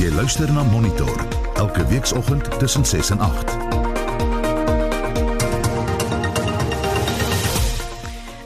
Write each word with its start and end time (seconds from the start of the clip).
Jy 0.00 0.08
luister 0.16 0.48
na 0.52 0.62
Monitor 0.64 1.26
elke 1.60 1.82
weekoggend 1.86 2.46
tussen 2.58 2.84
6 2.84 3.10
en 3.10 3.20
8. 3.20 3.50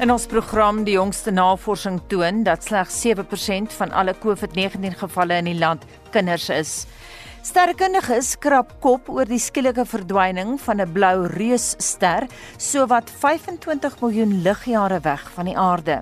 In 0.02 0.10
ons 0.10 0.26
program 0.26 0.80
die 0.82 0.96
jongste 0.96 1.30
navorsing 1.30 2.00
toon 2.10 2.42
dat 2.42 2.66
slegs 2.66 2.98
7% 3.06 3.70
van 3.76 3.94
alle 3.94 4.16
COVID-19 4.18 4.98
gevalle 4.98 5.38
in 5.38 5.52
die 5.52 5.58
land 5.58 5.86
kinders 6.10 6.48
is. 6.50 6.72
Sterrekundiges 7.44 8.38
krap 8.40 8.70
kop 8.80 9.10
oor 9.12 9.28
die 9.28 9.36
skielike 9.42 9.84
verdwyning 9.84 10.54
van 10.64 10.80
'n 10.80 10.92
blou 10.94 11.26
reusster 11.28 12.24
sowat 12.56 13.10
25 13.10 14.00
miljoen 14.00 14.32
ligjare 14.42 15.00
weg 15.04 15.20
van 15.34 15.44
die 15.44 15.58
aarde. 15.58 16.00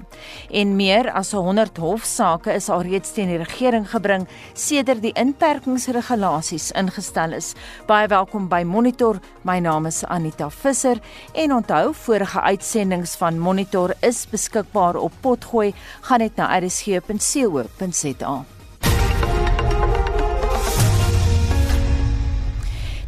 En 0.50 0.77
meer 0.77 1.10
as 1.10 1.32
100 1.32 1.77
hofsaake 1.77 2.52
is 2.55 2.68
alreeds 2.68 3.12
teen 3.12 3.28
die 3.28 3.42
regering 3.42 3.91
gebring 3.91 4.28
sedert 4.55 5.02
die 5.02 5.12
inperkingsregulasies 5.18 6.70
ingestel 6.70 7.32
is. 7.32 7.54
Baie 7.87 8.06
welkom 8.06 8.48
by 8.48 8.62
Monitor. 8.62 9.18
My 9.43 9.59
naam 9.59 9.87
is 9.87 10.04
Anita 10.04 10.48
Visser 10.48 11.01
en 11.34 11.52
onthou 11.52 11.93
vorige 11.93 12.40
uitsendings 12.40 13.16
van 13.16 13.38
Monitor 13.38 13.95
is 14.01 14.27
beskikbaar 14.30 14.96
op 14.96 15.12
Potgooi. 15.20 15.74
Gaan 16.02 16.18
net 16.18 16.37
na 16.37 16.59
rsg.co.za. 16.60 18.45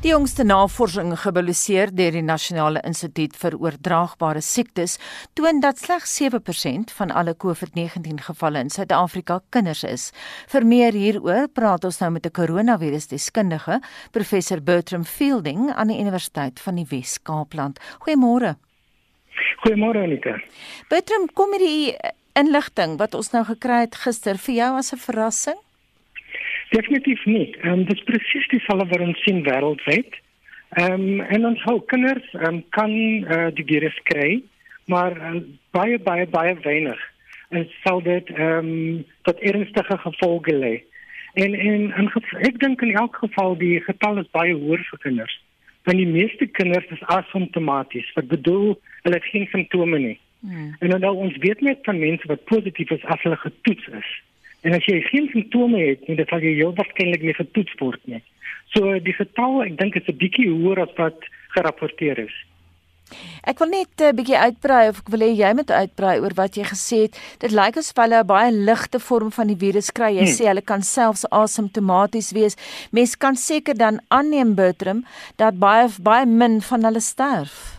Die 0.04 0.10
jongste 0.10 0.44
navorsing 0.44 1.14
gepubliseer 1.16 1.88
deur 1.96 2.12
die 2.12 2.20
Nasionale 2.20 2.82
Instituut 2.84 3.38
vir 3.40 3.54
Oordraagbare 3.56 4.42
Siektes 4.44 4.98
toon 5.32 5.62
dat 5.64 5.80
slegs 5.80 6.12
7% 6.20 6.92
van 6.98 7.14
alle 7.20 7.32
COVID-19 7.32 8.20
gevalle 8.26 8.60
in 8.60 8.68
Suid-Afrika 8.68 9.38
kinders 9.56 9.80
is. 9.88 10.04
Vir 10.52 10.68
meer 10.68 10.92
hieroor 10.92 11.48
praat 11.48 11.88
ons 11.88 12.02
nou 12.02 12.10
met 12.18 12.26
'n 12.26 12.36
koronavirusdeskundige, 12.36 13.80
professor 14.12 14.60
Bertram 14.60 15.04
Fielding 15.04 15.72
aan 15.72 15.88
die 15.88 15.98
Universiteit 15.98 16.60
van 16.60 16.74
die 16.74 16.86
Wes-Kaapland. 16.90 17.80
Goeiemôre. 18.04 18.56
Goeiemôre 19.64 20.04
Anita. 20.04 20.36
Bertram, 20.90 21.32
kom 21.32 21.50
hierdie 21.52 21.96
inligting 22.34 22.98
wat 22.98 23.14
ons 23.14 23.30
nou 23.32 23.44
gekry 23.44 23.80
het 23.80 23.94
gister 23.94 24.36
vir 24.36 24.54
jou 24.54 24.76
as 24.76 24.92
'n 24.92 24.98
verrassing? 24.98 25.63
Definitief 26.74 27.24
nie. 27.24 27.56
Ehm 27.60 27.72
um, 27.72 27.84
dit 27.84 27.96
is 27.96 28.06
presies 28.08 28.46
dieselfde 28.50 28.86
wat 28.90 29.06
ons 29.06 29.22
sien 29.22 29.42
wêreldwyd. 29.46 30.16
Ehm 30.82 30.92
um, 30.92 31.20
en 31.20 31.46
ons 31.50 31.62
hou 31.68 31.76
kinders 31.92 32.32
um, 32.48 32.62
kan 32.74 32.90
uh, 32.90 33.46
die 33.54 33.66
virus 33.68 33.98
kry, 34.10 34.42
maar 34.90 35.14
uh, 35.18 35.42
baie 35.76 36.00
baie 36.08 36.26
baie 36.26 36.56
weinig. 36.66 37.04
En 37.54 37.68
sal 37.84 38.02
dit 38.02 38.34
ehm 38.34 38.72
um, 38.72 39.06
tot 39.28 39.46
ernstige 39.52 39.98
gevolge 40.06 40.56
lê. 40.64 40.74
En 41.34 41.54
en 41.54 41.86
in 42.02 42.10
ek 42.50 42.58
dink 42.66 42.82
in 42.82 42.94
elk 43.04 43.22
geval 43.22 43.56
die 43.62 43.80
getal 43.86 44.18
is 44.22 44.34
baie 44.34 44.54
hoër 44.54 44.82
vir 44.90 45.02
kinders. 45.06 45.38
Want 45.86 45.98
die 45.98 46.10
meeste 46.10 46.46
kinders 46.58 46.90
is 46.96 47.08
asymptomaties. 47.14 48.12
Wat 48.18 48.28
bedoel 48.34 48.78
hulle 49.02 49.18
het 49.20 49.30
geen 49.30 49.46
simptome 49.52 49.98
nie. 49.98 50.18
Hmm. 50.40 50.74
En 50.78 51.00
nou, 51.00 51.16
ons 51.16 51.36
weet 51.46 51.60
net 51.60 51.78
van 51.82 51.98
mense 51.98 52.26
wat 52.26 52.44
positief 52.50 52.90
is 52.90 53.04
as 53.04 53.22
hulle 53.22 53.36
getoets 53.36 53.86
is. 54.02 54.14
En 54.64 54.72
as 54.72 54.86
jy 54.88 55.00
geen 55.10 55.28
simptome 55.32 55.80
het 55.90 56.08
nie, 56.08 56.16
dan 56.16 56.28
sal 56.30 56.44
jy 56.44 56.54
heel 56.56 56.72
waarskynlik 56.76 57.22
nie 57.22 57.36
getoets 57.36 57.76
word 57.80 58.00
nie. 58.08 58.22
So 58.72 58.96
die 59.04 59.14
getal, 59.14 59.60
ek 59.66 59.76
dink 59.78 59.96
is 60.00 60.08
'n 60.08 60.18
bietjie 60.18 60.48
hoër 60.48 60.88
as 60.88 60.94
wat 60.96 61.28
gerapporteer 61.54 62.18
is. 62.18 62.34
Ek 63.44 63.58
wil 63.60 63.68
net 63.68 63.92
'n 64.00 64.08
uh, 64.08 64.16
bietjie 64.16 64.38
uitbrei 64.40 64.88
of 64.88 65.00
ek 65.02 65.10
wil 65.12 65.24
hê 65.24 65.30
jy 65.36 65.50
moet 65.54 65.70
uitbrei 65.70 66.14
oor 66.24 66.34
wat 66.40 66.56
jy 66.56 66.64
gesê 66.64 66.98
het. 67.04 67.18
Dit 67.44 67.52
lyk 67.52 67.76
asof 67.76 68.00
hulle 68.00 68.18
'n 68.22 68.26
baie 68.26 68.50
ligte 68.50 68.98
vorm 68.98 69.30
van 69.30 69.46
die 69.52 69.60
virus 69.64 69.92
kry. 69.92 70.10
Jy 70.16 70.24
hmm. 70.24 70.36
sê 70.38 70.44
hulle 70.48 70.64
kan 70.64 70.82
selfs 70.82 71.28
asymptomaties 71.30 72.32
wees. 72.32 72.56
Mens 72.90 73.16
kan 73.16 73.36
seker 73.36 73.76
dan 73.76 74.00
aanneem 74.08 74.54
Bertram 74.54 75.04
dat 75.36 75.58
baie 75.58 75.88
baie 76.00 76.26
min 76.26 76.60
van 76.60 76.84
hulle 76.84 77.00
sterf. 77.00 77.76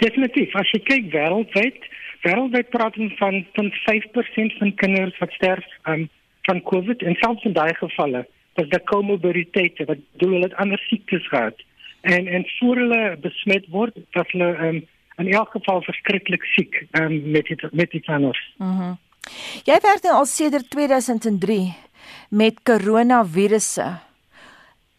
Definitief, 0.00 0.56
as 0.56 0.70
jy 0.72 0.80
kyk 0.80 1.12
wêreldwyd, 1.12 1.80
Wêreldwyd 2.24 2.68
praat 2.68 2.96
ons 2.96 3.14
van 3.18 3.40
van 3.56 3.72
5% 3.86 4.58
van 4.60 4.74
kinders 4.74 5.18
wat 5.18 5.32
sterf 5.38 5.66
um, 5.88 6.08
van 6.48 6.62
COVID 6.62 7.02
en 7.02 7.14
selfs 7.20 7.44
in 7.48 7.56
daai 7.56 7.74
gevalle 7.74 8.26
was 8.54 8.68
daar 8.68 8.84
komorbiditeite 8.92 9.84
wat 9.88 10.00
doen 10.20 10.32
hulle 10.32 10.56
ander 10.56 10.78
siektes 10.88 11.28
gehad. 11.28 11.60
En 12.00 12.26
en 12.26 12.44
voor 12.58 12.76
hulle 12.76 13.16
besmet 13.20 13.68
word, 13.68 13.96
dat 14.16 14.30
hulle 14.30 14.50
um, 14.66 14.82
in 15.16 15.32
elk 15.32 15.50
geval 15.50 15.82
verskriklik 15.82 16.44
siek 16.56 16.86
um, 16.90 17.30
met 17.30 17.46
die, 17.46 17.56
met 17.72 17.90
die 17.90 18.00
kinders. 18.00 18.42
Mhm. 18.56 18.70
Mm 18.72 18.98
Jy 19.68 19.76
werk 19.84 20.04
nou 20.06 20.14
al 20.20 20.26
sedert 20.26 20.70
2003 20.72 21.74
met 22.30 22.62
koronavirusse. 22.64 23.86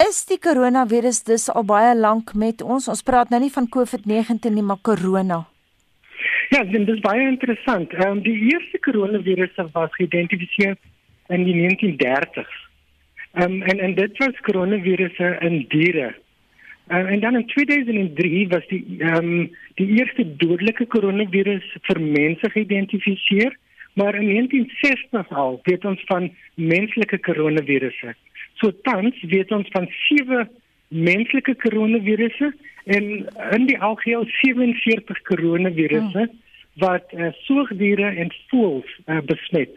Is 0.02 0.22
die 0.30 0.38
koronavirus 0.42 1.24
dus 1.28 1.48
al 1.50 1.66
baie 1.68 1.96
lank 1.98 2.34
met 2.34 2.62
ons? 2.62 2.88
Ons 2.88 3.04
praat 3.06 3.30
nou 3.34 3.42
nie 3.42 3.52
van 3.54 3.68
COVID-19 3.70 4.54
nie, 4.54 4.66
maar 4.66 4.82
korona. 4.82 5.44
Ja, 6.52 6.64
dit 6.64 6.90
is 6.90 7.00
baie 7.00 7.28
interessant. 7.28 7.94
Ehm 7.96 8.18
um, 8.18 8.22
die 8.26 8.36
eerste 8.52 8.80
koronavirus 8.84 9.54
was 9.72 9.94
geïdentifiseer 9.96 10.76
in 11.32 11.46
die 11.48 11.56
1930s. 11.56 12.58
Ehm 13.40 13.54
um, 13.54 13.62
en 13.62 13.80
en 13.80 13.94
dit 13.96 14.18
was 14.18 14.42
koronavirusse 14.48 15.30
in 15.48 15.66
diere. 15.72 16.10
Um, 16.92 17.06
en 17.06 17.20
dan 17.20 17.36
in 17.36 17.46
2003 17.46 18.48
was 18.48 18.68
die 18.68 18.84
ehm 18.98 19.16
um, 19.16 19.56
die 19.80 19.88
eerste 20.00 20.26
dodelike 20.44 20.86
koronavirus 20.86 21.72
vir 21.88 22.02
mense 22.02 22.52
geïdentifiseer, 22.58 23.56
maar 23.94 24.20
in 24.20 24.28
1960 24.28 25.32
al 25.44 25.60
weet 25.64 25.86
ons 25.86 26.04
van 26.12 26.28
menslike 26.56 27.20
koronavirusse. 27.30 28.16
So 28.60 28.76
tans 28.82 29.24
weet 29.24 29.52
ons 29.52 29.72
van 29.72 29.88
sewe 30.04 30.50
menslike 30.88 31.56
koronavirusse 31.64 32.54
en 32.84 33.10
in 33.56 33.66
die 33.72 33.80
algeheel 33.80 34.26
47 34.44 35.22
koronavirusse 35.32 36.28
hmm. 36.28 36.40
Wat 36.80 37.12
uh, 37.12 37.32
soogdiere 37.46 38.16
en 38.16 38.32
voëls 38.50 38.92
uh, 39.06 39.20
besmet. 39.28 39.74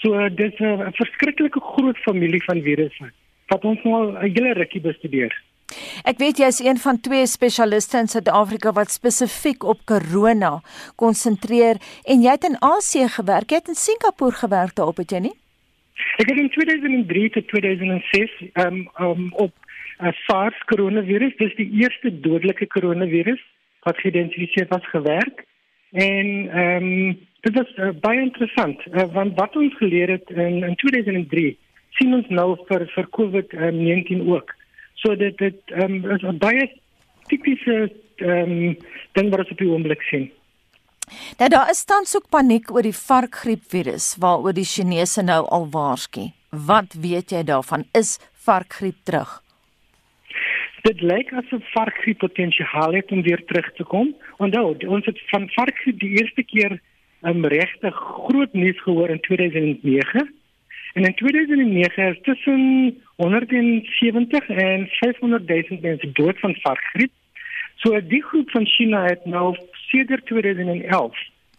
So 0.00 0.16
uh, 0.16 0.28
dis 0.32 0.56
'n 0.58 0.64
uh, 0.64 0.92
verskriklike 0.96 1.60
groot 1.60 1.98
familie 1.98 2.42
van 2.44 2.62
virusse 2.62 3.12
wat 3.50 3.64
ons 3.64 3.82
nou 3.82 3.94
al 3.94 4.12
'n 4.12 4.32
hele 4.34 4.52
rukkie 4.52 4.80
bestudeer. 4.80 5.34
Ek 6.04 6.18
weet 6.18 6.38
jy 6.38 6.46
is 6.46 6.60
een 6.60 6.78
van 6.78 7.00
twee 7.00 7.26
spesialiste 7.26 7.98
in 7.98 8.08
Suid-Afrika 8.08 8.72
wat 8.72 8.90
spesifiek 8.90 9.64
op 9.64 9.84
corona 9.84 10.60
konsentreer 10.96 11.76
en 12.04 12.22
jy 12.22 12.30
het 12.30 12.44
in 12.44 12.58
Asië 12.60 13.08
gewerk, 13.08 13.50
jy 13.50 13.60
het 13.62 13.68
in 13.68 13.78
Singapore 13.78 14.32
gewerk 14.32 14.74
daarop 14.74 14.96
het 15.02 15.10
jy 15.10 15.20
nie? 15.28 15.36
Ek 16.18 16.28
het 16.28 16.38
in 16.38 16.50
2003 16.50 17.30
tot 17.30 17.48
2006 17.48 18.30
um, 18.64 18.88
um, 19.00 19.32
op 19.32 19.52
uh, 20.00 20.12
SARS 20.26 20.58
koronavirus, 20.72 21.36
dis 21.36 21.54
die 21.56 21.68
eerste 21.82 22.12
dodelike 22.24 22.66
koronavirus 22.66 23.40
wat 23.86 24.00
geïdentifiseer 24.02 24.66
was 24.68 24.86
gewerk. 24.92 25.44
En 25.90 26.48
ehm 26.50 26.84
um, 26.84 27.18
dit 27.40 27.54
was 27.54 27.72
uh, 27.76 27.90
baie 28.00 28.20
interessant 28.20 28.80
uh, 28.92 29.04
want 29.12 29.38
wat 29.38 29.56
ons 29.56 29.76
geleer 29.76 30.08
het 30.08 30.30
in, 30.30 30.62
in 30.62 30.74
2003 30.76 31.58
sien 31.98 32.14
ons 32.14 32.28
nou 32.28 32.56
vir 32.68 32.84
vir 32.94 33.08
COVID-19 33.16 34.26
ook. 34.28 34.52
So 34.94 35.16
dit 35.16 35.38
dit 35.38 35.74
ehm 35.74 36.04
um, 36.04 36.10
is 36.16 36.22
'n 36.22 36.38
baie 36.38 36.68
tipiese 37.26 37.90
ehm 38.16 38.52
um, 38.52 38.76
ding 39.12 39.30
wat 39.30 39.38
ons 39.38 39.50
op 39.50 39.58
die 39.58 39.70
oomblik 39.70 40.02
sien. 40.02 40.30
Nou 41.38 41.48
daar 41.48 41.70
is 41.70 41.84
tans 41.84 42.16
ook 42.16 42.28
paniek 42.30 42.70
oor 42.70 42.82
die 42.82 42.94
varkgriepvirus 42.94 44.16
waaroor 44.18 44.52
die 44.52 44.68
Chinese 44.74 45.22
nou 45.22 45.46
al 45.46 45.68
waarsku. 45.70 46.30
Wat 46.50 46.92
weet 46.92 47.30
jy 47.30 47.42
daarvan? 47.42 47.84
Is 47.92 48.18
varkgriep 48.32 48.96
terug? 49.04 49.42
Dit 50.82 51.02
lyk 51.04 51.32
asof 51.32 51.64
varkgriep 51.74 52.18
potensiaal 52.18 52.94
het 52.96 53.10
om 53.12 53.22
weer 53.22 53.44
terug 53.44 53.72
te 53.76 53.84
kom. 53.84 54.14
Onthou, 54.40 54.76
ons 54.88 55.04
het 55.04 55.18
van 55.28 55.50
varkgriep 55.52 55.98
die 56.00 56.14
eerste 56.16 56.42
keer 56.42 56.72
'n 57.22 57.28
um, 57.28 57.44
regte 57.44 57.90
groot 57.90 58.52
nuus 58.52 58.80
gehoor 58.82 59.10
in 59.10 59.20
2009. 59.20 60.34
En 60.94 61.04
in 61.04 61.14
2009 61.14 62.08
is 62.08 62.18
tussen 62.22 62.62
170 63.16 64.48
en 64.48 64.86
500 64.90 65.46
000 65.48 65.80
mense 65.80 66.12
dood 66.12 66.38
van 66.38 66.54
varkgriep. 66.54 67.12
So 67.76 68.00
die 68.06 68.22
groep 68.22 68.50
van 68.50 68.66
China 68.66 69.04
het 69.04 69.24
nou 69.24 69.56
sedert 69.72 70.26
2011 70.26 71.18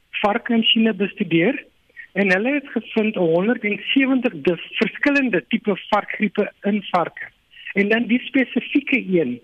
varke 0.10 0.54
in 0.54 0.64
China 0.64 0.94
bestudeer 0.94 1.66
en 2.14 2.34
hulle 2.34 2.54
het 2.54 2.68
gevind 2.68 3.16
170 3.16 4.60
verskillende 4.82 5.46
tipe 5.48 5.78
varkgriepe 5.90 6.52
in 6.62 6.84
varke. 6.90 7.30
En 7.74 7.90
dan 7.90 8.06
die 8.06 8.22
spesifieke 8.26 9.06
een 9.20 9.40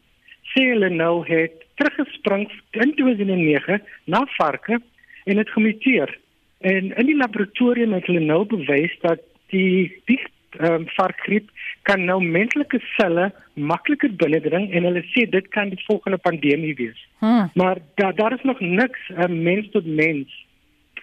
sê 0.54 0.68
hulle 0.74 0.89
nou 0.89 1.28
het 1.28 1.67
teruggespring 1.79 2.47
in 2.71 2.94
2009 2.95 3.81
na 4.06 4.24
varke 4.38 4.81
en 5.24 5.38
het 5.38 5.50
gemuteer. 5.50 6.18
En 6.59 6.95
in 6.95 7.06
die 7.06 7.18
laboratorium 7.18 7.94
het 7.94 8.06
hulle 8.09 8.24
nou 8.25 8.45
bewys 8.50 8.94
dat 9.01 9.21
die 9.53 10.01
die 10.09 10.19
um, 10.59 10.88
varkgriep 10.95 11.50
kan 11.88 12.06
nou 12.06 12.18
menslike 12.24 12.79
selle 12.95 13.29
makliker 13.53 14.12
binnendring 14.21 14.69
en 14.71 14.88
hulle 14.89 15.03
sê 15.13 15.27
dit 15.29 15.47
kan 15.56 15.69
die 15.74 15.83
volgende 15.85 16.18
pandemie 16.18 16.74
wees. 16.75 17.00
Hmm. 17.19 17.50
Maar 17.53 17.81
daar 18.01 18.15
daar 18.15 18.33
is 18.33 18.44
nog 18.44 18.59
niks 18.59 19.09
um, 19.18 19.41
mens 19.44 19.69
tot 19.71 19.85
mens 19.85 20.45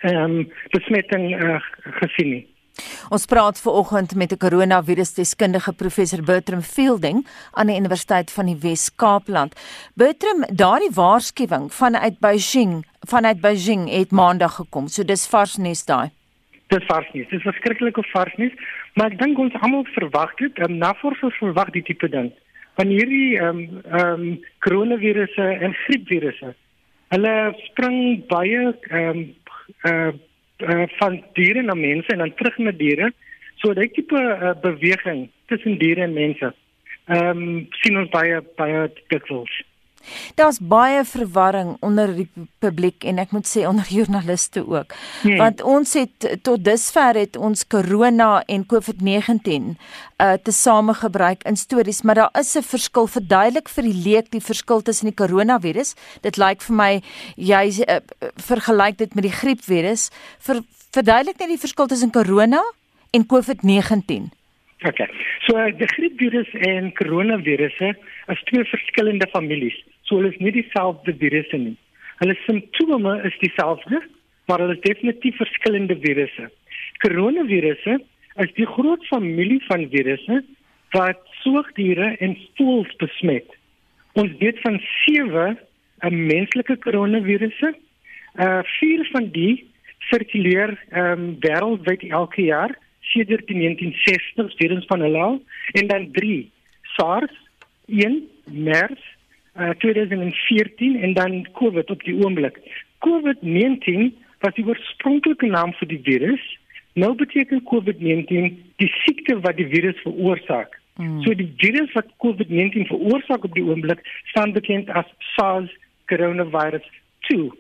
ehm 0.01 0.39
um, 0.39 0.51
besmetting 0.71 1.31
uh, 1.43 1.61
gesien 2.01 2.31
nie. 2.31 2.47
Ons 3.15 3.27
praat 3.31 3.61
ver 3.61 3.73
oggend 3.73 4.15
met 4.15 4.33
'n 4.33 4.37
koronavirusdeskundige 4.37 5.73
professor 5.73 6.23
Bertram 6.23 6.63
Fielding 6.63 7.27
aan 7.53 7.67
die 7.67 7.77
Universiteit 7.77 8.31
van 8.31 8.47
die 8.47 8.59
Wes-Kaapland. 8.61 9.55
Bertram, 9.95 10.45
daardie 10.53 10.91
waarskuwing 10.95 11.73
vanuit 11.73 12.19
Beijing, 12.19 12.87
vanuit 13.01 13.41
Beijing 13.41 13.91
het 13.91 14.11
maandag 14.11 14.55
gekom. 14.55 14.89
So 14.89 15.05
dis 15.05 15.29
vars 15.29 15.57
nuus 15.57 15.85
daai. 15.85 16.11
Dis 16.67 16.85
vars 16.87 17.13
nuus. 17.13 17.29
Dis 17.29 17.43
verskriklike 17.43 18.03
vars 18.03 18.35
nuus, 18.37 18.53
maar 18.95 19.13
ek 19.13 19.19
dink 19.19 19.39
ons 19.39 19.55
almal 19.61 19.85
verwag 19.85 20.35
dit. 20.35 20.59
Um, 20.59 20.79
navorsers 20.79 21.37
verwag 21.39 21.71
die 21.71 21.83
tipe 21.83 22.09
ding. 22.09 22.33
Van 22.75 22.89
hierdie 22.89 23.39
ehm 23.39 23.49
um, 23.49 23.81
ehm 23.85 24.21
um, 24.21 24.41
koronavirusse 24.59 25.47
en 25.61 25.75
griepvirusse. 25.85 26.55
Hulle 27.09 27.55
spring 27.69 28.27
baie 28.27 28.75
ehm 28.91 29.09
um, 29.09 29.35
uh 29.85 30.13
uh, 30.69 30.87
van 30.99 31.21
diere 31.39 31.63
na 31.63 31.75
mense 31.75 32.13
en 32.13 32.19
dan 32.19 32.35
terug 32.35 32.59
na 32.59 32.73
diere. 32.73 33.13
So 33.63 33.75
daai 33.75 33.89
tipe 33.93 34.19
uh, 34.19 34.55
beweging 34.63 35.29
tussen 35.47 35.79
diere 35.79 36.07
en 36.09 36.13
mense. 36.13 36.53
Ehm 37.07 37.43
um, 37.45 37.67
sien 37.83 37.99
ons 38.01 38.11
baie 38.13 38.41
baie 38.57 38.87
dikwels. 39.13 39.63
Daar's 40.35 40.59
baie 40.61 41.05
verwarring 41.05 41.77
onder 41.81 42.15
die 42.17 42.29
publiek 42.59 43.05
en 43.05 43.19
ek 43.19 43.31
moet 43.37 43.49
sê 43.49 43.67
onder 43.69 43.89
joernaliste 43.97 44.65
ook. 44.67 44.95
Hmm. 45.23 45.37
Want 45.37 45.63
ons 45.63 45.95
het 45.99 46.29
tot 46.43 46.65
dusver 46.65 47.15
het 47.15 47.37
ons 47.37 47.67
corona 47.67 48.43
en 48.47 48.67
COVID-19 48.67 49.75
uh 50.23 50.35
tesame 50.45 50.95
gebruik 50.95 51.43
in 51.49 51.57
stories, 51.57 52.03
maar 52.03 52.15
daar 52.15 52.35
is 52.39 52.55
'n 52.57 52.63
verskil 52.63 53.07
verduidelik 53.07 53.69
vir 53.69 53.85
die 53.85 54.01
leek 54.05 54.31
die 54.31 54.41
verskil 54.41 54.83
tussen 54.83 55.07
die 55.07 55.15
koronavirus. 55.17 55.95
Dit 56.23 56.37
lyk 56.37 56.63
vir 56.63 56.77
my 56.77 57.03
jy 57.37 57.65
uh, 57.89 58.01
vergelyk 58.37 58.97
dit 58.99 59.15
met 59.15 59.25
die 59.25 59.33
griepvirus. 59.33 60.11
Ver, 60.39 60.63
verduidelik 60.93 61.39
net 61.39 61.49
die 61.49 61.65
verskil 61.67 61.87
tussen 61.87 62.11
corona 62.11 62.63
en 63.11 63.27
COVID-19. 63.27 64.31
Okay. 64.85 65.09
So 65.47 65.57
die 65.79 65.89
griepvirus 65.89 66.51
en 66.69 66.93
koronavirusse 66.99 67.95
is 68.33 68.43
twee 68.51 68.65
verskillende 68.69 69.29
families. 69.33 69.77
So 70.05 70.19
hulle 70.19 70.33
is 70.33 70.41
nie 70.41 70.53
dieselfde 70.55 71.15
virusse 71.21 71.59
nie. 71.59 71.77
Hulle 72.21 72.37
simptome 72.45 73.17
is 73.29 73.37
dieselfde, 73.43 74.01
maar 74.49 74.63
hulle 74.63 74.77
is 74.77 74.85
definitief 74.85 75.37
verskillende 75.41 75.97
virusse. 76.03 76.51
Koronavirusse 77.05 77.99
is 78.45 78.53
die 78.59 78.67
groot 78.67 79.05
familie 79.11 79.61
van 79.69 79.89
virusse 79.93 80.43
wat 80.95 81.21
soogdiere 81.43 82.15
en 82.23 82.37
voëls 82.59 82.93
besmet. 83.01 83.49
Ons 84.15 84.35
weet 84.39 84.61
van 84.63 84.79
7 85.07 85.59
menslike 86.11 86.77
koronavirusse. 86.85 87.75
Uh 88.35 88.63
vier 88.79 89.07
van 89.13 89.31
die 89.33 89.65
sirkuleer 90.11 90.75
ehm 90.91 91.13
um, 91.13 91.27
wêreldwyd 91.41 92.03
elke 92.11 92.43
jaar 92.43 92.75
sedert 93.13 93.47
die 93.47 93.57
1960s 93.57 94.55
students 94.57 94.87
van 94.91 95.05
hulle 95.05 95.29
en 95.79 95.87
dan 95.87 96.09
3 96.13 96.51
SARS, 96.97 97.35
1 97.87 98.23
MERS, 98.45 99.03
uh, 99.59 99.71
2014 99.79 101.03
en 101.03 101.15
dan 101.15 101.47
COVID 101.53 101.91
op 101.91 102.03
die 102.03 102.17
oomblik. 102.25 102.59
COVID-19 103.07 104.13
was 104.39 104.55
die 104.55 104.67
oorspronklike 104.67 105.47
naam 105.47 105.73
vir 105.81 105.89
die 105.89 106.01
virus. 106.05 106.45
Nou 106.95 107.15
beteken 107.19 107.65
COVID-19 107.71 108.55
die 108.83 108.91
siekte 109.03 109.41
wat 109.41 109.57
die 109.57 109.69
virus 109.69 109.99
veroorsaak. 110.03 110.79
Mm. 110.97 111.23
So 111.25 111.35
die 111.35 111.51
virus 111.59 111.93
wat 111.97 112.13
COVID-19 112.23 112.87
veroorsaak 112.91 113.45
op 113.45 113.55
die 113.55 113.65
oomblik 113.67 114.05
staan 114.31 114.53
bekend 114.55 114.91
as 114.91 115.09
SARS 115.35 115.73
coronavirus 116.07 116.87
2. 117.31 117.51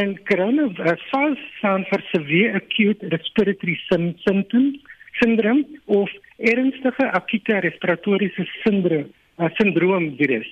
En 0.00 0.16
corona 0.26 0.66
uh, 0.70 0.96
SARS 1.10 1.44
staan 1.58 1.86
vir 1.90 2.02
severe 2.10 2.62
acute 2.62 3.12
respiratory 3.14 3.76
symptoms 3.86 4.78
syndroom 5.20 5.64
of 5.86 6.10
ernstige 6.38 7.06
akute 7.18 7.60
respiratoriese 7.66 8.46
sindroom 8.62 9.06
uh, 9.38 9.50
syndroom 9.58 10.10
virus. 10.18 10.50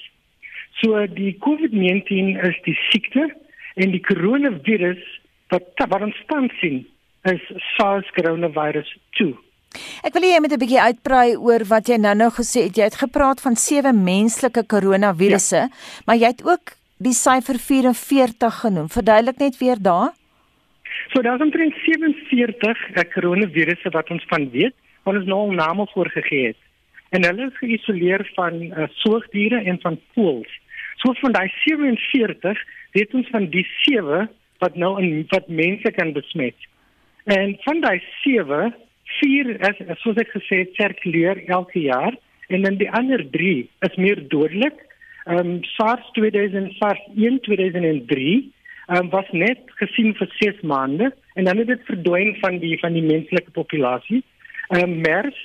So 0.80 1.06
die 1.10 1.34
COVID-19 1.42 2.36
is 2.46 2.58
die 2.66 2.76
siekte 2.88 3.26
en 3.74 3.90
die 3.94 4.02
coronavirus 4.04 5.02
wat 5.50 5.84
wat 5.90 6.04
ontstaan 6.10 6.50
sien 6.60 6.84
is 7.26 7.42
SARS 7.74 8.08
coronavirus 8.14 8.90
2. 9.18 9.34
Ek 10.06 10.14
wil 10.14 10.24
hê 10.24 10.34
jy 10.34 10.40
moet 10.40 10.54
'n 10.54 10.62
bietjie 10.62 10.86
uitbrei 10.88 11.36
oor 11.36 11.64
wat 11.68 11.88
jy 11.88 11.98
nou-nou 11.98 12.30
gesê 12.30 12.66
het. 12.66 12.76
Jy 12.78 12.84
het 12.88 13.02
gepraat 13.02 13.40
van 13.40 13.56
sewe 13.56 13.92
menslike 13.92 14.62
koronavirusse, 14.66 15.62
ja. 15.66 15.68
maar 16.06 16.16
jy 16.16 16.30
het 16.32 16.44
ook 16.44 16.78
die 16.98 17.12
syfer 17.12 17.58
44 17.58 18.60
genoem. 18.62 18.88
Verduidelik 18.88 19.38
net 19.38 19.58
weer 19.58 19.78
daar. 19.80 20.14
So 21.12 21.22
daar's 21.22 21.40
omtrent 21.40 21.74
47 21.84 22.78
koronavirusse 23.14 23.90
wat 23.90 24.10
ons 24.10 24.24
van 24.28 24.50
weet, 24.50 24.74
wat 25.04 25.14
ons 25.14 25.26
nou 25.26 25.38
al 25.38 25.52
name 25.52 25.86
voorgegee 25.94 26.46
het. 26.46 26.60
En 27.10 27.24
hulle 27.24 27.46
is 27.48 27.60
geïsoleer 27.60 28.30
van 28.34 28.62
uh, 28.62 28.88
soogdiere 29.02 29.62
en 29.64 29.78
van 29.80 30.00
voëls. 30.14 30.52
So 30.98 31.14
van 31.20 31.32
daai 31.32 31.48
47 31.62 32.58
weet 32.96 33.14
ons 33.14 33.28
van 33.30 33.46
die 33.52 33.66
7 33.84 34.26
wat 34.58 34.74
nou 34.74 34.96
in 35.02 35.26
wat 35.30 35.48
mense 35.48 35.90
kan 35.94 36.12
besmet. 36.12 36.56
En 37.30 37.54
van 37.62 37.80
daai 37.84 38.00
7, 38.24 38.72
4 39.20 39.52
is 39.68 39.82
soos 40.02 40.18
ek 40.18 40.32
gesê 40.34 40.64
het, 40.64 40.74
sirkuleer 40.74 41.44
elke 41.46 41.84
jaar 41.84 42.16
en 42.48 42.64
dan 42.64 42.78
die 42.80 42.90
ander 42.90 43.22
3 43.30 43.68
is 43.88 43.98
meer 44.00 44.22
dodelik. 44.32 44.78
Ehm 45.28 45.38
um, 45.38 45.58
SARS 45.76 46.06
2000 46.16 46.74
SARS 46.80 47.04
1 47.14 47.40
2003 47.46 48.32
um, 48.96 49.10
was 49.12 49.28
net 49.32 49.70
gesien 49.80 50.14
vir 50.18 50.32
6 50.40 50.64
maande 50.72 51.12
en 51.34 51.44
dan 51.44 51.60
het 51.60 51.70
dit 51.70 51.86
verdwyn 51.86 52.34
van 52.42 52.58
die 52.64 52.74
van 52.80 52.96
die 52.96 53.04
menslike 53.04 53.54
populasie. 53.60 54.24
Ehm 54.74 54.82
um, 54.82 55.00
MERS 55.06 55.38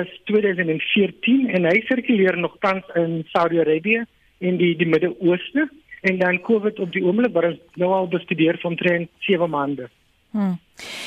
is 0.00 0.10
2014 0.32 1.50
en 1.54 1.68
hy 1.70 1.76
sirkuleer 1.86 2.38
nog 2.40 2.56
tans 2.64 2.88
in 2.98 3.20
Saudi-Arabië 3.30 4.02
en 4.38 4.56
die 4.56 4.76
die 4.76 4.88
Midde-Ooste 4.88 5.68
en 6.00 6.18
dan 6.18 6.40
COVID 6.40 6.78
op 6.80 6.92
die 6.92 7.04
oomblik 7.04 7.32
wat 7.34 7.50
ons 7.50 7.60
nou 7.80 7.92
al 7.92 8.08
bestudeer 8.08 8.58
van 8.62 8.76
trend 8.76 9.08
7 9.26 9.50
maande. 9.50 9.88
Hmm. 10.30 10.58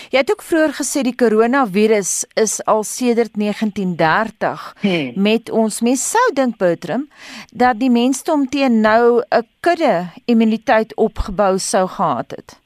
Jy 0.09 0.23
het 0.23 0.31
ook 0.33 0.41
vroeër 0.41 0.71
gesê 0.79 1.03
die 1.05 1.15
koronavirus 1.15 2.13
is 2.41 2.55
al 2.65 2.81
sedert 2.87 3.35
1930 3.37 4.63
hmm. 4.81 5.11
met 5.21 5.51
ons. 5.53 5.81
Mens 5.85 6.05
sou 6.15 6.23
dink 6.33 6.57
Bertram 6.57 7.05
dat 7.53 7.77
die 7.81 7.91
mensdom 7.93 8.47
teen 8.49 8.81
nou 8.81 9.21
'n 9.21 9.45
kudde 9.61 10.09
immuniteit 10.25 10.95
opgebou 10.95 11.57
sou 11.57 11.85
gehad 11.87 12.31
het. 12.37 12.57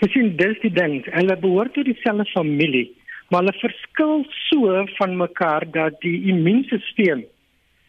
Miskien 0.00 0.36
dis 0.36 0.60
die 0.60 0.72
ding. 0.72 1.04
Hulle 1.04 1.36
behoort 1.36 1.72
tot 1.74 1.84
dieselfde 1.84 2.24
familie, 2.24 2.92
maar 3.30 3.40
hulle 3.40 3.58
verskil 3.58 4.26
so 4.50 4.84
van 4.98 5.16
mekaar 5.16 5.64
dat 5.70 6.00
die 6.00 6.28
immuunstelsel 6.32 7.24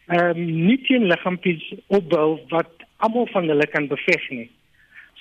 ehm 0.06 0.38
um, 0.38 0.44
nie 0.68 0.78
teen 0.86 1.08
liggaampies 1.10 1.64
opbou 1.86 2.38
wat 2.52 2.70
almal 2.96 3.26
van 3.32 3.48
hulle 3.50 3.66
kan 3.66 3.88
beveg 3.90 4.28
nie. 4.30 4.50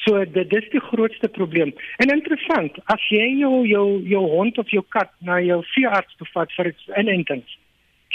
So 0.03 0.21
dit 0.25 0.49
dis 0.49 0.67
die 0.71 0.81
grootste 0.89 1.27
probleem. 1.27 1.71
En 2.03 2.11
interessant, 2.13 2.77
as 2.93 3.07
jy 3.09 3.25
jou 3.39 3.63
jou 3.65 3.87
jou 4.05 4.23
hond 4.35 4.57
of 4.61 4.69
jou 4.69 4.83
kat 4.93 5.11
na 5.19 5.39
jou 5.41 5.61
veearts 5.73 6.17
bevat 6.21 6.53
vir 6.57 6.71
inentings, 7.01 7.57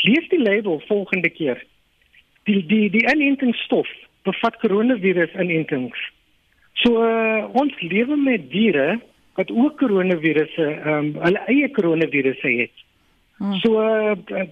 lees 0.04 0.28
die 0.30 0.42
label 0.42 0.82
volgende 0.86 1.32
keer. 1.34 1.58
Die 2.46 2.62
die 2.66 2.86
die 2.94 3.04
inentingsstof 3.10 3.90
bevat 4.28 4.60
koronavirus 4.62 5.34
inentings. 5.34 5.98
So 6.84 7.02
uh, 7.02 7.48
ons 7.58 7.74
lewe 7.80 8.16
met 8.16 8.50
diere 8.52 9.00
wat 9.38 9.50
ook 9.50 9.78
koronavirusse 9.80 10.66
ehm 10.70 10.94
um, 10.94 11.12
hulle 11.24 11.44
eie 11.48 11.68
koronavirusse 11.74 12.54
het. 12.62 12.86
Hmm. 13.40 13.56
So 13.64 13.80
uh, 13.80 14.46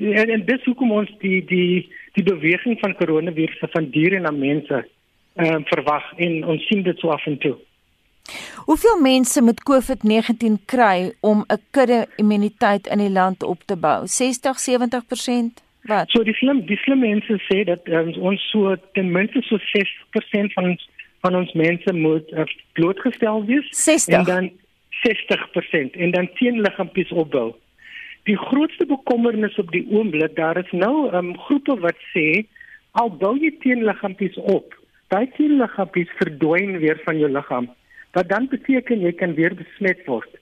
en, 0.00 0.30
en 0.30 0.44
dis 0.44 0.64
hoekom 0.64 0.92
ons 0.92 1.10
die 1.24 1.40
die 1.44 1.88
die 2.16 2.24
beweging 2.26 2.78
van 2.80 2.96
koronavirusse 2.98 3.68
van 3.72 3.90
diere 3.94 4.20
na 4.20 4.32
mense 4.34 4.82
uh, 4.82 5.58
verwag 5.70 6.06
en 6.16 6.44
ons 6.44 6.66
sien 6.66 6.82
dit 6.82 6.98
so 6.98 7.12
af 7.14 7.26
en 7.26 7.38
toe. 7.38 7.56
Hoeveel 8.66 9.00
mense 9.02 9.42
moet 9.42 9.62
COVID-19 9.70 10.58
kry 10.64 11.12
om 11.20 11.44
'n 11.46 11.60
kudde 11.70 12.06
immuniteit 12.16 12.86
in 12.86 12.98
die 12.98 13.10
land 13.10 13.42
op 13.42 13.62
te 13.64 13.76
bou? 13.76 14.06
60, 14.06 14.58
70%? 14.58 15.62
Wat? 15.82 16.10
So 16.10 16.22
die 16.22 16.34
slim 16.34 16.66
die 16.66 16.76
slim 16.76 17.00
mense 17.00 17.40
sê 17.48 17.64
dat 17.64 17.88
um, 17.88 18.12
ons 18.20 18.42
so 18.50 18.76
ten 18.92 19.10
minste 19.12 19.42
so 19.42 19.56
60% 19.56 20.52
van 20.52 20.64
ons 20.64 20.88
van 21.20 21.36
ons 21.36 21.52
mense 21.52 21.92
moet 21.92 22.30
uh, 22.32 22.44
blootgestel 22.72 23.44
wees 23.44 23.66
60. 23.70 24.18
en 24.18 24.24
dan 24.24 24.50
60% 25.08 25.96
en 25.96 26.10
dan 26.10 26.28
teenliggaampies 26.34 27.12
opbou. 27.12 27.54
Die 28.30 28.38
grootste 28.38 28.86
bekommernis 28.86 29.56
op 29.58 29.72
die 29.74 29.82
oomblik, 29.90 30.36
daar 30.36 30.58
is 30.60 30.70
nou 30.70 31.08
um, 31.18 31.32
groepe 31.48 31.74
wat 31.82 31.98
sê 32.12 32.44
al 33.00 33.10
bou 33.22 33.32
jy 33.34 33.50
teenliggaampies 33.64 34.36
op, 34.52 34.76
daai 35.10 35.26
teenliggaampies 35.34 36.12
verdwyn 36.20 36.76
weer 36.84 37.00
van 37.08 37.18
jou 37.18 37.30
liggaam, 37.32 37.66
wat 38.14 38.30
dan 38.30 38.46
beteken 38.52 39.02
jy 39.02 39.12
kan 39.18 39.34
weer 39.34 39.56
besmet 39.58 40.06
word. 40.06 40.38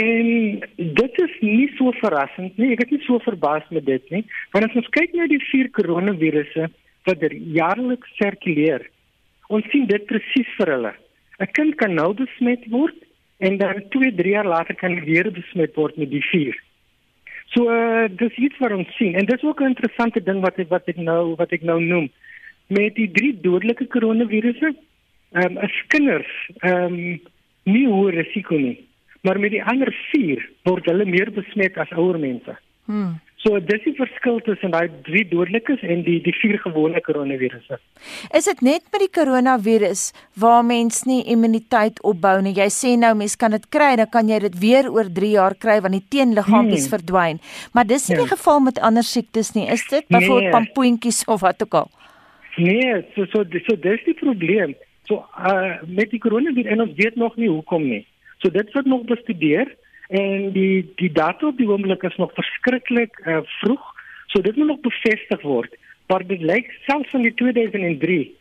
En 0.00 0.60
dit 1.00 1.22
is 1.24 1.40
nie 1.40 1.70
so 1.78 1.94
verrassend 2.02 2.60
nie. 2.60 2.74
Ek 2.74 2.84
is 2.84 2.98
nie 2.98 3.00
so 3.06 3.22
verbaas 3.24 3.64
met 3.72 3.88
dit 3.88 4.12
nie, 4.12 4.22
want 4.52 4.68
as 4.68 4.76
ons 4.76 4.92
kyk 4.98 5.16
na 5.16 5.30
die 5.32 5.40
vier 5.48 5.72
koronavirusse 5.80 6.68
wat 7.08 7.24
er 7.24 7.40
jaarliks 7.56 8.16
sirkuleer, 8.20 8.84
ons 9.48 9.64
sien 9.72 9.88
dit 9.88 10.08
presies 10.12 10.56
vir 10.60 10.76
hulle. 10.76 10.92
'n 11.40 11.52
Kind 11.56 11.80
kan 11.80 11.94
nou 11.96 12.12
besmet 12.12 12.68
word 12.68 13.00
en 13.40 13.56
dan 13.56 13.86
2-3 13.96 14.36
jaar 14.36 14.48
later 14.56 14.76
kan 14.76 14.92
jy 14.92 15.04
weer 15.08 15.32
besmet 15.32 15.72
word 15.78 15.96
met 15.96 16.12
die 16.12 16.26
vier. 16.34 16.56
So 17.54 17.70
uh, 17.72 18.08
dis 18.20 18.34
iets 18.36 18.58
wat 18.60 18.74
ons 18.76 18.90
sien 18.96 19.14
en 19.16 19.28
dis 19.28 19.42
ook 19.42 19.60
'n 19.60 19.72
interessante 19.72 20.22
ding 20.22 20.40
wat 20.40 20.58
ek 20.58 20.68
wat 20.68 20.88
ek 20.88 20.96
nou 20.96 21.34
wat 21.36 21.52
ek 21.52 21.62
nou 21.62 21.80
noem 21.80 22.10
met 22.66 22.94
die 22.94 23.10
drie 23.10 23.32
dodelike 23.40 23.86
koronavirusse. 23.86 24.74
Ehm 25.32 25.56
um, 25.56 25.56
as 25.56 25.72
kinders 25.88 26.32
ehm 26.60 26.84
um, 26.84 27.20
nie 27.68 27.86
hoë 27.86 28.10
risiko 28.10 28.56
nie, 28.56 28.78
maar 29.22 29.38
met 29.38 29.50
die 29.50 29.64
ander 29.64 29.92
vier 30.12 30.44
word 30.64 30.86
hulle 30.86 31.04
meer 31.04 31.30
besmet 31.30 31.76
as 31.76 31.90
ouer 31.92 32.18
mense. 32.18 32.56
Hmm. 32.84 33.20
So 33.38 33.60
dis 33.62 33.84
die 33.84 33.94
verskil 33.94 34.40
tussen 34.42 34.72
daai 34.74 34.88
drie 35.06 35.22
dodelikes 35.30 35.82
en 35.86 36.00
die 36.02 36.16
die 36.24 36.32
vier 36.40 36.56
gewone 36.58 36.98
koronavirusse. 37.06 37.78
Is 38.34 38.48
dit 38.50 38.64
net 38.66 38.82
met 38.90 39.04
die 39.04 39.10
koronavirus 39.14 40.08
waar 40.42 40.64
mens 40.66 41.04
nie 41.06 41.20
immuniteit 41.30 42.02
opbou 42.02 42.34
nie? 42.42 42.56
Jy 42.58 42.66
sê 42.74 42.96
nou 42.98 43.12
mens 43.20 43.38
kan 43.38 43.54
dit 43.54 43.70
kry, 43.70 43.92
dan 44.00 44.10
kan 44.10 44.26
jy 44.26 44.40
dit 44.48 44.58
weer 44.58 44.90
oor 44.90 45.06
3 45.20 45.30
jaar 45.36 45.54
kry 45.54 45.78
want 45.84 45.94
die 45.94 46.02
teenliggaampies 46.16 46.88
hmm. 46.88 46.96
verdwyn. 46.96 47.40
Maar 47.78 47.86
dis 47.86 48.08
nie 48.10 48.18
ja. 48.18 48.24
die 48.24 48.34
geval 48.34 48.60
met 48.66 48.82
ander 48.90 49.06
siektes 49.06 49.54
nie. 49.54 49.68
Is 49.70 49.86
dit 49.86 50.10
byvoorbeeld 50.10 50.50
nee. 50.50 50.54
pampoentjies 50.58 51.22
of 51.30 51.46
wat 51.46 51.62
ook 51.62 51.80
al? 51.84 51.90
Nee, 52.58 53.04
so 53.14 53.30
so 53.30 53.46
so 53.68 53.78
dis 53.78 54.02
die 54.02 54.18
probleem. 54.18 54.74
So 55.06 55.22
uh 55.38 55.78
met 55.86 56.10
die 56.10 56.18
koronavirus 56.26 56.74
en 56.74 56.88
ons 56.88 56.98
weet 56.98 57.14
nog 57.14 57.38
nie 57.38 57.54
hoekom 57.54 57.86
nie. 57.86 58.02
So 58.42 58.50
dit 58.50 58.74
word 58.74 58.90
nog 58.90 59.06
bestudeer 59.06 59.70
en 60.08 60.52
die 60.52 60.92
die 60.96 61.12
data 61.12 61.46
op 61.46 61.56
die 61.56 61.68
oomblik 61.68 62.02
is 62.02 62.16
nog 62.16 62.32
verskriklik 62.34 63.20
uh, 63.26 63.38
vroeg. 63.60 63.94
So 64.26 64.40
dit 64.40 64.56
moet 64.56 64.66
nog 64.66 64.80
bevestig 64.80 65.42
word. 65.42 65.74
Maar 66.06 66.26
dit 66.26 66.40
lyk 66.40 66.70
selfs 66.86 67.12
in 67.12 67.22
die 67.22 67.34
2003 67.34 68.36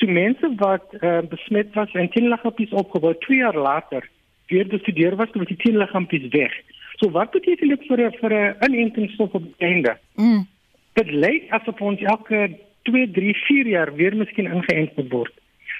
toe 0.00 0.08
mense 0.08 0.52
wat 0.56 0.94
uh, 1.00 1.18
besmet 1.28 1.74
was 1.76 1.92
en 1.92 2.08
teenliggaampies 2.08 2.72
opgebou 2.72 3.12
2 3.26 3.38
jaar 3.38 3.56
later 3.56 4.08
weer 4.48 4.66
bestudeer 4.66 5.16
was 5.16 5.32
met 5.32 5.48
die 5.48 5.60
teenliggaampies 5.60 6.28
weg. 6.32 6.54
So 6.96 7.10
wat 7.10 7.30
beteken 7.36 7.68
dit 7.68 7.84
vir 7.88 8.10
vir 8.20 8.32
'n 8.32 8.56
inentingsstof 8.68 9.34
op 9.36 9.44
die 9.44 9.66
einde? 9.66 9.98
Mm. 10.16 10.46
dit 10.92 11.10
lyk 11.10 11.52
asof 11.54 11.80
ons 11.80 12.00
elke 12.00 12.58
2 12.82 13.10
3 13.10 13.34
4 13.34 13.66
jaar 13.66 13.94
weer 13.94 14.16
miskien 14.16 14.50
ingeënt 14.50 14.96
moet 14.96 15.10
word. 15.12 15.34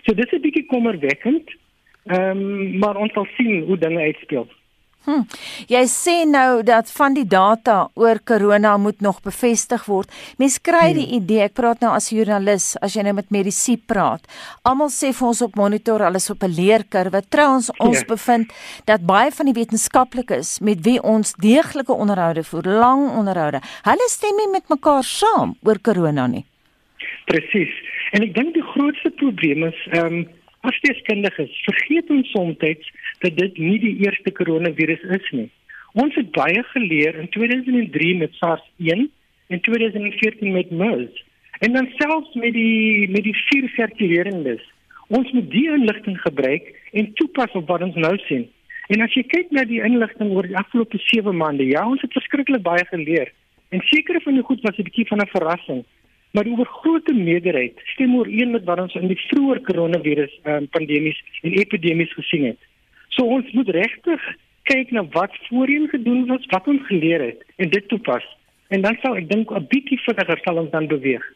So 0.05 0.15
dit 0.15 0.33
is 0.33 0.39
'n 0.39 0.43
bietjie 0.43 0.67
kommerwekkend 0.67 1.51
ehm 2.05 2.31
um, 2.31 2.79
maar 2.79 2.97
ons 2.97 3.13
sal 3.13 3.27
sien 3.37 3.63
hoe 3.63 3.79
dinge 3.79 4.01
uitspeel 4.01 4.49
Hm. 5.07 5.23
Jy 5.73 5.81
sê 5.89 6.15
nou 6.29 6.61
dat 6.67 6.91
van 6.93 7.15
die 7.17 7.25
data 7.25 7.89
oor 7.97 8.19
corona 8.29 8.75
moet 8.77 9.01
nog 9.01 9.23
bevestig 9.25 9.87
word. 9.89 10.11
Mens 10.37 10.59
kry 10.61 10.91
die 10.93 11.07
hmm. 11.07 11.17
idee, 11.23 11.47
ek 11.49 11.55
praat 11.57 11.81
nou 11.81 11.95
as 11.97 12.11
joernalis, 12.13 12.75
as 12.85 12.97
jy 12.97 13.07
nou 13.07 13.15
met 13.17 13.31
medisy 13.33 13.79
praat. 13.81 14.27
Almal 14.69 14.93
sê 14.93 15.15
vir 15.17 15.29
ons 15.31 15.41
op 15.47 15.57
monitor 15.57 16.05
alles 16.05 16.29
op 16.31 16.45
'n 16.45 16.53
leerkurwe. 16.53 17.23
Trouens 17.29 17.71
ons 17.79 17.99
ja. 17.99 18.05
bevind 18.05 18.53
dat 18.85 19.07
baie 19.07 19.33
van 19.33 19.47
die 19.49 19.57
wetenskaplikes 19.57 20.59
met 20.61 20.85
wie 20.85 21.01
ons 21.03 21.33
deeglike 21.33 21.93
onderhoude 21.93 22.45
voer, 22.45 22.69
lang 22.69 23.09
onderhoude, 23.09 23.61
hulle 23.83 24.09
stem 24.09 24.37
nie 24.37 24.51
met 24.53 24.69
mekaar 24.69 25.05
saam 25.05 25.57
oor 25.65 25.81
corona 25.81 26.27
nie. 26.27 26.45
Presies. 27.25 27.73
En 28.13 28.23
ek 28.23 28.35
dink 28.35 28.55
die 28.55 28.69
grootste 28.75 29.11
probleem 29.11 29.65
is 29.65 29.81
ehm 29.93 30.21
um, 30.21 30.29
as 30.67 30.81
deskundiges 30.85 31.53
vergeet 31.65 32.11
ons 32.11 32.31
soms 32.35 32.59
dat 33.21 33.37
dit 33.37 33.59
nie 33.59 33.79
die 33.79 33.97
eerste 34.05 34.31
koronavirus 34.31 35.03
is 35.17 35.31
nie. 35.33 35.49
Ons 35.99 36.15
het 36.15 36.31
baie 36.33 36.63
geleer 36.75 37.17
in 37.19 37.29
2003 37.35 38.17
met 38.21 38.37
SARS-1 38.39 39.09
en 39.51 39.61
2014 39.61 40.53
met 40.53 40.71
MERS. 40.71 41.25
En 41.61 41.73
dan 41.73 41.89
selfs 41.97 42.35
met 42.35 42.53
die 42.53 43.09
met 43.11 43.25
die 43.25 43.37
vier 43.49 43.69
sirkulerendes. 43.75 44.63
Ons 45.09 45.33
moet 45.33 45.51
die 45.51 45.67
inligting 45.69 46.21
gebruik 46.21 46.71
en 46.93 47.13
toepas 47.19 47.53
op 47.59 47.69
wat 47.69 47.83
ons 47.83 47.97
nou 47.99 48.17
sien. 48.29 48.47
En 48.91 49.03
as 49.05 49.15
jy 49.15 49.25
kyk 49.27 49.51
na 49.55 49.65
die 49.67 49.83
inligting 49.83 50.31
oor 50.35 50.47
die 50.47 50.57
afgelope 50.59 50.99
7 51.11 51.37
maande, 51.37 51.67
ja, 51.67 51.83
ons 51.87 52.03
het 52.03 52.15
verskriklik 52.15 52.63
baie 52.63 52.85
geleer. 52.91 53.33
En 53.71 53.83
sekere 53.87 54.23
van 54.25 54.39
die 54.39 54.47
goed 54.47 54.63
was 54.67 54.79
'n 54.79 54.87
bietjie 54.87 55.07
van 55.07 55.21
'n 55.21 55.35
verrassing. 55.35 55.85
Maar 56.31 56.45
die 56.45 56.55
oorgrootste 56.55 57.15
meerderheid 57.15 57.81
stem 57.95 58.15
ooreen 58.17 58.51
met 58.51 58.65
wat 58.65 58.81
ons 58.81 58.95
in 58.95 59.09
die 59.11 59.19
vroeë 59.29 59.61
koronavirus 59.67 60.37
um, 60.45 60.69
pandemies 60.69 61.19
en 61.43 61.57
epidemies 61.59 62.13
gesien 62.15 62.45
het. 62.53 62.61
So 63.09 63.27
ons 63.27 63.51
moet 63.53 63.69
regtig 63.75 64.29
kyk 64.71 64.93
na 64.95 65.03
wat 65.17 65.35
voorheen 65.49 65.89
gedoen 65.91 66.27
was, 66.31 66.47
wat 66.55 66.69
ons 66.71 66.87
geleer 66.87 67.25
het 67.25 67.43
en 67.57 67.71
dit 67.71 67.89
toepas. 67.89 68.25
En 68.71 68.87
dan 68.87 68.97
sal 69.03 69.19
ek 69.19 69.29
dink 69.29 69.51
'n 69.51 69.67
bietjie 69.67 69.99
vinniger 70.07 70.41
sal 70.45 70.63
ons 70.63 70.71
dan 70.71 70.87
beweeg. 70.87 71.27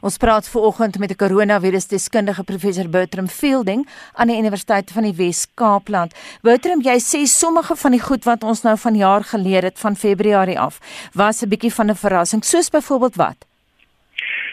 Ons 0.00 0.16
praat 0.16 0.48
veraloggend 0.48 0.98
met 0.98 1.10
'n 1.10 1.22
koronavirusdeskundige 1.22 2.44
professor 2.44 2.88
Bertram 2.88 3.28
Fielding 3.28 3.88
aan 4.12 4.28
die 4.28 4.38
Universiteit 4.38 4.90
van 4.90 5.02
die 5.02 5.14
Wes-Kaapland. 5.14 6.14
Bertram, 6.42 6.80
jy 6.80 6.98
sê 6.98 7.26
sommige 7.26 7.76
van 7.76 7.90
die 7.90 8.00
goed 8.00 8.24
wat 8.24 8.42
ons 8.42 8.62
nou 8.62 8.78
van 8.78 8.94
jaar 8.96 9.24
geleer 9.24 9.62
het 9.62 9.78
van 9.78 9.96
Februarie 9.96 10.58
af, 10.58 10.78
was 11.14 11.42
'n 11.42 11.48
bietjie 11.48 11.74
van 11.74 11.90
'n 11.90 11.94
verrassing, 11.94 12.44
soos 12.44 12.70
byvoorbeeld 12.70 13.16
wat? 13.16 13.49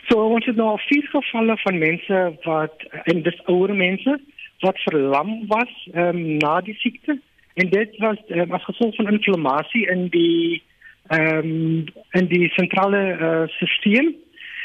So 0.07 0.23
ons 0.23 0.45
het 0.47 0.55
nou 0.55 0.69
al 0.71 0.83
vier 0.87 1.07
gevalle 1.11 1.57
van 1.63 1.77
mense 1.77 2.19
wat 2.45 2.83
en 3.11 3.23
dis 3.25 3.39
ouer 3.51 3.73
mense 3.75 4.13
wat 4.63 4.79
verlam 4.85 5.33
was 5.51 5.73
um, 5.93 6.37
na 6.39 6.61
die 6.63 6.75
siekte. 6.79 7.17
En 7.59 7.69
dit 7.69 7.97
was 8.03 8.21
um, 8.27 8.53
as 8.55 8.63
gevolg 8.63 8.95
van 8.95 9.11
inflammasie 9.11 9.83
in 9.91 10.07
die 10.15 10.63
ehm 11.07 11.51
um, 11.51 11.83
in 12.19 12.25
die 12.27 12.49
sentrale 12.51 12.99
uh, 12.99 13.27
eh, 13.27 13.49
stelsel 13.55 14.09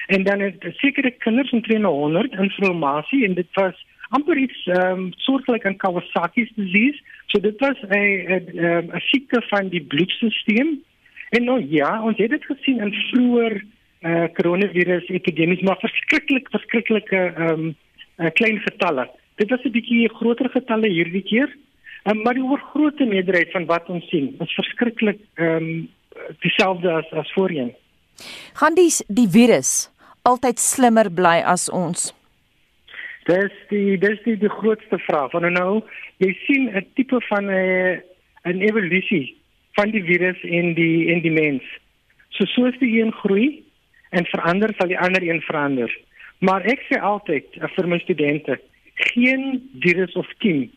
en 0.07 0.25
dan 0.27 0.41
het 0.41 0.65
sekere 0.79 1.11
kinders 1.11 1.51
omtrent 1.51 1.85
100 1.85 2.33
inflammasie 2.33 3.25
en 3.25 3.35
dit 3.35 3.47
was 3.59 3.87
amper 4.09 4.37
iets 4.37 4.67
ehm 4.67 5.05
um, 5.05 5.05
soortgelyk 5.27 5.67
aan 5.67 5.77
Kawasaki's 5.77 6.51
disease. 6.55 6.99
So 7.27 7.41
dit 7.41 7.59
was 7.61 7.79
'n 7.83 8.91
'n 8.95 9.01
siekte 9.11 9.43
van 9.51 9.69
die 9.69 9.83
bloedstelsel 9.83 10.75
en 11.31 11.45
nou 11.45 11.61
ja 11.69 12.03
ons 12.03 12.19
het 12.19 12.31
dit 12.31 12.45
gesien 12.45 12.81
in 12.81 12.93
vroeër 12.93 13.63
uh, 14.03 14.29
coronavirus 14.37 15.09
epidemies 15.09 15.63
maar 15.63 15.79
verskriklik 15.81 16.49
verskriklike 16.51 17.17
ehm 17.17 17.53
um, 17.53 17.75
uh, 18.19 18.31
klein 18.31 18.59
getalle 18.61 19.09
Dit 19.37 19.51
was 19.51 19.65
'n 19.65 19.71
bietjie 19.71 20.09
groter 20.09 20.49
getalle 20.51 20.89
hierdie 20.89 21.23
keer. 21.23 21.57
Um, 22.05 22.23
maar 22.23 22.35
die 22.35 22.43
oorgrootste 22.43 23.05
meerderheid 23.05 23.51
van 23.51 23.65
wat 23.67 23.89
ons 23.89 24.09
sien, 24.09 24.37
is 24.41 24.55
verskriklik 24.55 25.19
ehm 25.35 25.57
um, 25.57 25.89
dieselfde 26.41 26.91
as 26.91 27.13
as 27.13 27.33
voorheen. 27.33 27.75
Gaan 28.53 28.75
die 28.75 28.91
die 29.09 29.29
virus 29.29 29.91
altyd 30.23 30.59
slimmer 30.59 31.11
bly 31.11 31.41
as 31.55 31.71
ons? 31.71 32.13
Dis 33.25 33.55
die 33.69 33.99
dis 33.99 34.23
die 34.25 34.37
die 34.37 34.55
grootste 34.59 34.99
vraag. 34.99 35.33
Want 35.33 35.51
nou 35.51 35.83
jy 36.17 36.33
sien 36.47 36.71
'n 36.77 36.87
tipe 36.95 37.21
van 37.21 37.51
'n 37.51 38.03
'n 38.45 38.61
evolusie 38.61 39.37
van 39.73 39.91
die 39.91 40.03
virus 40.03 40.43
in 40.43 40.75
die 40.75 41.07
in 41.07 41.21
die 41.21 41.31
mens. 41.31 41.63
So 42.29 42.45
soos 42.45 42.79
die 42.79 43.01
een 43.01 43.13
groei 43.13 43.63
en 44.13 44.29
verander, 44.29 44.75
sal 44.77 44.93
die 44.93 44.99
ander 45.01 45.25
een 45.25 45.41
verander. 45.49 45.93
Maar 46.45 46.67
ek 46.73 46.85
sê 46.89 47.01
altyd 47.01 47.59
uh, 47.61 47.71
vir 47.77 47.89
my 47.91 47.99
studente, 48.03 48.59
geen 49.13 49.61
virus 49.85 50.15
of 50.21 50.29
kiem 50.45 50.69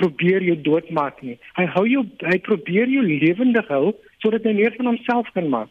probeer 0.00 0.42
jou 0.42 0.56
doodmaak 0.66 1.20
nie. 1.22 1.36
Hy 1.58 1.66
hou 1.76 1.84
jou 1.86 2.02
hy 2.26 2.38
probeer 2.42 2.90
jou 2.90 3.04
lewendig 3.06 3.68
hou 3.70 3.94
sodat 4.24 4.46
hy 4.48 4.56
meer 4.56 4.74
van 4.78 4.90
homself 4.90 5.28
kan 5.36 5.48
maak. 5.52 5.70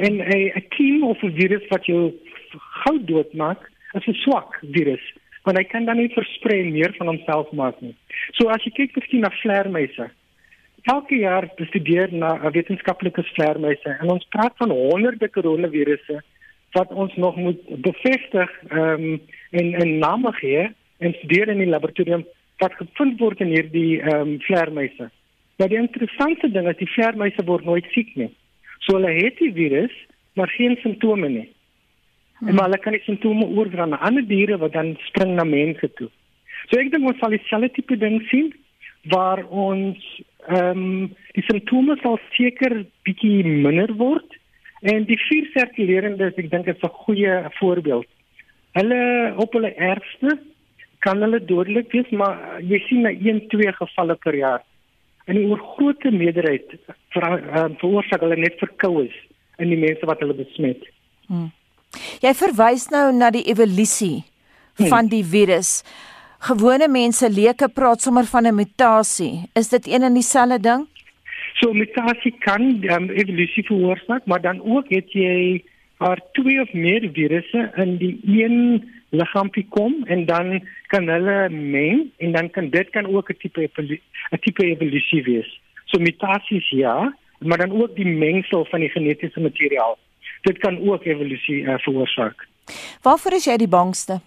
En 0.00 0.22
'n 0.24 0.68
kiem 0.72 1.02
of 1.04 1.22
'n 1.22 1.36
virus 1.36 1.66
wat 1.68 1.84
jou 1.86 2.14
gou 2.84 2.96
doodmaak, 3.04 3.68
is 3.94 4.08
'n 4.08 4.22
swak 4.24 4.58
virus 4.62 5.04
want 5.44 5.58
hy 5.58 5.64
kan 5.64 5.84
dan 5.84 5.98
nie 5.98 6.12
versprei 6.14 6.62
meer 6.70 6.94
van 6.98 7.06
homself 7.10 7.50
maak 7.52 7.80
nie. 7.82 7.94
So 8.38 8.48
as 8.48 8.62
jy 8.62 8.70
kyk 8.76 8.96
miskien 8.96 9.24
na 9.26 9.30
vleermuise. 9.40 10.10
Elke 10.90 11.18
jaar 11.18 11.48
bestudeer 11.58 12.12
na 12.12 12.50
wetenskaplike 12.54 13.24
vleermuise 13.34 13.96
en 14.00 14.10
ons 14.14 14.28
praat 14.34 14.54
van 14.62 14.70
honderde 14.70 15.28
koronavirusse 15.28 16.22
wat 16.72 16.92
ons 16.92 17.14
nog 17.16 17.36
moet 17.36 17.60
bevestig 17.80 18.50
ehm 18.68 19.04
um, 19.04 19.20
en 19.50 19.66
'n 19.78 19.98
name 19.98 20.32
gee 20.32 20.70
en 20.98 21.12
studeer 21.12 21.48
in 21.48 21.58
die 21.58 21.72
laboratorium 21.74 22.24
wat 22.56 22.72
gevind 22.72 23.18
word 23.20 23.40
in 23.40 23.52
hierdie 23.54 24.00
ehm 24.00 24.20
um, 24.20 24.40
vleermuise. 24.40 25.10
Nou 25.56 25.68
die 25.68 25.78
interessante 25.78 26.50
ding 26.50 26.68
is 26.68 26.76
die 26.76 26.92
vleermuise 26.94 27.44
word 27.44 27.64
nooit 27.64 27.84
siek 27.92 28.14
nie. 28.16 28.30
So 28.78 28.96
hulle 28.96 29.12
het 29.12 29.38
die 29.38 29.52
virus, 29.52 29.92
maar 30.34 30.48
geen 30.48 30.76
simptome 30.82 31.28
nie. 31.28 31.48
Hmm. 32.38 32.48
En 32.48 32.54
maar 32.54 32.64
hulle 32.64 32.78
kan 32.78 32.92
die 32.92 33.04
simptome 33.04 33.46
oordra 33.46 33.86
na 33.86 34.00
ander 34.00 34.26
diere 34.26 34.58
wat 34.58 34.72
dan 34.72 34.96
spring 35.08 35.34
na 35.34 35.44
mense 35.44 35.92
toe. 35.92 36.08
So 36.70 36.80
ek 36.80 36.90
dink 36.90 37.08
ons 37.08 37.18
sal 37.18 37.34
dieselfde 37.34 37.70
tipe 37.76 37.96
ding 37.96 38.22
sien 38.30 38.52
waar 39.12 39.44
ons 39.48 39.98
ehm 40.48 40.78
um, 40.78 41.10
die 41.36 41.44
simptome 41.48 41.96
sal 42.02 42.18
seker 42.36 42.84
bietjie 43.06 43.44
minder 43.44 43.92
word 43.98 44.38
en 44.82 45.04
die 45.06 45.18
vier 45.28 45.46
sirkulerende 45.54 46.32
ek 46.32 46.50
dink 46.50 46.66
dit 46.66 46.76
is 46.76 46.82
'n 46.82 46.98
goeie 47.04 47.34
voorbeeld. 47.58 48.08
Hulle 48.78 49.34
op 49.36 49.52
hulle 49.52 49.74
ergste 49.74 50.38
kan 50.98 51.20
hulle 51.22 51.40
dodelik 51.44 51.92
wees, 51.92 52.10
maar 52.10 52.60
jy 52.60 52.78
sien 52.88 53.02
na 53.02 53.10
1-2 53.10 53.72
gevalle 53.78 54.14
per 54.14 54.34
jaar. 54.34 54.62
En 55.26 55.34
die 55.34 55.46
oorgrootste 55.46 56.10
meerderheid 56.10 56.66
ver, 57.14 57.24
uh, 57.24 57.68
veroorsaak 57.78 58.20
hulle 58.20 58.36
net 58.36 58.58
verkoues 58.58 59.14
in 59.58 59.68
die 59.68 59.78
mense 59.78 60.06
wat 60.06 60.22
hulle 60.22 60.34
besmet. 60.34 60.82
Hmm. 61.26 61.50
Jy 62.22 62.32
verwys 62.34 62.88
nou 62.90 63.12
na 63.12 63.30
die 63.30 63.44
evolusie 63.50 64.24
hmm. 64.76 64.86
van 64.86 65.06
die 65.06 65.24
virus. 65.24 65.82
gewone 66.42 66.88
mense 66.90 67.28
leuke 67.30 67.68
praat 67.68 68.02
sommer 68.02 68.26
van 68.26 68.46
'n 68.46 68.54
mutasie. 68.54 69.46
Is 69.54 69.68
dit 69.68 69.86
een 69.86 70.02
en 70.02 70.14
dieselfde 70.14 70.58
ding? 70.58 70.86
So 71.62 71.70
mutasie 71.72 72.34
kan 72.42 72.62
um, 72.90 73.10
evolusie 73.10 73.62
veroorsaak, 73.62 74.24
maar 74.26 74.40
dan 74.42 74.58
ook 74.66 74.88
het 74.90 75.12
jy 75.14 75.62
haar 76.02 76.18
twee 76.34 76.58
of 76.60 76.72
meer 76.74 77.04
virusse 77.14 77.68
in 77.78 77.96
die 78.00 78.16
een 78.26 78.56
liggaampie 79.14 79.66
kom 79.70 80.00
en 80.10 80.24
dan 80.26 80.56
kan 80.90 81.06
hulle 81.06 81.36
meng 81.52 82.08
en 82.18 82.32
dan 82.34 82.50
kan 82.50 82.70
dit 82.70 82.90
kan 82.90 83.06
ook 83.06 83.30
'n 83.30 83.38
tipe 83.38 83.70
'n 83.78 84.38
tipe 84.40 84.64
evolusie 84.64 85.22
wees. 85.22 85.60
So 85.84 85.98
mutasies 85.98 86.68
ja, 86.70 87.14
maar 87.38 87.58
dan 87.58 87.82
ook 87.82 87.94
die 87.96 88.06
mengsel 88.06 88.64
van 88.64 88.80
die 88.80 88.88
genetiese 88.88 89.40
materiaal. 89.40 89.98
Dit 90.42 90.58
kan 90.58 90.90
ook 90.90 91.04
evolusie 91.04 91.62
uh, 91.62 91.78
veroorsaak. 91.78 92.48
Waarvoor 93.02 93.32
is 93.32 93.44
jy 93.44 93.56
die 93.56 93.68
bangste? 93.68 94.20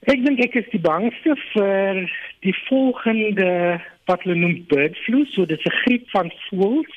Ek 0.00 0.24
dink 0.24 0.38
ek 0.38 0.54
is 0.54 0.70
die 0.70 0.80
bangste 0.80 1.36
vir 1.52 2.10
die 2.40 2.56
volgende 2.68 3.80
wat 4.06 4.22
hulle 4.22 4.38
noem 4.38 4.64
bird 4.70 4.96
flu, 5.04 5.24
so 5.30 5.46
dit 5.46 5.58
is 5.58 5.66
'n 5.66 5.80
griep 5.82 6.10
van 6.10 6.30
voëls. 6.48 6.96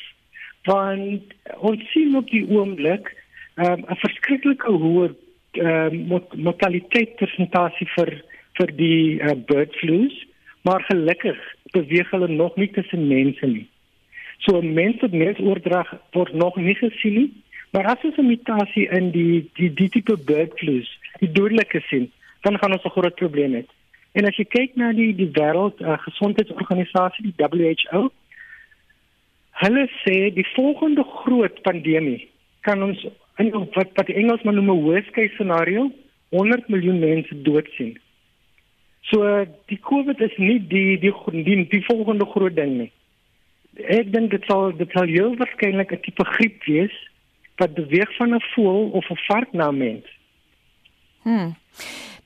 Want 0.64 1.24
ons 1.58 1.92
sien 1.92 2.16
op 2.16 2.30
die 2.30 2.46
oomblik 2.50 3.16
um, 3.56 3.86
'n 3.88 4.02
verskriklike 4.06 4.72
hoë 4.72 5.16
uh, 5.54 5.90
mortaliteit 6.36 7.16
persentasie 7.16 7.88
vir 7.96 8.24
vir 8.60 8.72
die 8.76 9.22
uh, 9.24 9.36
bird 9.48 9.76
flus, 9.80 10.16
maar 10.62 10.84
gelukkig 10.92 11.38
beweeg 11.72 12.10
hulle 12.12 12.28
nog 12.28 12.56
nie 12.56 12.72
tussen 12.76 13.08
mense 13.08 13.48
nie. 13.48 13.68
So 14.46 14.62
mense 14.62 15.08
met 15.08 15.20
mensoordrag 15.24 15.94
word 16.12 16.34
nog 16.34 16.56
nie 16.56 16.76
gesien 16.76 17.14
nie, 17.14 17.30
maar 17.72 17.86
as 17.86 18.04
ons 18.04 18.18
'n 18.18 18.28
mutasie 18.28 18.88
in 18.90 19.12
die 19.12 19.50
die 19.56 19.74
die 19.74 19.90
tipe 19.90 20.18
bird 20.18 20.54
flus, 20.60 20.90
die 21.20 21.32
dodelike 21.32 21.82
sien, 21.90 22.12
dan 22.42 22.58
gaan 22.58 22.74
ons 22.74 22.84
'n 22.84 22.96
groot 22.98 23.16
probleem 23.16 23.54
hê. 23.54 23.64
En 24.14 24.26
as 24.26 24.38
jy 24.38 24.46
kyk 24.50 24.76
na 24.76 24.92
die 24.98 25.12
die 25.14 25.30
wêreld 25.36 25.82
uh, 25.82 25.98
gesondheidsorganisasie, 26.06 27.30
die 27.30 27.38
WHO, 27.38 28.10
hulle 29.62 29.86
sê 30.02 30.30
die 30.34 30.48
volgende 30.56 31.04
groot 31.04 31.62
pandemie 31.66 32.30
kan 32.66 32.82
ons 32.84 33.02
in 33.40 33.52
wat 33.54 33.92
wat 33.96 34.08
die 34.08 34.18
Engelsman 34.20 34.56
noem 34.56 34.72
'n 34.74 34.86
worst 34.86 35.12
case 35.16 35.34
scenario 35.36 35.90
100 36.30 36.70
miljoen 36.70 37.00
mense 37.00 37.42
dood 37.44 37.68
sien. 37.78 37.98
So 39.10 39.46
die 39.72 39.80
COVID 39.90 40.22
is 40.22 40.36
nie 40.38 40.60
die 40.60 40.98
die 41.00 41.14
die, 41.44 41.68
die 41.68 41.86
volgende 41.86 42.26
groot 42.26 42.56
ding 42.56 42.78
nie. 42.78 42.92
Ek 44.00 44.12
dink 44.14 44.32
dit 44.32 44.44
sal 44.46 44.76
dit 44.78 44.92
sal 44.92 45.08
heel 45.08 45.36
waarskynlik 45.38 45.92
'n 45.94 46.02
tipe 46.02 46.26
griep 46.36 46.64
wees 46.66 46.96
wat 47.58 47.74
beweeg 47.74 48.16
van 48.18 48.36
'n 48.36 48.48
voël 48.54 48.90
of 49.00 49.10
'n 49.10 49.24
vark 49.28 49.54
na 49.54 49.72
mens. 49.72 50.06
Hm. 51.30 51.52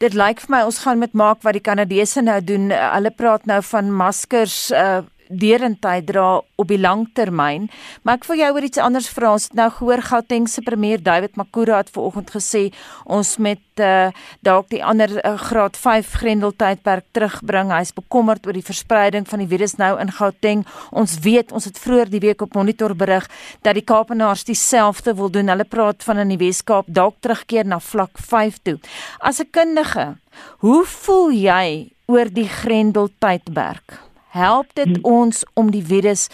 Dit 0.02 0.16
lyk 0.18 0.42
vir 0.44 0.52
my 0.56 0.62
ons 0.68 0.80
gaan 0.84 1.02
met 1.02 1.14
maak 1.16 1.44
wat 1.44 1.58
die 1.58 1.64
Kanadese 1.64 2.24
nou 2.24 2.40
doen. 2.44 2.72
Hulle 2.72 3.12
praat 3.12 3.46
nou 3.50 3.60
van 3.74 3.92
maskers 3.92 4.70
uh 4.72 5.02
derentyd 5.40 6.08
dra 6.08 6.42
op 6.56 6.68
die 6.68 6.80
lang 6.80 7.08
termyn. 7.18 7.70
Maar 8.04 8.20
ek 8.20 8.28
wil 8.30 8.40
jou 8.40 8.52
oor 8.56 8.66
iets 8.68 8.82
anders 8.82 9.10
vra. 9.10 9.34
Ons 9.36 9.50
het 9.50 9.58
nou 9.58 9.70
gehoor 9.72 10.02
Gauteng 10.02 10.48
se 10.50 10.62
premier 10.62 11.02
David 11.02 11.36
Makura 11.40 11.82
het 11.82 11.92
vanoggend 11.94 12.32
gesê 12.34 12.64
ons 13.06 13.38
met 13.38 13.62
uh, 13.82 14.12
dalk 14.46 14.70
die 14.70 14.84
ander 14.86 15.12
uh, 15.20 15.36
graad 15.42 15.78
5 15.78 16.14
grendeltydperk 16.22 17.06
terugbring. 17.12 17.74
Hy's 17.74 17.94
bekommerd 17.96 18.46
oor 18.48 18.58
die 18.58 18.66
verspreiding 18.66 19.28
van 19.30 19.44
die 19.44 19.50
virus 19.50 19.78
nou 19.82 19.96
in 20.02 20.14
Gauteng. 20.14 20.66
Ons 20.92 21.18
weet 21.26 21.52
ons 21.52 21.66
het 21.66 21.80
vroeër 21.80 22.12
die 22.14 22.24
week 22.24 22.42
op 22.46 22.56
monitor 22.58 22.96
berig 22.96 23.30
dat 23.66 23.78
die 23.78 23.86
Kaapenaars 23.86 24.46
dieselfde 24.48 25.16
wil 25.18 25.32
doen. 25.34 25.52
Hulle 25.52 25.68
praat 25.68 26.04
van 26.06 26.24
in 26.24 26.36
die 26.36 26.42
Wes-Kaap 26.42 26.88
dalk 26.88 27.20
terugkeer 27.22 27.66
na 27.66 27.80
vlak 27.84 28.18
5 28.18 28.62
toe. 28.64 28.78
As 29.20 29.40
'n 29.40 29.50
kundige, 29.52 30.18
hoe 30.60 30.86
voel 30.86 31.32
jy 31.32 31.90
oor 32.06 32.30
die 32.30 32.48
grendeltydperk? 32.48 34.13
Help 34.34 34.74
dit 34.74 34.90
hmm. 34.98 35.06
ons 35.06 35.44
om 35.54 35.72
die 35.72 35.84
virus 35.86 36.30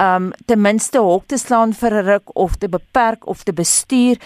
um 0.00 0.30
ten 0.48 0.60
minste 0.60 1.00
hok 1.04 1.26
te 1.28 1.38
slaan 1.38 1.72
vir 1.76 1.92
'n 2.00 2.06
ruk 2.06 2.36
of 2.36 2.56
te 2.56 2.68
beperk 2.68 3.26
of 3.26 3.42
te 3.44 3.52
bestuur. 3.52 4.16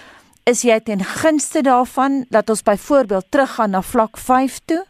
Is 0.46 0.62
jy 0.62 0.78
ten 0.80 1.00
gunste 1.00 1.62
daarvan 1.62 2.26
dat 2.30 2.50
ons 2.50 2.62
byvoorbeeld 2.62 3.30
teruggaan 3.30 3.70
na 3.70 3.82
vlak 3.82 4.16
5 4.18 4.58
toe? 4.64 4.84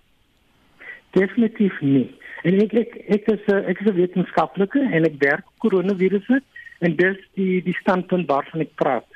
Definitief 1.10 1.80
nie. 1.80 2.10
En 2.42 2.60
ek 2.60 2.72
ek 2.72 2.92
ek 3.08 3.28
is 3.28 3.44
ek 3.46 3.80
is 3.80 3.86
'n 3.86 3.94
wetenskaplike 3.94 4.80
en 4.80 5.04
ek 5.04 5.16
werk 5.18 5.44
koronavirusse 5.58 6.42
en 6.80 6.96
dis 6.96 7.18
die 7.34 7.62
die 7.62 7.76
standpunt 7.80 8.26
waarvan 8.28 8.60
ek 8.60 8.74
praat. 8.74 9.06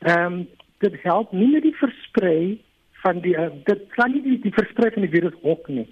Ehm 0.00 0.32
um, 0.32 0.48
dit 0.78 0.94
help 1.02 1.32
nie 1.32 1.48
met 1.52 1.62
die 1.62 1.76
versprei 1.76 2.60
van 3.02 3.20
die 3.20 3.36
uh, 3.36 3.48
dit 3.64 3.80
kan 3.96 4.12
nie 4.12 4.22
die, 4.22 4.40
die 4.40 4.52
versprei 4.52 4.90
van 4.90 5.02
die 5.02 5.14
virus 5.20 5.34
hok 5.42 5.68
nie 5.68 5.88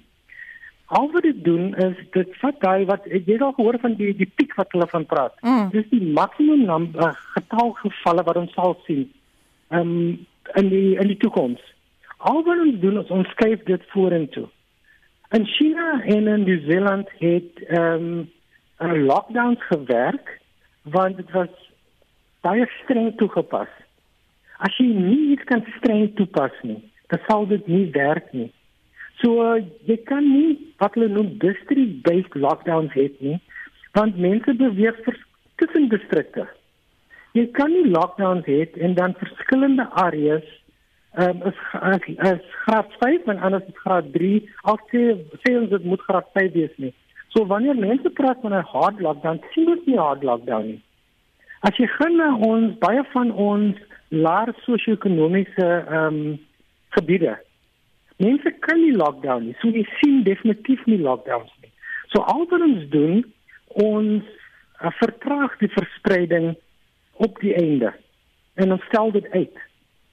Al 0.87 1.11
wat 1.13 1.23
dit 1.23 1.45
doen 1.45 1.75
is 1.75 1.97
dit 2.13 2.37
vat 2.41 2.61
daai 2.61 2.85
wat 2.85 3.07
jy 3.09 3.39
al 3.39 3.53
gehoor 3.57 3.79
van 3.81 3.95
die 3.97 4.13
die 4.17 4.31
piek 4.37 4.55
wat 4.55 4.73
hulle 4.73 4.87
van 4.91 5.07
praat. 5.07 5.37
Mm. 5.41 5.71
Dis 5.73 5.89
die 5.91 6.13
maksimum 6.13 6.91
uh, 6.95 7.13
getal 7.37 7.73
gevalle 7.81 8.23
wat 8.23 8.37
ons 8.37 8.53
sal 8.53 8.77
sien. 8.87 9.09
Ehm 9.69 9.81
um, 9.81 10.27
in 10.61 10.69
die 10.69 10.97
in 11.01 11.09
die 11.09 11.17
toekoms. 11.17 11.61
Al 12.17 12.43
wat 12.45 12.61
ons 12.61 12.81
doen 12.81 13.01
is 13.01 13.11
ons 13.11 13.29
skuif 13.33 13.63
dit 13.65 13.83
vorentoe. 13.93 14.47
In 15.37 15.47
China 15.47 16.03
en 16.03 16.29
in 16.29 16.45
New 16.45 16.61
Zealand 16.71 17.09
het 17.19 17.65
ehm 17.69 18.09
um, 18.09 18.31
'n 18.79 19.05
lockdown 19.07 19.57
gewerk 19.59 20.41
want 20.83 21.17
dit 21.17 21.31
was 21.31 21.49
baie 22.41 22.69
streng 22.83 23.17
toegepas. 23.17 23.69
As 24.59 24.77
jy 24.77 24.87
nie 24.87 25.31
iets 25.33 25.45
kan 25.45 25.65
streng 25.77 26.15
toepas 26.15 26.53
nie, 26.63 26.83
dan 27.07 27.21
sal 27.27 27.47
dit 27.47 27.67
nie 27.67 27.91
werk 27.91 28.33
nie. 28.33 28.53
So 29.23 29.57
jy 29.89 29.97
kan 30.09 30.27
nie 30.27 30.57
wat 30.83 30.97
hulle 30.97 31.11
noem 31.13 31.37
district 31.43 32.03
based 32.07 32.35
lockdowns 32.35 32.95
hê 32.97 33.09
nie, 33.21 33.39
want 33.95 34.19
mense 34.19 34.57
beweeg 34.59 34.99
tussen 35.63 35.89
distrikte. 35.93 36.49
Jy 37.39 37.47
kan 37.55 37.73
nie 37.75 37.87
lockdowns 37.91 38.47
hê 38.51 38.65
en 38.83 38.97
dan 38.99 39.17
verskillende 39.21 39.87
areas 40.07 40.45
ehm 41.15 41.43
um, 41.43 41.43
is, 41.47 41.59
is 41.95 42.17
is 42.27 42.55
graad 42.65 42.91
5 42.99 43.29
en 43.31 43.39
anders 43.39 43.67
is 43.71 43.83
graad 43.85 44.07
3, 44.13 44.31
al 44.71 44.81
sê 44.91 45.03
sê 45.45 45.53
ons 45.61 45.71
dit 45.71 45.85
moet 45.85 46.03
graad 46.09 46.27
5 46.35 46.57
wees 46.57 46.75
nie. 46.83 46.91
So 47.35 47.47
wanneer 47.47 47.79
mense 47.79 48.11
praat 48.19 48.43
van 48.43 48.55
'n 48.55 48.67
hard 48.73 49.01
lockdown, 49.01 49.39
sien 49.53 49.71
dit 49.71 49.87
nie 49.87 49.99
hard 49.99 50.23
lockdown 50.27 50.67
nie. 50.73 50.81
As 51.63 51.79
jy 51.79 51.87
gaan 51.87 52.17
na 52.17 52.35
ons 52.35 52.75
baie 52.79 53.05
van 53.13 53.31
ons 53.31 53.79
laer 54.11 54.51
sosio-ekonomiese 54.67 55.69
ehm 55.87 56.19
um, 56.19 56.39
gebiede 56.99 57.39
Mense 58.23 58.51
kan 58.61 58.79
nie 58.79 58.95
lockdown 58.95 59.49
nie. 59.49 59.57
So 59.61 59.69
jy 59.75 59.85
sien 59.99 60.23
definitief 60.27 60.85
nie 60.87 61.01
lockdowns 61.03 61.51
nie. 61.63 61.73
So 62.13 62.23
al 62.31 62.47
wat 62.51 62.63
ons 62.63 62.85
doen, 62.93 63.25
ons 63.83 64.23
uh, 64.23 64.93
vertraag 65.01 65.57
die 65.59 65.71
verspreiding 65.75 66.53
op 67.27 67.41
die 67.43 67.55
einde. 67.59 67.91
En 68.55 68.77
ons 68.77 68.85
stel 68.91 69.11
dit 69.17 69.27
uit. 69.35 69.59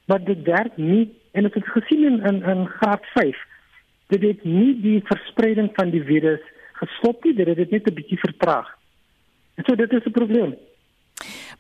Maar 0.09 0.23
dit 0.25 0.41
werk 0.47 0.77
nie 0.77 1.11
en 1.37 1.45
dit 1.47 1.55
is 1.55 1.73
gesien 1.75 2.07
in 2.09 2.17
in, 2.27 2.41
in 2.43 2.65
graad 2.79 3.05
5. 3.13 3.37
Dit 4.11 4.25
het 4.25 4.43
nie 4.43 4.73
die 4.81 4.99
verspreiding 5.07 5.69
van 5.77 5.93
die 5.93 6.03
virus 6.03 6.41
gestop 6.81 7.23
nie, 7.23 7.35
dit 7.37 7.47
het 7.47 7.57
dit 7.57 7.71
net 7.71 7.87
'n 7.87 7.93
bietjie 7.93 8.19
vertraag. 8.19 8.67
En 9.55 9.63
so 9.65 9.75
dit 9.75 9.93
is 9.93 10.05
'n 10.05 10.17
probleem. 10.17 10.55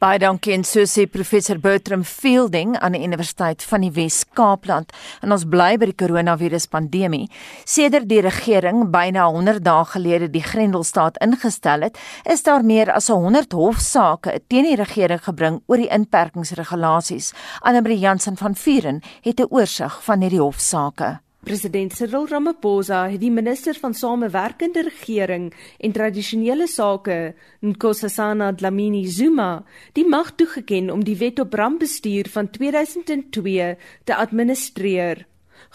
Baie 0.01 0.17
dankie 0.17 0.55
en 0.55 0.63
so 0.65 0.81
sê 0.89 1.03
professor 1.05 1.59
Bertram 1.61 2.01
Fielding 2.01 2.71
aan 2.81 2.95
die 2.97 3.03
Universiteit 3.05 3.61
van 3.69 3.83
die 3.85 3.91
Wes-Kaapland. 3.93 4.89
En 5.21 5.35
ons 5.35 5.45
bly 5.45 5.75
by 5.77 5.91
die 5.91 5.97
koronavirus 6.01 6.65
pandemie. 6.73 7.27
Sedert 7.69 8.09
die 8.09 8.23
regering 8.25 8.87
byna 8.89 9.27
100 9.29 9.61
dae 9.61 9.85
gelede 9.93 10.31
die 10.33 10.41
Grendelstaat 10.41 11.21
ingestel 11.21 11.85
het, 11.85 12.01
is 12.25 12.41
daar 12.49 12.65
meer 12.65 12.89
as 12.97 13.13
100 13.13 13.53
hofsaake 13.53 14.39
teen 14.49 14.71
die 14.71 14.79
regering 14.81 15.21
gebring 15.21 15.61
oor 15.69 15.77
die 15.77 15.91
inperkingsregulasies. 15.93 17.35
Annelie 17.61 18.01
Jansen 18.01 18.41
van 18.41 18.57
Vuren 18.57 19.03
het 19.21 19.37
'n 19.37 19.53
oorsig 19.53 20.01
van 20.01 20.21
hierdie 20.25 20.41
hofsaake. 20.41 21.19
President 21.41 21.89
Cyril 21.97 22.27
Ramaphosa 22.29 23.07
het 23.09 23.23
die 23.23 23.31
minister 23.33 23.73
van 23.81 23.95
samewerkende 23.97 24.83
regering 24.85 25.47
en 25.81 25.93
tradisionele 25.95 26.67
sake, 26.69 27.33
Nkosazana 27.65 28.51
Dlamini 28.53 29.07
Zuma, 29.09 29.63
die 29.97 30.05
mag 30.05 30.35
toegeken 30.37 30.91
om 30.93 31.01
die 31.01 31.15
wet 31.17 31.41
op 31.41 31.57
rampbestuur 31.57 32.29
van 32.29 32.49
2002 32.53 33.71
te 34.05 34.15
administreer. 34.15 35.23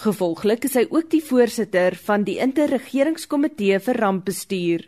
Gevolglik 0.05 0.69
is 0.71 0.79
hy 0.79 0.85
ook 0.87 1.11
die 1.11 1.23
voorsitter 1.25 1.99
van 2.07 2.23
die 2.23 2.39
interregeringskomitee 2.47 3.83
vir 3.89 4.01
rampbestuur. 4.05 4.87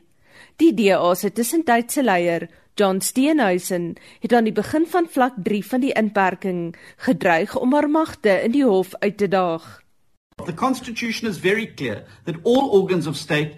Die 0.62 0.70
DA 0.78 1.10
se 1.18 1.32
tussentydse 1.34 2.06
leier, 2.06 2.46
John 2.78 3.02
Steenhuisen, 3.02 3.96
het 4.22 4.32
aan 4.32 4.46
die 4.46 4.54
begin 4.54 4.86
van 4.86 5.10
vlak 5.10 5.42
3 5.42 5.64
van 5.74 5.82
die 5.82 5.92
inperking 5.98 6.62
gedreig 7.02 7.58
om 7.58 7.74
haar 7.74 7.90
magte 7.90 8.38
in 8.46 8.54
die 8.54 8.66
hof 8.66 8.94
uit 9.02 9.18
te 9.18 9.26
daag. 9.26 9.87
The 10.46 10.52
Constitution 10.52 11.28
is 11.28 11.38
very 11.38 11.66
clear 11.66 12.04
that 12.24 12.36
all 12.44 12.70
organs 12.70 13.06
of 13.06 13.16
state 13.16 13.56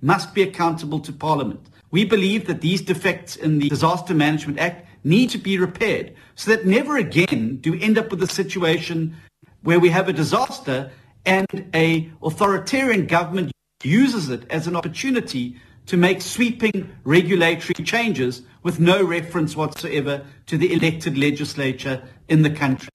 must 0.00 0.34
be 0.34 0.42
accountable 0.42 1.00
to 1.00 1.12
Parliament. 1.12 1.68
We 1.90 2.04
believe 2.04 2.46
that 2.46 2.60
these 2.60 2.80
defects 2.80 3.36
in 3.36 3.58
the 3.58 3.68
Disaster 3.68 4.14
Management 4.14 4.58
Act 4.58 4.88
need 5.04 5.30
to 5.30 5.38
be 5.38 5.58
repaired 5.58 6.14
so 6.34 6.50
that 6.50 6.66
never 6.66 6.96
again 6.96 7.56
do 7.56 7.72
we 7.72 7.82
end 7.82 7.98
up 7.98 8.10
with 8.10 8.22
a 8.22 8.26
situation 8.26 9.16
where 9.62 9.78
we 9.78 9.90
have 9.90 10.08
a 10.08 10.12
disaster 10.12 10.90
and 11.24 11.70
a 11.74 12.10
authoritarian 12.22 13.06
government 13.06 13.52
uses 13.84 14.28
it 14.28 14.44
as 14.50 14.66
an 14.66 14.76
opportunity 14.76 15.56
to 15.86 15.96
make 15.96 16.22
sweeping 16.22 16.90
regulatory 17.04 17.84
changes 17.84 18.42
with 18.62 18.80
no 18.80 19.04
reference 19.04 19.56
whatsoever 19.56 20.24
to 20.46 20.56
the 20.56 20.72
elected 20.72 21.18
legislature 21.18 22.02
in 22.28 22.42
the 22.42 22.50
country. 22.50 22.88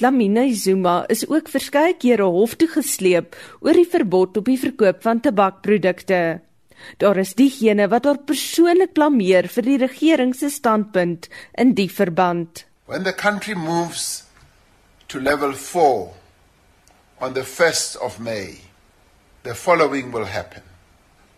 Lamine 0.00 0.54
Zuma 0.54 1.04
is 1.08 1.26
ook 1.28 1.48
verskeie 1.52 1.92
kere 2.00 2.24
hof 2.24 2.54
toe 2.56 2.68
gesleep 2.72 3.36
oor 3.60 3.76
die 3.76 3.88
verbod 3.88 4.38
op 4.40 4.46
die 4.48 4.56
verkoop 4.56 5.02
van 5.04 5.20
tabakprodukte. 5.20 6.40
Daar 6.96 7.18
is 7.20 7.34
diegene 7.36 7.88
wat 7.92 8.08
haar 8.08 8.18
persoonlik 8.24 8.94
blameer 8.96 9.50
vir 9.52 9.66
die 9.68 9.76
regering 9.82 10.32
se 10.34 10.48
standpunt 10.50 11.28
in 11.60 11.74
die 11.76 11.90
verband. 11.92 12.64
When 12.86 13.04
the 13.04 13.12
country 13.12 13.54
moves 13.54 14.24
to 15.08 15.20
level 15.20 15.52
4 15.52 16.08
on 17.20 17.34
the 17.34 17.44
1st 17.44 18.00
of 18.00 18.18
May, 18.18 18.64
the 19.42 19.54
following 19.54 20.10
will 20.10 20.26
happen. 20.26 20.62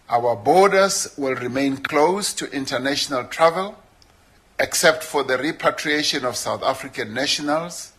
Our 0.08 0.36
borders 0.36 1.08
will 1.16 1.34
remain 1.34 1.82
closed 1.82 2.38
to 2.38 2.46
international 2.52 3.24
travel 3.24 3.74
except 4.60 5.02
for 5.02 5.24
the 5.24 5.36
repatriation 5.36 6.24
of 6.24 6.36
South 6.36 6.62
African 6.62 7.12
nationals 7.12 7.93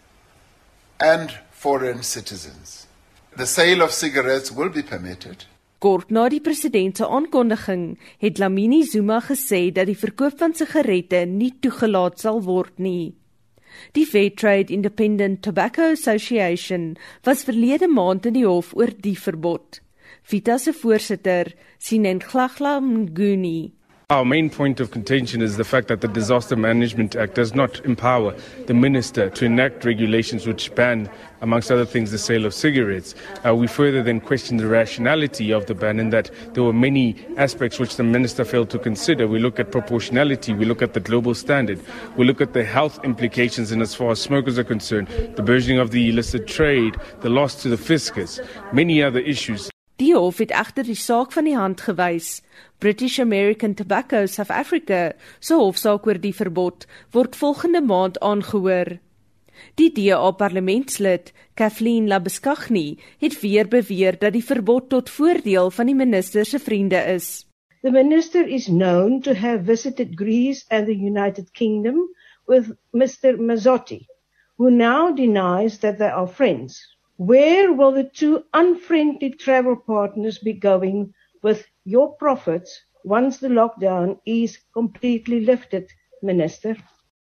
and 0.99 1.31
foreign 1.51 2.03
citizens. 2.03 2.88
The 3.36 3.45
sale 3.45 3.81
of 3.81 3.91
cigarettes 3.91 4.51
will 4.51 4.69
be 4.69 4.84
permitted. 4.84 5.45
Kort 5.79 6.10
na 6.10 6.29
die 6.31 6.39
president 6.39 6.97
se 6.97 7.05
aankondiging 7.05 7.97
het 8.23 8.39
Lamini 8.39 8.84
Zuma 8.88 9.19
gesê 9.21 9.73
dat 9.75 9.89
die 9.91 9.97
verkoop 9.99 10.39
van 10.39 10.55
sigarette 10.55 11.25
nie 11.27 11.51
toegelaat 11.62 12.19
sal 12.23 12.41
word 12.47 12.79
nie. 12.79 13.13
Die 13.91 14.05
Fair 14.08 14.31
Trade 14.31 14.73
Independent 14.73 15.41
Tobacco 15.43 15.91
Association 15.91 16.95
was 17.23 17.43
verlede 17.43 17.91
maand 17.91 18.25
in 18.25 18.39
die 18.39 18.47
hof 18.47 18.71
oor 18.73 18.93
die 19.03 19.17
verbod. 19.19 19.81
Vita 20.23 20.58
se 20.58 20.73
voorsitter, 20.73 21.51
Sinen 21.77 22.23
Glagla 22.23 22.79
Mnguni, 22.79 23.74
Our 24.11 24.23
main 24.23 24.51
point 24.51 24.79
of 24.79 24.91
contention 24.91 25.41
is 25.41 25.57
the 25.57 25.63
fact 25.63 25.87
that 25.87 26.01
the 26.01 26.07
Disaster 26.07 26.55
Management 26.55 27.15
Act 27.15 27.33
does 27.33 27.55
not 27.55 27.83
empower 27.85 28.35
the 28.67 28.73
minister 28.75 29.31
to 29.31 29.45
enact 29.45 29.83
regulations 29.83 30.45
which 30.45 30.75
ban, 30.75 31.09
amongst 31.41 31.71
other 31.71 31.87
things, 31.87 32.11
the 32.11 32.19
sale 32.19 32.45
of 32.45 32.53
cigarettes. 32.53 33.15
Uh, 33.43 33.55
we 33.55 33.65
further 33.65 34.03
then 34.03 34.21
question 34.21 34.57
the 34.57 34.67
rationality 34.67 35.51
of 35.51 35.65
the 35.65 35.73
ban 35.73 35.99
in 35.99 36.11
that 36.11 36.29
there 36.53 36.63
were 36.63 36.71
many 36.71 37.15
aspects 37.37 37.79
which 37.79 37.95
the 37.95 38.03
minister 38.03 38.45
failed 38.45 38.69
to 38.69 38.77
consider. 38.77 39.27
We 39.27 39.39
look 39.39 39.59
at 39.59 39.71
proportionality, 39.71 40.53
we 40.53 40.65
look 40.65 40.83
at 40.83 40.93
the 40.93 40.99
global 40.99 41.33
standard, 41.33 41.81
we 42.15 42.25
look 42.25 42.41
at 42.41 42.53
the 42.53 42.63
health 42.63 43.03
implications 43.03 43.71
in 43.71 43.81
as 43.81 43.95
far 43.95 44.11
as 44.11 44.21
smokers 44.21 44.59
are 44.59 44.63
concerned, 44.63 45.07
the 45.35 45.41
burgeoning 45.41 45.79
of 45.79 45.89
the 45.89 46.09
illicit 46.09 46.45
trade, 46.45 46.95
the 47.21 47.29
loss 47.29 47.59
to 47.63 47.69
the 47.69 47.77
fiscus, 47.77 48.39
many 48.71 49.01
other 49.01 49.19
issues. 49.19 49.71
Die 49.95 50.12
hof 50.12 50.41
het 50.43 50.51
egter 50.51 50.84
die 50.84 50.97
saak 50.99 51.31
van 51.31 51.45
die 51.47 51.55
hand 51.55 51.81
gewys. 51.88 52.41
British 52.84 53.19
American 53.23 53.73
Tobacco 53.79 54.25
South 54.27 54.51
Africa 54.51 55.13
se 55.39 55.55
hofsaak 55.55 56.08
oor 56.08 56.19
die 56.19 56.34
verbod 56.36 56.84
word 57.15 57.38
volgende 57.39 57.79
maand 57.81 58.19
aangehoor. 58.19 58.97
Die 59.79 59.88
DA 59.95 60.31
parlementslid, 60.36 61.31
Kathleen 61.55 62.10
Labeskagni, 62.12 62.97
het 63.23 63.39
weer 63.39 63.67
beweer 63.71 64.19
dat 64.19 64.36
die 64.36 64.43
verbod 64.43 64.89
tot 64.89 65.10
voordeel 65.10 65.71
van 65.71 65.88
die 65.88 65.95
minister 65.95 66.45
se 66.45 66.60
vriende 66.60 66.99
is. 67.13 67.45
The 67.81 67.91
minister 67.91 68.47
is 68.47 68.65
known 68.65 69.21
to 69.21 69.34
have 69.34 69.63
visited 69.63 70.19
Greece 70.19 70.65
and 70.67 70.88
the 70.88 70.97
United 70.97 71.53
Kingdom 71.53 72.10
with 72.47 72.75
Mr. 72.91 73.38
Mazzotti, 73.39 74.08
who 74.58 74.69
now 74.69 75.15
denies 75.15 75.79
that 75.79 75.97
they 75.97 76.12
are 76.12 76.27
friends. 76.27 76.94
Where 77.17 77.71
will 77.71 77.93
the 77.93 78.04
two 78.04 78.43
unfriendly 78.54 79.32
travel 79.32 79.78
partners 79.78 80.38
be 80.38 80.54
going 80.54 81.13
with 81.41 81.65
your 81.86 82.13
profits 82.15 82.82
once 83.04 83.38
the 83.38 83.47
lockdown 83.47 84.19
is 84.25 84.60
completely 84.73 85.39
lifted, 85.39 85.89
Minister? 86.21 86.75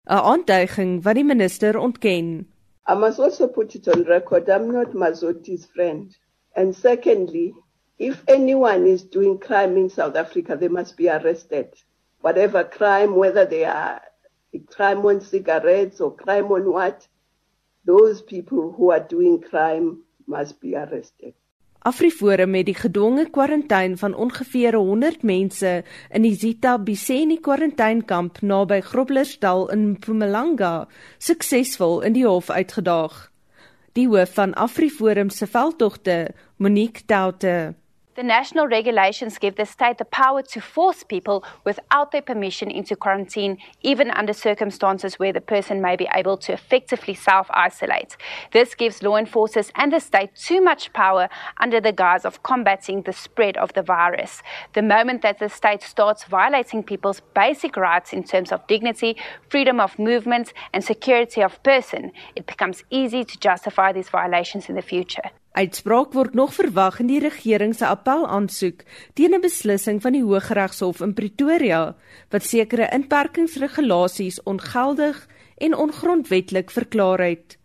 'n 0.07 0.17
Aanduiging 0.17 1.03
wat 1.03 1.15
die 1.15 1.23
minister 1.23 1.77
ontken. 1.77 2.47
I 2.87 2.95
must 2.95 3.19
also 3.19 3.47
put 3.47 3.75
it 3.75 3.87
on 3.87 4.03
record 4.03 4.49
I'm 4.49 4.71
not 4.71 4.93
Mazotti's 4.93 5.65
friend. 5.65 6.15
And 6.55 6.75
secondly, 6.75 7.53
if 7.99 8.23
anyone 8.27 8.87
is 8.87 9.03
doing 9.03 9.37
crime 9.37 9.77
in 9.77 9.89
South 9.89 10.15
Africa, 10.15 10.55
they 10.55 10.69
must 10.69 10.97
be 10.97 11.09
arrested. 11.09 11.67
Whatever 12.21 12.63
crime, 12.63 13.15
whether 13.15 13.45
they 13.45 13.65
are 13.65 14.01
crime 14.67 15.05
on 15.05 15.21
cigarettes 15.21 16.01
or 16.01 16.15
crime 16.15 16.51
on 16.51 16.71
what, 16.71 17.07
those 17.85 18.21
people 18.21 18.73
who 18.77 18.91
are 18.91 19.05
doing 19.07 19.41
crime 19.41 19.97
must 20.25 20.59
be 20.59 20.75
arrested. 20.75 21.33
Afriforum 21.81 22.53
het 22.53 22.67
die 22.67 22.77
gedwonge 22.77 23.23
kwarantyne 23.33 23.97
van 23.97 24.13
ongeveer 24.13 24.75
100 24.77 25.23
mense 25.25 25.83
in 26.13 26.21
die 26.21 26.35
Zita 26.37 26.75
Biseni 26.77 27.39
kwarantainekamp 27.41 28.43
naby 28.45 28.83
Groblersdal 28.85 29.65
in 29.73 29.87
Mpumalanga 29.95 30.87
suksesvol 31.17 32.03
in 32.05 32.13
die 32.13 32.25
hof 32.27 32.53
uitgedaag. 32.53 33.31
Die 33.97 34.05
hoof 34.07 34.37
van 34.37 34.53
Afriforum 34.53 35.29
se 35.33 35.47
veldtogte, 35.47 36.35
Monique 36.57 37.01
Taute, 37.05 37.73
The 38.21 38.27
national 38.27 38.67
regulations 38.67 39.39
give 39.39 39.55
the 39.55 39.65
state 39.65 39.97
the 39.97 40.05
power 40.05 40.43
to 40.43 40.61
force 40.61 41.01
people 41.01 41.43
without 41.63 42.11
their 42.11 42.21
permission 42.21 42.69
into 42.69 42.95
quarantine, 42.95 43.57
even 43.81 44.11
under 44.11 44.31
circumstances 44.31 45.17
where 45.17 45.33
the 45.33 45.41
person 45.41 45.81
may 45.81 45.95
be 45.95 46.07
able 46.13 46.37
to 46.37 46.53
effectively 46.53 47.15
self 47.15 47.47
isolate. 47.49 48.17
This 48.51 48.75
gives 48.75 49.01
law 49.01 49.17
enforcers 49.17 49.71
and 49.73 49.91
the 49.91 49.99
state 49.99 50.35
too 50.35 50.61
much 50.61 50.93
power 50.93 51.29
under 51.59 51.81
the 51.81 51.91
guise 51.91 52.23
of 52.23 52.43
combating 52.43 53.01
the 53.01 53.11
spread 53.11 53.57
of 53.57 53.73
the 53.73 53.81
virus. 53.81 54.43
The 54.73 54.83
moment 54.83 55.23
that 55.23 55.39
the 55.39 55.49
state 55.49 55.81
starts 55.81 56.25
violating 56.25 56.83
people's 56.83 57.23
basic 57.33 57.75
rights 57.75 58.13
in 58.13 58.23
terms 58.23 58.51
of 58.51 58.67
dignity, 58.67 59.17
freedom 59.49 59.79
of 59.79 59.97
movement, 59.97 60.53
and 60.73 60.83
security 60.83 61.41
of 61.41 61.63
person, 61.63 62.11
it 62.35 62.45
becomes 62.45 62.83
easy 62.91 63.23
to 63.23 63.39
justify 63.39 63.91
these 63.91 64.09
violations 64.09 64.69
in 64.69 64.75
the 64.75 64.83
future. 64.83 65.31
Uitspraak 65.51 66.13
word 66.15 66.33
nog 66.33 66.53
verwag 66.55 67.01
in 67.03 67.09
die 67.09 67.19
regering 67.19 67.73
se 67.75 67.83
appel 67.83 68.23
aansoek 68.23 68.85
teen 69.13 69.33
'n 69.35 69.41
beslissing 69.43 70.01
van 70.01 70.13
die 70.13 70.23
Hooggeregshof 70.23 71.01
in 71.01 71.13
Pretoria 71.13 71.95
wat 72.29 72.43
sekere 72.43 72.87
inperkingsregulasies 72.91 74.43
ongeldig 74.43 75.27
en 75.57 75.75
ongrondwetlik 75.75 76.71
verklaar 76.71 77.19
het. 77.19 77.57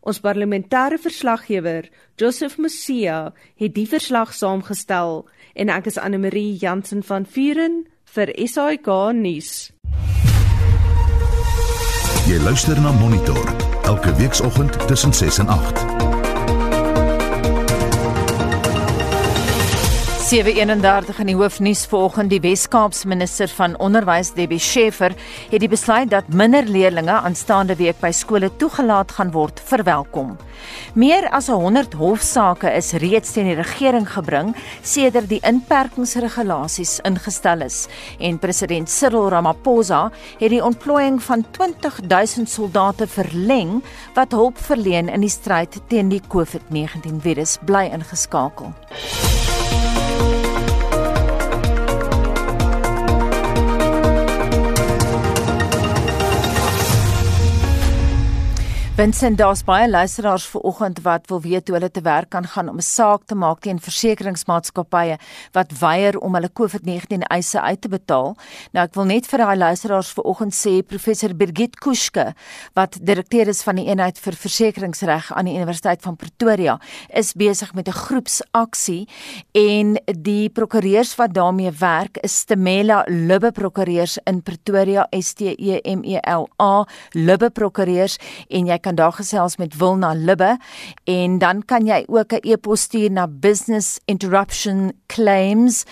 Ons 0.00 0.20
parlementêre 0.20 0.98
verslaggewer, 0.98 1.90
Joseph 2.16 2.58
Musia, 2.58 3.32
het 3.56 3.74
die 3.74 3.88
verslag 3.88 4.34
saamgestel 4.34 5.28
en 5.54 5.68
ek 5.68 5.86
is 5.86 5.98
Anne 5.98 6.18
Marie 6.18 6.56
Jansen 6.56 7.02
van 7.02 7.26
Vuren 7.26 7.86
vir 8.04 8.30
SAK 8.46 9.12
nuus. 9.12 9.72
Jy 12.28 12.38
luister 12.44 12.80
na 12.80 12.92
Monitor 12.92 13.56
elke 13.84 14.14
weekoggend 14.14 14.86
tussen 14.86 15.12
6 15.12 15.38
en 15.38 15.48
8. 15.48 15.93
731 20.24 21.18
in 21.20 21.28
die 21.28 21.34
hoofnuus 21.36 21.82
vanoggend 21.84 22.30
die 22.32 22.38
Wes-Kaapse 22.40 23.04
minister 23.10 23.50
van 23.52 23.74
onderwys 23.76 24.30
Debbie 24.32 24.60
Schiefer 24.62 25.12
het 25.50 25.60
die 25.60 25.68
besluit 25.68 26.08
dat 26.14 26.30
minder 26.32 26.64
leerders 26.64 27.10
aanstaande 27.12 27.76
week 27.76 27.98
by 28.00 28.08
skole 28.16 28.48
toegelaat 28.56 29.12
gaan 29.18 29.34
word 29.34 29.60
verwelkom. 29.68 30.30
Meer 30.96 31.28
as 31.28 31.50
100 31.52 31.92
hofsaake 32.00 32.72
is 32.72 32.94
reeds 33.04 33.34
teen 33.36 33.50
die 33.50 33.58
regering 33.58 34.06
gebring 34.14 34.54
sedert 34.80 35.28
die 35.28 35.42
inperkingsregulasies 35.44 37.02
ingestel 37.04 37.66
is 37.68 37.82
en 38.16 38.40
president 38.40 38.88
Cyril 38.88 39.28
Ramaphosa 39.34 40.06
het 40.40 40.54
die 40.54 40.64
ontplooiing 40.64 41.20
van 41.26 41.44
20 41.58 42.00
000 42.08 42.48
soldate 42.48 43.10
verleng 43.12 43.82
wat 44.16 44.32
hulp 44.32 44.56
verleen 44.56 45.12
in 45.12 45.20
die 45.20 45.32
stryd 45.32 45.82
teen 45.92 46.08
die 46.08 46.22
COVID-19 46.32 47.20
virus 47.20 47.58
bly 47.68 47.90
ingeskakel. 47.92 48.72
Vincent, 58.94 59.34
daar's 59.38 59.64
baie 59.66 59.88
luisteraars 59.90 60.44
vanoggend 60.46 61.00
wat 61.02 61.26
wil 61.26 61.40
weet 61.42 61.66
hoe 61.66 61.74
hulle 61.76 61.90
te 61.90 62.00
werk 62.00 62.28
kan 62.30 62.46
gaan 62.46 62.68
om 62.68 62.76
'n 62.76 62.82
saak 62.82 63.24
te 63.26 63.34
maak 63.34 63.60
teen 63.60 63.80
versekeringsmaatskappye 63.80 65.18
wat 65.52 65.78
weier 65.78 66.18
om 66.18 66.34
hulle 66.34 66.50
COVID-19 66.52 67.26
eise 67.26 67.60
uit 67.60 67.80
te 67.80 67.88
betaal. 67.88 68.36
Nou 68.72 68.84
ek 68.84 68.94
wil 68.94 69.04
net 69.04 69.26
vir 69.26 69.38
daai 69.38 69.56
luisteraars 69.56 70.12
vanoggend 70.12 70.54
sê 70.54 70.86
professor 70.86 71.34
Birgit 71.34 71.76
Kuske 71.76 72.34
wat 72.74 72.98
direkteur 73.02 73.48
is 73.48 73.62
van 73.62 73.74
die 73.74 73.86
eenheid 73.86 74.18
vir 74.18 74.32
versekeringsreg 74.32 75.32
aan 75.32 75.44
die 75.44 75.54
Universiteit 75.54 76.02
van 76.02 76.16
Pretoria 76.16 76.78
is 77.08 77.32
besig 77.32 77.74
met 77.74 77.88
'n 77.88 77.92
groepsaksie 77.92 79.08
en 79.52 79.98
die 80.06 80.48
prokureurs 80.48 81.16
wat 81.16 81.34
daarmee 81.34 81.72
werk 81.72 82.18
is 82.22 82.38
Stemela 82.38 83.04
Lubbe 83.08 83.50
Prokureurs 83.50 84.18
in 84.24 84.42
Pretoria 84.42 85.06
S 85.10 85.32
T 85.34 85.40
E 85.58 85.80
M 85.82 86.04
E 86.04 86.20
L 86.22 86.48
A 86.60 86.86
Lubbe 87.12 87.50
Prokureurs 87.50 88.18
en 88.48 88.66
jy 88.66 88.83
kan 88.84 88.94
daar 88.94 89.12
gesels 89.12 89.56
met 89.56 89.76
Wilna 89.80 90.12
Libbe 90.12 90.58
en 91.04 91.38
dan 91.38 91.64
kan 91.64 91.86
jy 91.86 92.04
ook 92.06 92.32
'n 92.32 92.44
e-pos 92.50 92.80
stuur 92.80 93.10
na 93.10 93.26
business 93.28 93.98
interruption 94.04 94.92
claims 95.06 95.84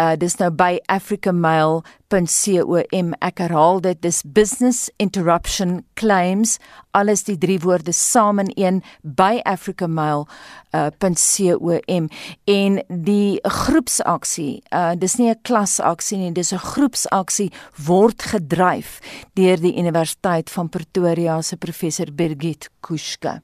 Uh 0.00 0.16
dis 0.16 0.36
nou 0.40 0.48
by 0.50 0.80
africamail.com. 0.88 3.12
Ek 3.20 3.38
herhaal 3.38 3.80
dit, 3.84 4.00
dis 4.02 4.22
business 4.24 4.88
interruption 4.98 5.84
claims, 6.00 6.56
alles 6.96 7.22
die 7.28 7.36
drie 7.38 7.60
woorde 7.60 7.92
saam 7.92 8.40
in 8.42 8.50
een 8.56 8.82
by 9.02 9.40
africamail.com. 9.44 10.28
Uh, 10.70 12.06
en 12.44 12.82
die 12.88 13.40
groepsaksie, 13.42 14.62
uh 14.72 14.92
dis 14.96 15.16
nie 15.18 15.30
'n 15.30 15.40
klasaksie 15.42 16.18
nie, 16.18 16.32
dis 16.32 16.52
'n 16.52 16.58
groepsaksie 16.58 17.52
word 17.76 18.22
gedryf 18.22 19.00
deur 19.34 19.56
die 19.56 19.78
Universiteit 19.78 20.50
van 20.50 20.68
Pretoria 20.68 21.42
se 21.42 21.56
professor 21.56 22.12
Birgit 22.12 22.70
Kuschke. 22.80 23.42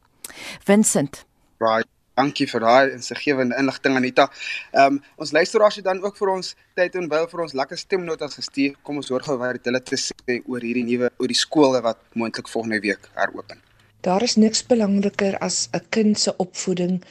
Vincent. 0.64 1.24
Right. 1.58 1.95
Dankie 2.16 2.46
vir 2.48 2.64
daai 2.64 2.94
insiggewende 2.94 3.58
inligting 3.60 3.96
Anita. 3.98 4.30
Ehm 4.72 4.96
um, 4.96 5.02
ons 5.20 5.32
luisteraars 5.36 5.76
het 5.76 5.84
dan 5.84 6.02
ook 6.04 6.16
vir 6.16 6.32
ons 6.32 6.54
tyd 6.74 6.96
en 6.96 7.08
wil 7.12 7.28
vir 7.28 7.42
ons 7.44 7.52
lekker 7.60 7.78
stemnotas 7.78 8.38
gestuur. 8.40 8.74
Kom 8.82 8.96
ons 9.02 9.12
hoor 9.12 9.24
gou 9.26 9.36
wat 9.42 9.68
hulle 9.68 9.82
te 9.84 10.00
sê 10.00 10.40
oor 10.46 10.64
hierdie 10.64 10.86
nuwe 10.88 11.10
oor 11.18 11.32
die 11.32 11.42
skole 11.44 11.82
wat 11.84 12.00
moontlik 12.14 12.48
volgende 12.48 12.80
week 12.80 13.10
heropen. 13.20 13.60
Daar 14.06 14.22
is 14.22 14.36
niks 14.36 14.64
belangriker 14.64 15.36
as 15.44 15.68
'n 15.72 15.84
kind 15.90 16.18
se 16.18 16.32
opvoeding 16.36 17.02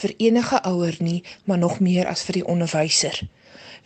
vir 0.00 0.14
enige 0.18 0.62
ouer 0.62 0.96
nie, 1.00 1.24
maar 1.44 1.58
nog 1.58 1.80
meer 1.80 2.06
as 2.06 2.22
vir 2.22 2.32
die 2.32 2.46
onderwyser. 2.46 3.18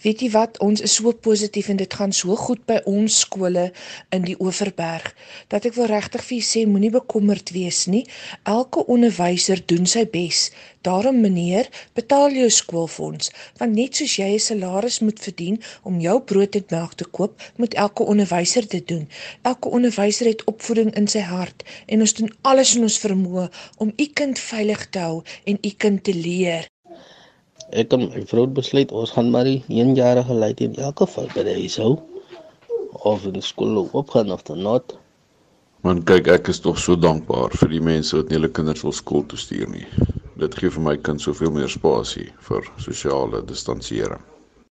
Weet 0.05 0.21
jy 0.21 0.27
wat, 0.35 0.59
ons 0.61 0.83
is 0.85 0.95
so 0.99 1.09
positief 1.25 1.71
en 1.73 1.79
dit 1.81 1.95
gaan 1.99 2.13
so 2.13 2.35
goed 2.37 2.61
by 2.69 2.77
ons 2.91 3.15
skole 3.23 3.71
in 4.13 4.27
die 4.27 4.35
Oeverberg 4.37 5.07
dat 5.53 5.65
ek 5.65 5.77
wil 5.79 5.89
regtig 5.89 6.25
vir 6.27 6.37
julle 6.37 6.49
sê 6.49 6.65
moenie 6.69 6.91
bekommerd 6.93 7.53
wees 7.55 7.87
nie. 7.89 8.03
Elke 8.45 8.85
onderwyser 8.93 9.63
doen 9.73 9.89
sy 9.89 10.05
bes. 10.13 10.51
Daarom 10.85 11.23
meneer, 11.25 11.71
betaal 11.97 12.37
jou 12.37 12.51
skoolfonds, 12.53 13.33
want 13.59 13.73
net 13.79 13.97
soos 13.97 14.19
jy 14.21 14.29
'n 14.35 14.45
salaris 14.49 15.01
moet 15.01 15.25
verdien 15.29 15.59
om 15.83 15.99
jou 16.01 16.21
brood 16.21 16.61
en 16.61 16.69
melk 16.77 16.95
te 17.01 17.09
koop, 17.17 17.41
moet 17.57 17.75
elke 17.75 18.05
onderwyser 18.05 18.69
dit 18.69 18.87
doen. 18.89 19.09
Elke 19.43 19.69
onderwyser 19.69 20.27
het 20.27 20.45
opvoeding 20.45 20.95
in 20.95 21.09
sy 21.09 21.25
hart 21.25 21.65
en 21.87 22.01
ons 22.01 22.15
doen 22.15 22.31
alles 22.43 22.77
in 22.77 22.83
ons 22.83 23.03
vermoë 23.07 23.49
om 23.79 23.93
u 23.97 24.07
kind 24.13 24.39
veilig 24.39 24.89
te 24.91 24.99
hou 24.99 25.23
en 25.45 25.59
u 25.63 25.71
kind 25.71 26.05
te 26.05 26.15
leer. 26.15 26.69
Ek 27.75 27.91
en 27.93 28.05
my 28.07 28.21
vrou 28.31 28.45
besluit 28.47 28.93
ons 28.95 29.11
gaan 29.11 29.33
maar 29.35 29.49
die 29.49 29.65
1 29.69 29.97
jarige 29.99 30.35
lei 30.35 30.53
in 30.63 30.77
elke 30.79 31.07
geval 31.07 31.27
by 31.35 31.43
die 31.49 31.57
huis 31.63 31.79
hou 31.83 31.97
of 33.11 33.25
in 33.27 33.43
skool 33.43 33.89
opgaan 33.93 34.31
of 34.31 34.45
dan 34.47 34.63
not. 34.63 34.95
Man 35.83 36.05
kyk 36.07 36.29
ek 36.29 36.49
is 36.49 36.61
tog 36.63 36.79
so 36.79 36.95
dankbaar 36.95 37.51
vir 37.59 37.75
die 37.75 37.83
mense 37.83 38.15
wat 38.17 38.31
nie 38.31 38.39
hulle 38.39 38.53
kinders 38.55 38.85
wil 38.87 38.95
skool 38.95 39.27
toe 39.27 39.39
stuur 39.39 39.67
nie. 39.71 39.87
Dit 40.39 40.55
gee 40.55 40.71
vir 40.71 40.83
my 40.83 40.97
kind 40.97 41.23
soveel 41.23 41.51
meer 41.51 41.71
spasie 41.73 42.31
vir 42.49 42.71
sosiale 42.79 43.43
distansiering. 43.43 44.23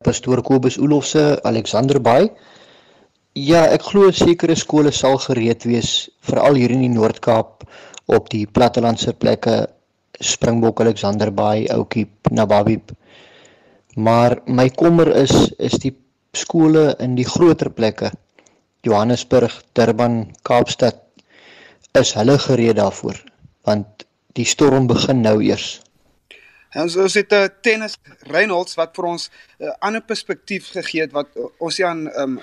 Pastoor 0.04 0.42
Kobus 0.42 0.78
Olofse, 0.78 1.38
Alexander 1.48 2.00
Bay. 2.00 2.28
Ja, 3.38 3.64
ek 3.72 3.86
glo 3.88 4.10
sekere 4.12 4.56
skole 4.58 4.92
sal 4.92 5.16
gereed 5.22 5.64
wees 5.64 6.10
veral 6.20 6.58
hier 6.60 6.74
in 6.74 6.82
die 6.84 6.92
Noord-Kaap 6.92 7.64
op 8.12 8.28
die 8.32 8.44
plattelandse 8.44 9.14
plekke 9.16 9.62
Springbok 10.20 10.80
Alexander 10.80 11.30
Bay, 11.30 11.66
Oukie, 11.68 12.08
Nababi. 12.30 12.80
Maar 13.96 14.38
my 14.46 14.68
kommer 14.70 15.08
is 15.16 15.52
is 15.58 15.78
die 15.78 15.94
skole 16.32 16.94
in 16.98 17.14
die 17.14 17.28
groter 17.28 17.70
plekke. 17.70 18.10
Johannesburg, 18.82 19.62
Durban, 19.72 20.32
Kaapstad 20.42 20.96
is 21.98 22.14
hulle 22.16 22.38
gereed 22.38 22.76
daarvoor 22.80 23.20
want 23.68 24.06
die 24.36 24.46
storm 24.48 24.88
begin 24.90 25.20
nou 25.22 25.36
eers. 25.44 25.80
Ons 26.72 26.94
ons 26.96 27.14
het 27.14 27.32
'n 27.32 27.34
uh, 27.34 27.48
tennis 27.60 27.98
Reinholds 28.32 28.74
wat 28.80 28.94
vir 28.96 29.04
ons 29.04 29.28
'n 29.28 29.64
uh, 29.64 29.72
ander 29.78 30.00
perspektief 30.00 30.70
gegee 30.72 31.00
het 31.00 31.12
wat 31.12 31.28
uh, 31.36 31.44
ons 31.58 31.76
nie 31.78 31.86
aan 31.86 32.08
um, 32.20 32.40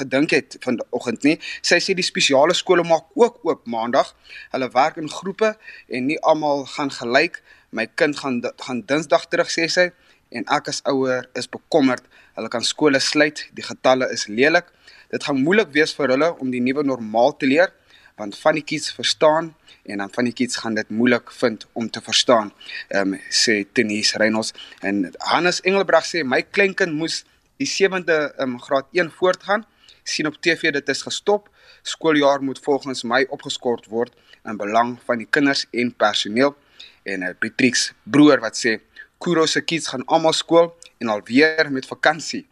gedink 0.00 0.30
het 0.30 0.56
vanoggend 0.60 1.22
nie. 1.22 1.38
Sy 1.60 1.76
sê 1.78 1.94
die 1.94 2.06
spesiale 2.12 2.54
skole 2.54 2.84
maak 2.84 3.04
ook 3.14 3.44
oop 3.44 3.66
maandag. 3.66 4.14
Hulle 4.50 4.70
werk 4.72 4.96
in 4.96 5.10
groepe 5.10 5.56
en 5.88 6.06
nie 6.06 6.20
almal 6.20 6.64
gaan 6.64 6.90
gelyk. 6.90 7.42
My 7.70 7.86
kind 7.86 8.16
gaan 8.16 8.40
gaan 8.56 8.82
Dinsdag 8.86 9.28
terug 9.28 9.50
sê 9.50 9.68
sy 9.68 9.92
en 10.30 10.44
ek 10.48 10.68
as 10.68 10.80
ouer 10.84 11.28
is 11.34 11.48
bekommerd. 11.48 12.04
Hulle 12.34 12.48
kan 12.48 12.64
skole 12.64 13.00
sluit. 13.00 13.48
Die 13.52 13.64
getalle 13.64 14.08
is 14.10 14.26
lelik. 14.26 14.72
Dit 15.10 15.24
gaan 15.24 15.36
moeilik 15.36 15.68
wees 15.72 15.92
vir 15.94 16.08
hulle 16.08 16.32
om 16.40 16.50
die 16.50 16.60
nuwe 16.60 16.82
normaal 16.82 17.36
te 17.36 17.46
leer 17.46 17.72
want 18.16 18.38
van 18.38 18.56
die 18.56 18.64
kids 18.64 18.92
verstaan 18.92 19.54
en 19.82 19.98
dan 19.98 20.10
van 20.12 20.24
die 20.24 20.32
kids 20.32 20.56
gaan 20.56 20.74
dit 20.74 20.88
moeilik 20.88 21.30
vind 21.32 21.66
om 21.72 21.90
te 21.90 22.00
verstaan. 22.00 22.52
Ehm 22.88 23.12
um, 23.12 23.20
sê 23.28 23.64
Tenies 23.72 24.14
Reynolds 24.16 24.52
en 24.80 25.10
Hannes 25.18 25.60
Engelbreg 25.60 26.06
sê 26.08 26.24
my 26.24 26.42
kleinkind 26.42 26.96
moes 26.96 27.24
die 27.60 27.68
7de 27.68 28.18
um, 28.40 28.60
graad 28.60 28.86
1 28.92 29.10
voortgaan. 29.10 29.66
sien 30.06 30.26
op 30.26 30.36
TV 30.40 30.70
dit 30.70 30.88
is 30.88 31.02
gestop. 31.02 31.48
Skooljaar 31.82 32.42
moet 32.42 32.58
volgens 32.58 33.02
my 33.02 33.26
opgeskort 33.28 33.86
word 33.86 34.12
in 34.44 34.56
belang 34.56 34.98
van 35.04 35.18
die 35.18 35.26
kinders 35.30 35.66
en 35.70 35.90
personeel. 35.94 36.54
En 37.02 37.22
uh, 37.22 37.30
Patrix 37.38 37.92
broer 38.02 38.40
wat 38.40 38.56
sê 38.56 38.78
Kuro 39.18 39.46
se 39.46 39.60
kids 39.60 39.88
gaan 39.88 40.04
almal 40.06 40.32
skool 40.32 40.72
en 40.98 41.08
alweer 41.08 41.72
met 41.72 41.86
vakansie. 41.86 42.46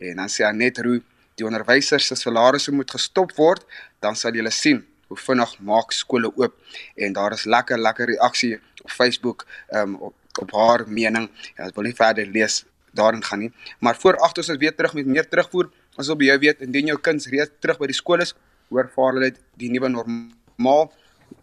En 0.00 0.16
dan 0.16 0.28
sê 0.28 0.42
Anet 0.44 0.78
Roo 0.78 0.98
die 1.34 1.46
onderwysers 1.46 2.06
se 2.06 2.14
salarisse 2.14 2.72
moet 2.72 2.90
gestop 2.90 3.32
word, 3.36 3.62
dan 4.00 4.16
sal 4.16 4.34
julle 4.34 4.50
sien 4.50 4.84
hoe 5.14 5.22
vinnig 5.22 5.54
maak 5.62 5.94
skole 5.94 6.30
oop 6.34 6.54
en 6.96 7.12
daar 7.14 7.32
is 7.32 7.44
lekker 7.44 7.78
lekker 7.78 8.10
reaksie 8.16 8.58
op 8.82 8.90
Facebook 8.90 9.46
um, 9.70 9.94
op 9.94 10.14
op 10.40 10.50
haar 10.50 10.82
mening. 10.88 11.28
Ja, 11.54 11.68
ek 11.68 11.76
wil 11.78 11.86
nie 11.86 11.94
verder 11.94 12.26
lees 12.26 12.64
daarin 12.94 13.22
gaan 13.22 13.44
nie, 13.44 13.52
maar 13.78 13.94
voor 13.98 14.18
agter 14.22 14.42
ons 14.42 14.58
weer 14.58 14.74
terug 14.74 14.94
met 14.98 15.06
meer 15.06 15.28
terugvoer. 15.28 15.70
Ons 15.94 16.10
wil 16.10 16.18
by 16.18 16.30
jou 16.30 16.38
weet 16.42 16.64
indien 16.66 16.90
jou 16.90 16.98
kind 16.98 17.26
reeds 17.30 17.54
terug 17.62 17.78
by 17.78 17.86
die 17.90 17.94
skool 17.94 18.22
is, 18.22 18.34
hoe 18.70 18.80
ervaar 18.82 19.14
hulle 19.14 19.30
die 19.60 19.70
nuwe 19.70 19.90
normaal? 19.94 20.90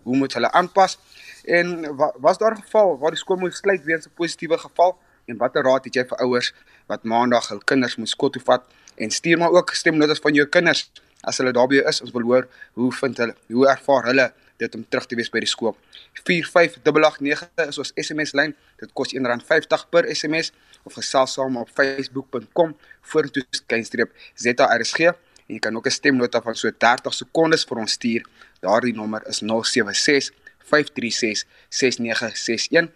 Hoe 0.04 0.18
moet 0.18 0.36
hulle 0.36 0.52
aanpas? 0.52 0.98
En 1.46 1.88
was 1.96 2.38
daar 2.38 2.56
'n 2.56 2.64
geval 2.64 2.98
waar 3.00 3.16
die 3.16 3.20
skool 3.20 3.38
moet 3.38 3.56
sluit 3.56 3.84
weens 3.84 4.08
'n 4.08 4.16
positiewe 4.16 4.58
geval? 4.58 4.98
En 5.26 5.38
watter 5.38 5.64
raad 5.64 5.86
het 5.86 5.96
jy 5.96 6.06
vir 6.08 6.18
ouers 6.18 6.54
wat 6.88 7.04
maandag 7.04 7.48
hul 7.48 7.60
kinders 7.60 7.96
moet 7.96 8.10
skool 8.10 8.30
toe 8.30 8.42
vat? 8.42 8.64
En 8.96 9.10
stuur 9.12 9.38
maar 9.38 9.52
ook 9.52 9.70
stemnotas 9.74 10.20
van 10.20 10.34
jou 10.34 10.48
kinders 10.48 10.92
as 11.28 11.38
hulle 11.42 11.54
daarby 11.54 11.82
is, 11.86 12.02
ons 12.02 12.14
wil 12.16 12.26
hoor 12.30 12.48
hoe 12.80 12.92
vind 13.00 13.18
hulle, 13.18 13.36
hoe 13.54 13.68
ervaar 13.70 14.08
hulle 14.10 14.32
dit 14.62 14.76
om 14.76 14.84
terug 14.90 15.08
te 15.10 15.18
wees 15.18 15.32
by 15.34 15.42
die 15.42 15.50
skool. 15.50 15.74
45889 16.22 17.70
is 17.70 17.80
ons 17.82 17.94
SMS 17.98 18.36
lyn. 18.38 18.54
Dit 18.82 18.94
kos 18.98 19.14
R1.50 19.18 19.88
per 19.94 20.08
SMS 20.14 20.52
of 20.86 20.98
gesels 20.98 21.36
saam 21.38 21.58
op 21.62 21.70
facebook.com 21.78 22.76
vorentoe 23.14 23.44
skynstreep 23.58 24.14
ZARSG 24.36 25.10
en 25.52 25.58
jy 25.58 25.60
kan 25.60 25.76
ook 25.76 25.88
'n 25.88 25.98
stemnota 25.98 26.42
van 26.42 26.56
so 26.56 26.70
30 26.72 27.14
sekondes 27.14 27.66
vir 27.66 27.78
ons 27.78 27.92
stuur. 27.92 28.24
Daardie 28.62 28.94
nommer 28.94 29.22
is 29.28 29.42
076 29.42 30.32
536 30.70 31.46
6961. 31.70 32.90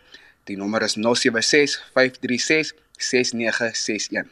Die 0.43 0.57
nommer 0.57 0.81
is 0.81 0.93
076 0.93 1.81
536 1.93 2.73
6961. 2.97 4.29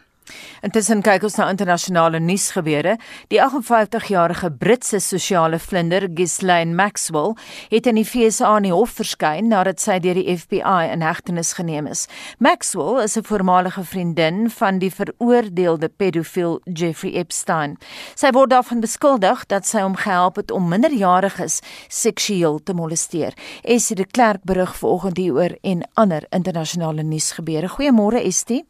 Intussen 0.64 1.02
kyk 1.04 1.26
ons 1.28 1.36
na 1.38 1.50
internasionale 1.52 2.20
nuusgebeure. 2.24 2.96
Die 3.34 3.40
58-jarige 3.44 4.50
Britse 4.60 5.00
sosiale 5.04 5.60
vlinder 5.60 6.08
Ghislaine 6.08 6.76
Maxwell 6.76 7.36
het 7.72 7.88
in 7.90 8.00
die 8.00 8.06
FSA 8.08 8.56
in 8.62 8.70
die 8.70 8.74
hof 8.74 8.96
verskyn 9.00 9.50
nadat 9.52 9.84
sy 9.84 9.98
deur 10.04 10.16
die 10.20 10.38
FBI 10.38 10.92
in 10.94 11.04
hegtenis 11.04 11.54
geneem 11.58 11.90
is. 11.92 12.08
Maxwell 12.40 13.02
is 13.04 13.18
'n 13.18 13.24
voormalige 13.24 13.84
vriendin 13.84 14.50
van 14.50 14.80
die 14.80 14.92
veroordeelde 14.92 15.90
pedofiel 15.90 16.62
Jeffrey 16.64 17.14
Epstein. 17.14 17.78
Sy 18.16 18.32
word 18.32 18.50
daarvan 18.50 18.80
beskuldig 18.80 19.46
dat 19.48 19.66
sy 19.66 19.82
hom 19.82 19.96
gehelp 19.96 20.36
het 20.36 20.52
om 20.52 20.68
minderjariges 20.68 21.60
seksueel 21.90 22.60
te 22.64 22.74
molesteer. 22.74 23.34
Esie 23.64 23.96
de 23.96 24.06
Klerk 24.06 24.44
berig 24.44 24.76
vanoggend 24.76 25.18
hieroor 25.18 25.58
en 25.62 25.84
ander 25.94 26.26
internasionale 26.30 27.04
nuusgebeure. 27.04 27.70
Goeiemôre 27.70 28.24
Estie. 28.24 28.66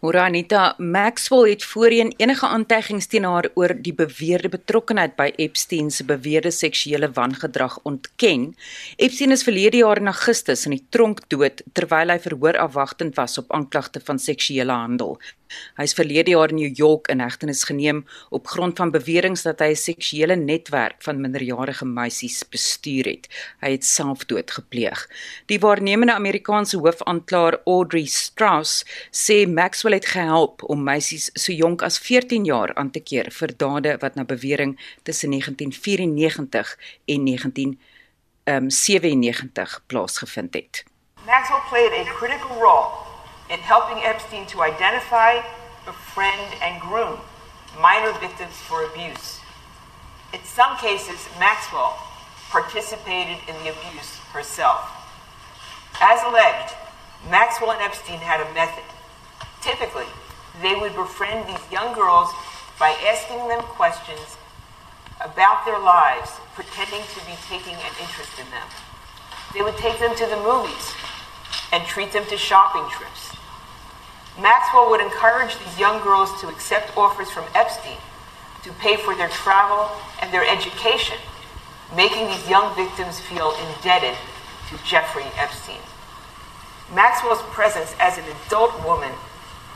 Moranita 0.00 0.74
Maxwell 0.78 1.50
het 1.50 1.64
voorheen 1.64 2.12
enige 2.16 2.46
aantuigings 2.46 3.06
teen 3.06 3.24
haar 3.24 3.48
oor 3.54 3.74
die 3.86 3.94
beweerde 3.94 4.48
betrokkeheid 4.48 5.16
by 5.16 5.30
Epstein 5.36 5.90
se 5.90 6.04
beweerde 6.04 6.50
seksuele 6.50 7.10
wangedrag 7.16 7.78
ontken. 7.82 8.50
Epstein 8.96 9.30
is 9.30 9.46
verlede 9.46 9.82
jaar 9.82 10.00
in 10.02 10.12
Augustus 10.12 10.64
in 10.64 10.76
die 10.76 10.84
tronk 10.88 11.24
dood 11.28 11.62
terwyl 11.72 12.12
hy 12.12 12.18
verhoor 12.26 12.58
afwagtend 12.58 13.16
was 13.20 13.38
op 13.40 13.52
aanklagte 13.52 14.00
van 14.04 14.18
seksuele 14.18 14.72
handel. 14.72 15.18
Hy 15.76 15.86
is 15.86 15.94
verlede 15.96 16.30
jaar 16.34 16.52
in 16.52 16.58
New 16.58 16.76
York 16.76 17.08
in 17.12 17.20
hegtenis 17.20 17.64
geneem 17.64 18.04
op 18.30 18.46
grond 18.46 18.76
van 18.76 18.90
beweringe 18.90 19.42
dat 19.42 19.60
hy 19.60 19.70
'n 19.72 19.76
seksuele 19.76 20.36
netwerk 20.36 21.02
van 21.02 21.20
minderjarige 21.20 21.84
meisies 21.84 22.42
bestuur 22.48 23.04
het. 23.04 23.28
Hy 23.60 23.70
het 23.70 23.84
selfdood 23.84 24.50
gepleeg. 24.50 25.08
Die 25.46 25.60
waarnemende 25.60 26.14
Amerikaanse 26.14 26.78
hoofaanklaer 26.78 27.60
Audrey 27.64 28.06
Strauss 28.06 28.84
sê 29.10 29.46
Maxwell 29.48 29.94
het 29.94 30.06
gehelp 30.06 30.62
om 30.62 30.82
meisies 30.82 31.30
so 31.34 31.52
jonk 31.52 31.82
as 31.82 31.98
14 31.98 32.44
jaar 32.44 32.74
aan 32.74 32.90
te 32.90 33.00
keer 33.00 33.30
vir 33.30 33.56
dade 33.56 33.96
wat 34.00 34.14
na 34.14 34.24
bewering 34.24 34.78
tussen 35.02 35.30
1994 35.30 36.78
en 37.04 37.22
19 37.22 37.80
um, 38.44 38.70
97 38.70 39.82
plaasgevind 39.86 40.54
het. 40.54 40.84
Maxwell 41.26 41.62
played 41.68 41.92
a 41.92 42.04
critical 42.12 42.60
role 42.60 43.03
in 43.50 43.58
helping 43.60 44.02
Epstein 44.02 44.46
to 44.46 44.62
identify, 44.62 45.42
befriend 45.84 46.54
and 46.62 46.80
groom 46.80 47.18
minor 47.80 48.12
victims 48.18 48.54
for 48.54 48.84
abuse. 48.84 49.40
In 50.32 50.40
some 50.44 50.76
cases, 50.78 51.28
Maxwell 51.38 51.98
participated 52.50 53.38
in 53.48 53.54
the 53.62 53.70
abuse 53.70 54.18
herself. 54.32 54.90
As 56.00 56.22
alleged, 56.24 56.74
Maxwell 57.30 57.72
and 57.72 57.82
Epstein 57.82 58.18
had 58.18 58.40
a 58.40 58.54
method. 58.54 58.84
Typically, 59.60 60.06
they 60.62 60.74
would 60.74 60.94
befriend 60.94 61.48
these 61.48 61.72
young 61.72 61.94
girls 61.94 62.30
by 62.78 62.90
asking 63.06 63.48
them 63.48 63.60
questions 63.60 64.36
about 65.20 65.64
their 65.64 65.78
lives, 65.78 66.30
pretending 66.54 67.02
to 67.14 67.20
be 67.26 67.34
taking 67.48 67.74
an 67.74 67.94
interest 68.00 68.38
in 68.38 68.46
them. 68.50 68.66
They 69.54 69.62
would 69.62 69.76
take 69.76 69.98
them 69.98 70.14
to 70.16 70.26
the 70.26 70.36
movies 70.42 70.92
and 71.72 71.84
treat 71.86 72.12
them 72.12 72.26
to 72.26 72.36
shopping 72.36 72.84
trips. 72.90 73.23
Maxwell 74.40 74.90
would 74.90 75.00
encourage 75.00 75.56
these 75.58 75.78
young 75.78 76.02
girls 76.02 76.30
to 76.40 76.48
accept 76.48 76.96
offers 76.96 77.30
from 77.30 77.44
Epstein 77.54 77.98
to 78.64 78.72
pay 78.74 78.96
for 78.96 79.14
their 79.14 79.28
travel 79.28 79.90
and 80.20 80.32
their 80.32 80.46
education, 80.48 81.16
making 81.94 82.26
these 82.26 82.48
young 82.48 82.74
victims 82.74 83.20
feel 83.20 83.54
indebted 83.68 84.16
to 84.68 84.84
Jeffrey 84.84 85.24
Epstein. 85.36 85.80
Maxwell's 86.92 87.42
presence 87.52 87.94
as 88.00 88.18
an 88.18 88.24
adult 88.46 88.84
woman 88.84 89.12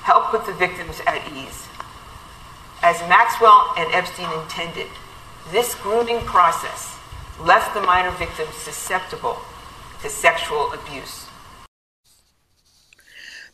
helped 0.02 0.28
put 0.28 0.46
the 0.46 0.52
victims 0.52 1.00
at 1.06 1.22
ease. 1.32 1.68
As 2.82 2.98
Maxwell 3.08 3.74
and 3.76 3.92
Epstein 3.94 4.30
intended, 4.40 4.88
this 5.50 5.74
grooming 5.76 6.20
process 6.20 6.98
left 7.40 7.74
the 7.74 7.80
minor 7.80 8.10
victims 8.10 8.54
susceptible 8.54 9.38
to 10.02 10.08
sexual 10.08 10.72
abuse. 10.72 11.27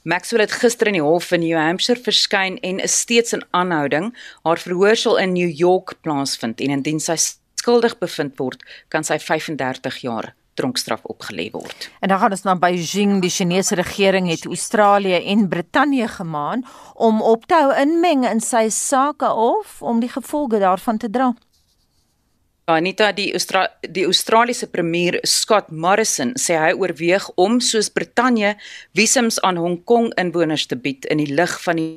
Maxwell 0.05 0.43
het 0.45 0.53
gister 0.53 0.91
in 0.91 0.99
die 0.99 1.03
hof 1.03 1.31
in 1.33 1.41
New 1.41 1.57
Hampshire 1.57 1.97
verskyn 2.05 2.59
en 2.61 2.83
is 2.85 2.93
steeds 3.01 3.33
in 3.33 3.41
aanhouding. 3.57 4.11
Haar 4.45 4.61
verhoor 4.61 4.99
sal 5.01 5.17
in 5.23 5.33
New 5.33 5.49
York 5.49 5.95
plaasvind 6.05 6.61
en 6.61 6.75
indien 6.75 7.01
sy 7.01 7.17
skuldig 7.17 7.95
bevind 8.03 8.37
word, 8.37 8.61
kan 8.93 9.07
sy 9.09 9.17
35 9.17 10.03
jaar 10.05 10.35
tronkstraf 10.61 11.07
opgelê 11.09 11.49
word. 11.55 11.89
En 12.05 12.13
dan 12.13 12.21
gaan 12.21 12.37
ons 12.37 12.45
na 12.45 12.53
Beijing. 12.61 13.17
Die 13.25 13.33
Chinese 13.33 13.81
regering 13.81 14.29
het 14.29 14.45
Australië 14.45 15.23
en 15.33 15.49
Brittanje 15.49 16.11
gemaan 16.19 16.67
om 16.95 17.25
op 17.25 17.49
te 17.49 17.57
hou 17.57 17.73
inmeng 17.73 18.29
in 18.29 18.45
sy 18.45 18.69
sake 18.69 19.33
of 19.33 19.81
om 19.81 20.05
die 20.05 20.13
gevolge 20.13 20.61
daarvan 20.61 21.01
te 21.01 21.09
dra. 21.09 21.33
Anita 22.67 23.13
die 23.13 23.35
Austra 23.35 23.69
die 23.83 24.07
Australiese 24.07 24.67
premier 24.67 25.21
Scott 25.27 25.71
Morrison 25.71 26.33
sê 26.41 26.57
hy 26.57 26.73
oorweeg 26.73 27.27
om 27.37 27.59
soos 27.61 27.91
Brittanje 27.93 28.55
visums 28.97 29.37
aan 29.45 29.61
Hong 29.61 29.83
Kong 29.85 30.09
inwoners 30.21 30.65
te 30.71 30.79
bied 30.81 31.05
in 31.13 31.21
die 31.21 31.29
lig 31.29 31.59
van 31.67 31.77
die 31.77 31.91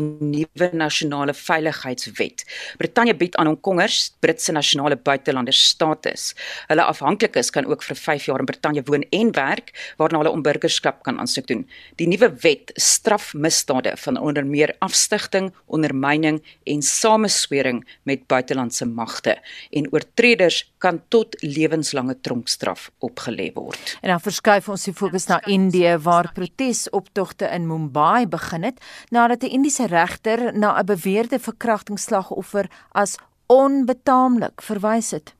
nuwe 0.00 0.70
nasionale 0.72 1.34
veiligheidswet. 1.34 2.44
Brittanje 2.78 3.14
bied 3.14 3.36
aan 3.36 3.46
Hongkongers 3.46 4.10
Britse 4.20 4.52
nasionale 4.52 4.96
buitelanders 4.96 5.62
status. 5.68 6.34
Hulle 6.68 6.84
afhanklikes 6.84 7.50
kan 7.54 7.66
ook 7.66 7.82
vir 7.82 7.96
5 7.96 8.28
jaar 8.30 8.42
in 8.42 8.48
Brittanje 8.48 8.82
woon 8.86 9.04
en 9.10 9.32
werk 9.36 9.72
waarna 9.96 10.22
hulle 10.22 10.34
om 10.34 10.42
burgerskap 10.42 11.02
kan 11.02 11.18
aansoek 11.18 11.46
doen. 11.46 11.66
Die 11.96 12.08
nuwe 12.08 12.30
wet 12.42 12.72
straf 12.74 13.34
misdade 13.34 13.94
van 13.96 14.18
onder 14.18 14.46
meer 14.46 14.74
afstigting, 14.78 15.52
ondermyning 15.66 16.40
en 16.64 16.82
sameswering 16.82 17.84
met 18.02 18.26
buitelandse 18.26 18.86
magte 18.86 19.38
en 19.70 19.88
oortreders 19.92 20.64
kan 20.78 21.00
tot 21.08 21.36
lewenslange 21.44 22.16
tronkstraf 22.24 22.88
opgelê 23.04 23.50
word. 23.54 23.96
En 24.00 24.14
dan 24.14 24.22
verskuif 24.22 24.68
ons 24.72 24.86
die 24.88 24.94
fokus 24.96 25.28
na 25.28 25.40
Indië 25.46 25.96
waar 26.02 26.30
protesoptogte 26.36 27.50
in 27.54 27.66
Mumbai 27.68 28.26
begin 28.30 28.64
het 28.68 28.80
nadat 29.10 29.42
'n 29.42 29.52
Indiese 29.56 29.86
regter 29.90 30.52
na 30.56 30.78
'n 30.78 30.86
beweerde 30.86 31.38
verkrachtingsslagoffer 31.38 32.70
as 32.92 33.18
onbetaamlik 33.46 34.62
verwys 34.62 35.10
het. 35.10 35.34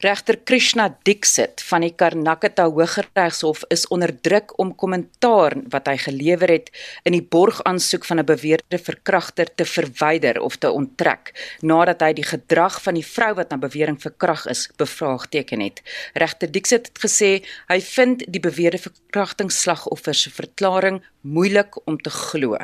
Regter 0.00 0.36
Krishna 0.36 0.98
Dixit 1.02 1.62
van 1.68 1.84
die 1.84 1.92
Karnataka 1.94 2.66
Hooggeregshof 2.68 3.64
is 3.68 3.86
onder 3.88 4.12
druk 4.20 4.54
om 4.60 4.74
kommentaar 4.74 5.56
wat 5.72 5.88
hy 5.90 5.96
gelewer 6.02 6.52
het 6.52 6.70
in 7.08 7.16
die 7.16 7.22
borgaansoek 7.22 8.04
van 8.04 8.20
'n 8.20 8.28
beweerde 8.28 8.78
verkragter 8.78 9.48
te 9.54 9.64
verwyder 9.64 10.40
of 10.40 10.56
te 10.56 10.70
onttrek 10.70 11.32
nadat 11.60 12.00
hy 12.00 12.12
die 12.12 12.28
gedrag 12.28 12.82
van 12.82 12.94
die 12.94 13.06
vrou 13.06 13.34
wat 13.34 13.50
na 13.50 13.56
bewering 13.56 14.00
verkrag 14.00 14.46
is 14.46 14.68
bevraagteken 14.76 15.60
het. 15.60 15.82
Regter 16.14 16.52
Dixit 16.52 16.86
het 16.86 16.98
gesê 16.98 17.42
hy 17.68 17.80
vind 17.80 18.24
die 18.28 18.40
beweerde 18.40 18.78
verkrachtingsslagoffer 18.78 20.14
se 20.14 20.30
verklaring 20.30 21.02
moeilik 21.26 21.86
om 21.86 21.98
te 21.98 22.10
glo. 22.10 22.56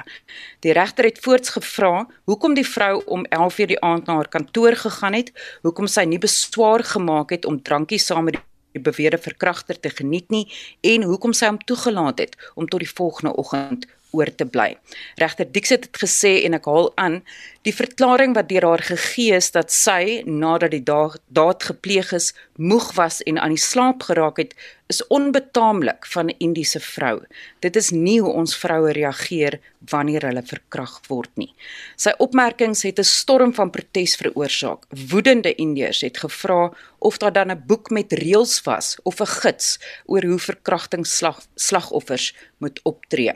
Die 0.60 0.72
regter 0.72 1.04
het 1.04 1.18
voorts 1.20 1.50
gevra 1.56 2.06
hoekom 2.30 2.54
die 2.54 2.66
vrou 2.66 3.02
om 3.06 3.26
11:00 3.26 3.66
die 3.66 3.80
aand 3.80 4.06
na 4.06 4.14
haar 4.14 4.28
kantoor 4.28 4.76
gegaan 4.76 5.14
het, 5.14 5.32
hoekom 5.62 5.86
sy 5.86 6.04
nie 6.04 6.18
beswaar 6.18 6.84
gemaak 6.94 7.34
het 7.34 7.48
om 7.48 7.62
drankie 7.62 8.00
saam 8.00 8.28
met 8.30 8.38
die 8.72 8.82
beweerde 8.82 9.18
verkragter 9.20 9.80
te 9.80 9.90
geniet 9.90 10.30
nie 10.32 10.46
en 10.94 11.08
hoekom 11.08 11.34
sy 11.36 11.50
hom 11.50 11.60
toegelaat 11.68 12.22
het 12.24 12.38
om 12.54 12.68
tot 12.68 12.84
die 12.84 12.94
volgende 12.94 13.34
oggend 13.36 13.88
oor 14.12 14.28
te 14.36 14.44
bly. 14.44 14.74
Regter 15.20 15.48
Dixit 15.48 15.86
het 15.88 16.00
gesê 16.02 16.32
en 16.46 16.56
ek 16.58 16.68
haal 16.68 16.90
aan, 17.00 17.20
die 17.66 17.74
verklaring 17.74 18.36
wat 18.36 18.50
deur 18.50 18.66
haar 18.68 18.84
gegee 18.84 19.38
is 19.38 19.50
dat 19.54 19.72
sy 19.72 20.20
nadat 20.28 20.74
die 20.74 20.84
daad 20.84 21.64
gepleeg 21.68 22.12
is, 22.16 22.32
moeg 22.60 22.90
was 22.98 23.22
en 23.28 23.40
aan 23.40 23.56
die 23.56 23.64
slaap 23.64 24.04
geraak 24.08 24.40
het, 24.42 24.52
is 24.92 25.06
onbetaamlik 25.06 26.06
van 26.14 26.26
'n 26.26 26.34
Indiese 26.38 26.80
vrou. 26.80 27.16
Dit 27.60 27.76
is 27.76 27.90
nie 27.90 28.20
hoe 28.20 28.32
ons 28.32 28.56
vroue 28.56 28.92
reageer 28.92 29.60
wanneer 29.90 30.26
hulle 30.28 30.42
verkrag 30.46 31.00
word 31.08 31.30
nie. 31.34 31.54
Sy 31.96 32.12
opmerkings 32.18 32.82
het 32.82 32.98
'n 32.98 33.04
storm 33.04 33.54
van 33.54 33.70
protes 33.70 34.16
veroorsaak. 34.16 34.84
Woedende 35.10 35.54
Indiërs 35.54 36.00
het 36.00 36.18
gevra 36.18 36.72
of 36.98 37.18
daar 37.18 37.32
dan 37.32 37.50
'n 37.50 37.62
boek 37.66 37.90
met 37.90 38.12
reëls 38.12 38.62
was 38.62 38.98
of 39.02 39.20
'n 39.20 39.26
gids 39.26 39.78
oor 40.06 40.24
hoe 40.24 40.38
verkrachtingsslagoffers 40.38 42.34
moet 42.58 42.80
optree. 42.82 43.32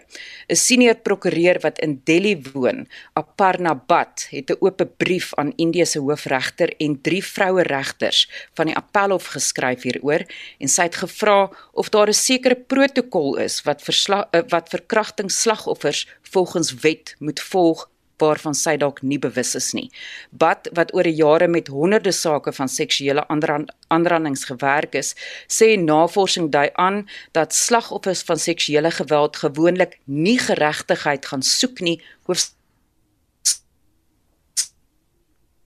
'n 0.49 0.55
Senior 0.55 0.95
prokureur 0.95 1.61
wat 1.61 1.79
in 1.79 2.01
Delhi 2.05 2.42
woon, 2.53 2.88
Aparna 3.12 3.75
Bhatt, 3.75 4.27
het 4.31 4.51
'n 4.51 4.57
oop 4.61 4.87
brief 4.97 5.35
aan 5.35 5.53
Indië 5.57 5.87
se 5.87 5.99
hoofregter 5.99 6.75
en 6.79 7.01
drie 7.01 7.25
vroue 7.25 7.62
regters 7.62 8.31
van 8.55 8.66
die 8.66 8.77
Appelhof 8.77 9.27
geskryf 9.27 9.83
hieroor 9.83 10.23
en 10.59 10.69
sy 10.69 10.83
het 10.83 10.97
gevra 10.97 11.45
of 11.72 11.88
daar 11.88 12.09
'n 12.09 12.12
sekere 12.12 12.56
protokol 12.56 13.37
is 13.37 13.62
wat 13.62 13.82
verslag, 13.82 14.26
eh, 14.30 14.42
wat 14.48 14.68
verkrachtingsslagoffers 14.68 16.09
volgens 16.22 16.74
wet 16.74 17.14
moet 17.18 17.40
volg 17.40 17.88
waarvan 18.18 18.54
sy 18.56 18.76
dalk 18.80 19.02
nie 19.02 19.18
bewus 19.20 19.54
is 19.59 19.72
nie. 19.76 19.90
Bad 20.30 20.70
wat 20.76 20.94
oor 20.96 21.09
jare 21.09 21.48
met 21.48 21.68
honderde 21.72 22.12
sake 22.12 22.52
van 22.52 22.68
seksuele 22.68 23.26
aanrandings 23.28 24.46
gewerk 24.48 24.94
is, 24.94 25.14
sê 25.48 25.76
navorsing 25.80 26.50
dui 26.50 26.68
aan 26.74 27.04
dat 27.37 27.54
slagoffers 27.54 28.24
van 28.28 28.40
seksuele 28.40 28.90
geweld 28.90 29.37
gewoonlik 29.37 29.98
nie 30.04 30.38
geregtigheid 30.38 31.26
gaan 31.26 31.42
soek 31.42 31.80
nie, 31.80 32.00
hoofs 32.26 32.56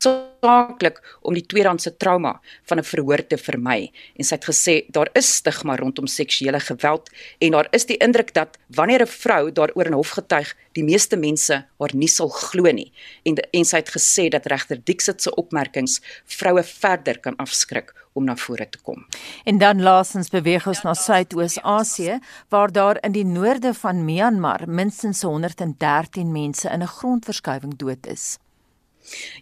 saaklik 0.00 1.00
om 1.20 1.36
die 1.36 1.44
tweedehandse 1.44 1.92
trauma 2.00 2.40
van 2.68 2.78
'n 2.78 2.90
verhoor 2.92 3.22
te 3.26 3.36
vermy 3.36 3.92
en 4.16 4.24
sy 4.24 4.34
het 4.34 4.48
gesê 4.48 4.74
daar 4.88 5.10
is 5.12 5.34
stigma 5.34 5.76
rondom 5.76 6.06
seksuele 6.06 6.60
geweld 6.60 7.10
en 7.38 7.50
daar 7.50 7.68
is 7.70 7.84
die 7.86 7.96
indruk 7.96 8.34
dat 8.34 8.58
wanneer 8.68 9.02
'n 9.02 9.06
vrou 9.06 9.52
daaroor 9.52 9.86
in 9.86 9.92
hof 9.92 10.10
getuig 10.10 10.56
die 10.72 10.84
meeste 10.84 11.16
mense 11.16 11.66
haar 11.78 11.94
nie 11.94 12.08
sal 12.08 12.28
glo 12.28 12.72
nie 12.72 12.92
en 13.24 13.34
en 13.52 13.64
sy 13.64 13.76
het 13.76 13.90
gesê 13.90 14.28
dat 14.28 14.46
regter 14.46 14.78
Dixit 14.84 15.22
se 15.22 15.34
opmerkings 15.34 16.00
vroue 16.24 16.62
verder 16.62 17.18
kan 17.18 17.36
afskrik 17.36 17.92
om 18.12 18.24
na 18.24 18.36
vore 18.36 18.68
te 18.68 18.78
kom. 18.82 19.06
En 19.44 19.58
dan 19.58 19.82
laasens 19.82 20.30
beweeg 20.30 20.66
ons 20.66 20.82
na 20.82 20.94
Suidoos-Asië 20.94 22.18
waar 22.48 22.72
daar 22.72 22.98
in 23.04 23.12
die 23.12 23.24
noorde 23.24 23.74
van 23.74 24.04
Myanmar 24.04 24.68
minstens 24.68 25.22
113 25.22 26.32
mense 26.32 26.68
in 26.68 26.82
'n 26.82 26.86
grondverskuiwing 26.86 27.76
dood 27.76 28.06
is. 28.06 28.38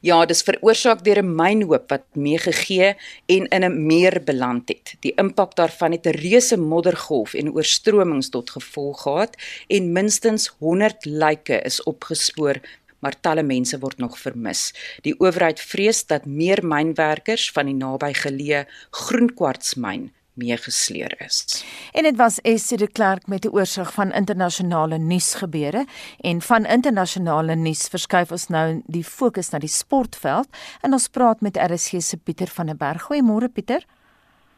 Ja, 0.00 0.24
dis 0.26 0.42
veroorsaak 0.42 1.04
deur 1.04 1.22
'n 1.22 1.34
mynhoop 1.34 1.88
wat 1.90 2.04
meegegee 2.14 2.94
en 3.26 3.48
in 3.48 3.64
'n 3.64 3.86
meer 3.86 4.22
beland 4.24 4.68
het. 4.68 4.94
Die 5.00 5.14
impak 5.16 5.56
daarvan 5.56 5.92
het 5.92 6.06
'n 6.06 6.18
reuse 6.24 6.56
moddergolf 6.56 7.34
en 7.34 7.52
oorstromings 7.52 8.28
tot 8.28 8.50
gevolg 8.50 9.02
gehad 9.02 9.36
en 9.68 9.92
minstens 9.92 10.48
100 10.58 11.04
lyke 11.04 11.60
is 11.62 11.82
opgespoor 11.82 12.60
maar 12.98 13.20
talle 13.20 13.42
mense 13.42 13.78
word 13.78 13.98
nog 13.98 14.18
vermis. 14.18 14.72
Die 15.02 15.14
owerheid 15.20 15.60
vrees 15.60 16.06
dat 16.06 16.26
meer 16.26 16.66
mynwerkers 16.66 17.50
van 17.54 17.66
die 17.66 17.78
nabygeleë 17.78 18.66
Groenkwartsmyn 18.90 20.08
meegesleer 20.38 21.14
is. 21.24 21.64
En 21.92 22.06
dit 22.06 22.16
was 22.16 22.40
Essie 22.40 22.78
de 22.78 22.88
Klerk 22.88 23.26
met 23.26 23.44
'n 23.44 23.52
oorsig 23.52 23.92
van 23.92 24.12
internasionale 24.12 24.98
nuusgebeure 24.98 25.86
en 26.20 26.40
van 26.40 26.64
internasionale 26.64 27.54
nuus 27.54 27.88
verskuif 27.88 28.30
ons 28.30 28.48
nou 28.48 28.82
die 28.86 29.04
fokus 29.04 29.50
na 29.50 29.58
die 29.58 29.74
sportveld 29.80 30.48
en 30.82 30.92
ons 30.92 31.08
praat 31.08 31.40
met 31.40 31.56
RSG 31.56 32.00
se 32.00 32.16
Pieter 32.16 32.46
van 32.46 32.66
der 32.66 32.76
Berg. 32.76 33.02
Goeiemôre 33.02 33.48
Pieter. 33.52 33.84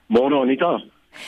Môre 0.07 0.41
Anita. 0.41 0.83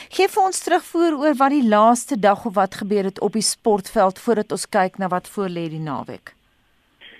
Gee 0.09 0.27
vir 0.27 0.43
ons 0.43 0.63
terugvoer 0.63 1.17
oor 1.19 1.35
wat 1.35 1.51
die 1.51 1.67
laaste 1.67 2.19
dag 2.19 2.45
of 2.45 2.55
wat 2.55 2.75
gebeur 2.75 3.03
het 3.03 3.19
op 3.21 3.33
die 3.33 3.45
sportveld 3.45 4.19
voordat 4.19 4.51
ons 4.51 4.69
kyk 4.69 4.97
na 4.97 5.07
wat 5.07 5.27
voor 5.27 5.49
lê 5.49 5.67
die 5.69 5.83
naweek. 5.83 6.35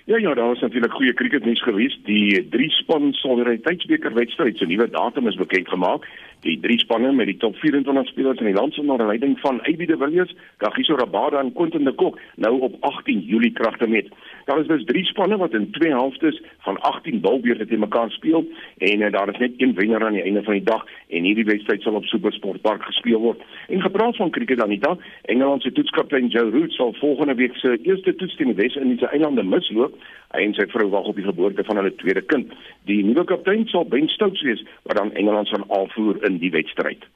Ja 0.04 0.18
ja, 0.18 0.34
daar 0.34 0.46
was 0.46 0.60
natuurlik 0.60 0.92
goeie 0.92 1.14
cricketnuus 1.14 1.62
gewees. 1.62 1.98
Die 2.04 2.48
drie 2.48 2.70
span 2.70 3.12
solidariteitsbeker 3.12 4.12
wedstryd 4.14 4.58
se 4.58 4.66
nuwe 4.66 4.90
datum 4.90 5.28
is 5.28 5.40
bekend 5.40 5.68
gemaak. 5.68 6.04
Die 6.44 6.58
drie 6.60 6.76
spanne 6.78 7.08
met 7.16 7.30
die 7.30 7.36
top 7.40 7.56
24 7.56 8.10
spelers 8.10 8.40
in 8.42 8.50
die 8.50 8.54
land 8.54 8.78
onder 8.78 9.06
leiding 9.06 9.38
van 9.40 9.62
Aby 9.64 9.86
de 9.88 9.96
Villiers, 9.96 10.34
Kagiso 10.60 10.96
Rabada 11.00 11.40
en 11.40 11.52
Quentin 11.52 11.84
de 11.84 11.92
Kock 11.92 12.18
nou 12.36 12.60
op 12.60 12.74
18 12.80 13.20
Julie 13.20 13.52
kragte 13.52 13.88
met. 13.88 14.10
Daar 14.44 14.60
is 14.60 14.66
dus 14.66 14.84
drie 14.84 15.04
spanne 15.04 15.36
wat 15.36 15.54
in 15.54 15.70
twee 15.70 15.90
helftes 15.90 16.42
van 16.66 16.80
18 16.80 17.20
balbeurte 17.20 17.66
teen 17.66 17.78
mekaar 17.78 18.10
speel 18.10 18.44
en 18.78 19.00
uh, 19.00 19.12
daar 19.12 19.28
is 19.32 19.38
net 19.38 19.52
een 19.56 19.74
wenner 19.74 20.04
aan 20.04 20.12
die 20.12 20.22
einde 20.22 20.42
van 20.42 20.52
die 20.52 20.62
dag 20.62 20.84
en 21.08 21.22
hierdie 21.22 21.44
wedstryd 21.44 21.82
sal 21.82 21.94
op 21.94 22.04
Supersport 22.04 22.60
Park 22.60 22.82
gespeel 22.82 23.20
word. 23.20 23.40
En 23.68 23.80
gepraat 23.80 24.16
van 24.16 24.30
cricket 24.30 24.58
dan 24.58 24.66
Anita, 24.66 24.96
Engeland 25.22 25.62
se 25.62 25.72
toetskaptein 25.72 26.28
Joe 26.28 26.50
Root 26.50 26.72
sal 26.72 26.92
volgende 27.00 27.34
week 27.34 27.56
se 27.56 27.78
eerste 27.82 28.14
toets 28.14 28.36
teen 28.36 28.52
die 28.52 28.60
Wes-Indiese 28.60 29.06
eilande 29.06 29.42
misloop. 29.42 29.96
Hy 30.34 30.42
en 30.48 30.54
sy 30.56 30.66
vrou 30.72 30.88
wag 30.90 31.06
op 31.10 31.18
die 31.18 31.26
geboorte 31.26 31.64
van 31.66 31.78
hulle 31.78 31.92
tweede 32.00 32.22
kind. 32.30 32.50
Die 32.90 33.00
nuwe 33.06 33.24
kaptein 33.28 33.68
sal 33.70 33.86
Ben 33.86 34.08
Stokes 34.10 34.42
wees 34.42 34.64
wat 34.88 34.98
dan 34.98 35.12
Engeland 35.14 35.48
sal 35.48 35.66
aanvoer 35.78 36.18
in 36.26 36.40
die 36.42 36.50
wedstryd. 36.54 37.06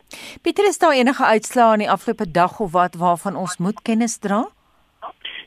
Pieter, 0.43 0.69
is 0.69 0.79
daar 0.79 0.95
enige 0.95 1.25
uitslae 1.25 1.73
in 1.79 1.87
die 1.87 1.91
afgelope 1.91 2.31
dag 2.31 2.61
of 2.61 2.73
wat 2.73 2.95
waarvan 3.01 3.37
ons 3.37 3.59
moet 3.59 3.83
kennis 3.83 4.19
dra? 4.23 4.47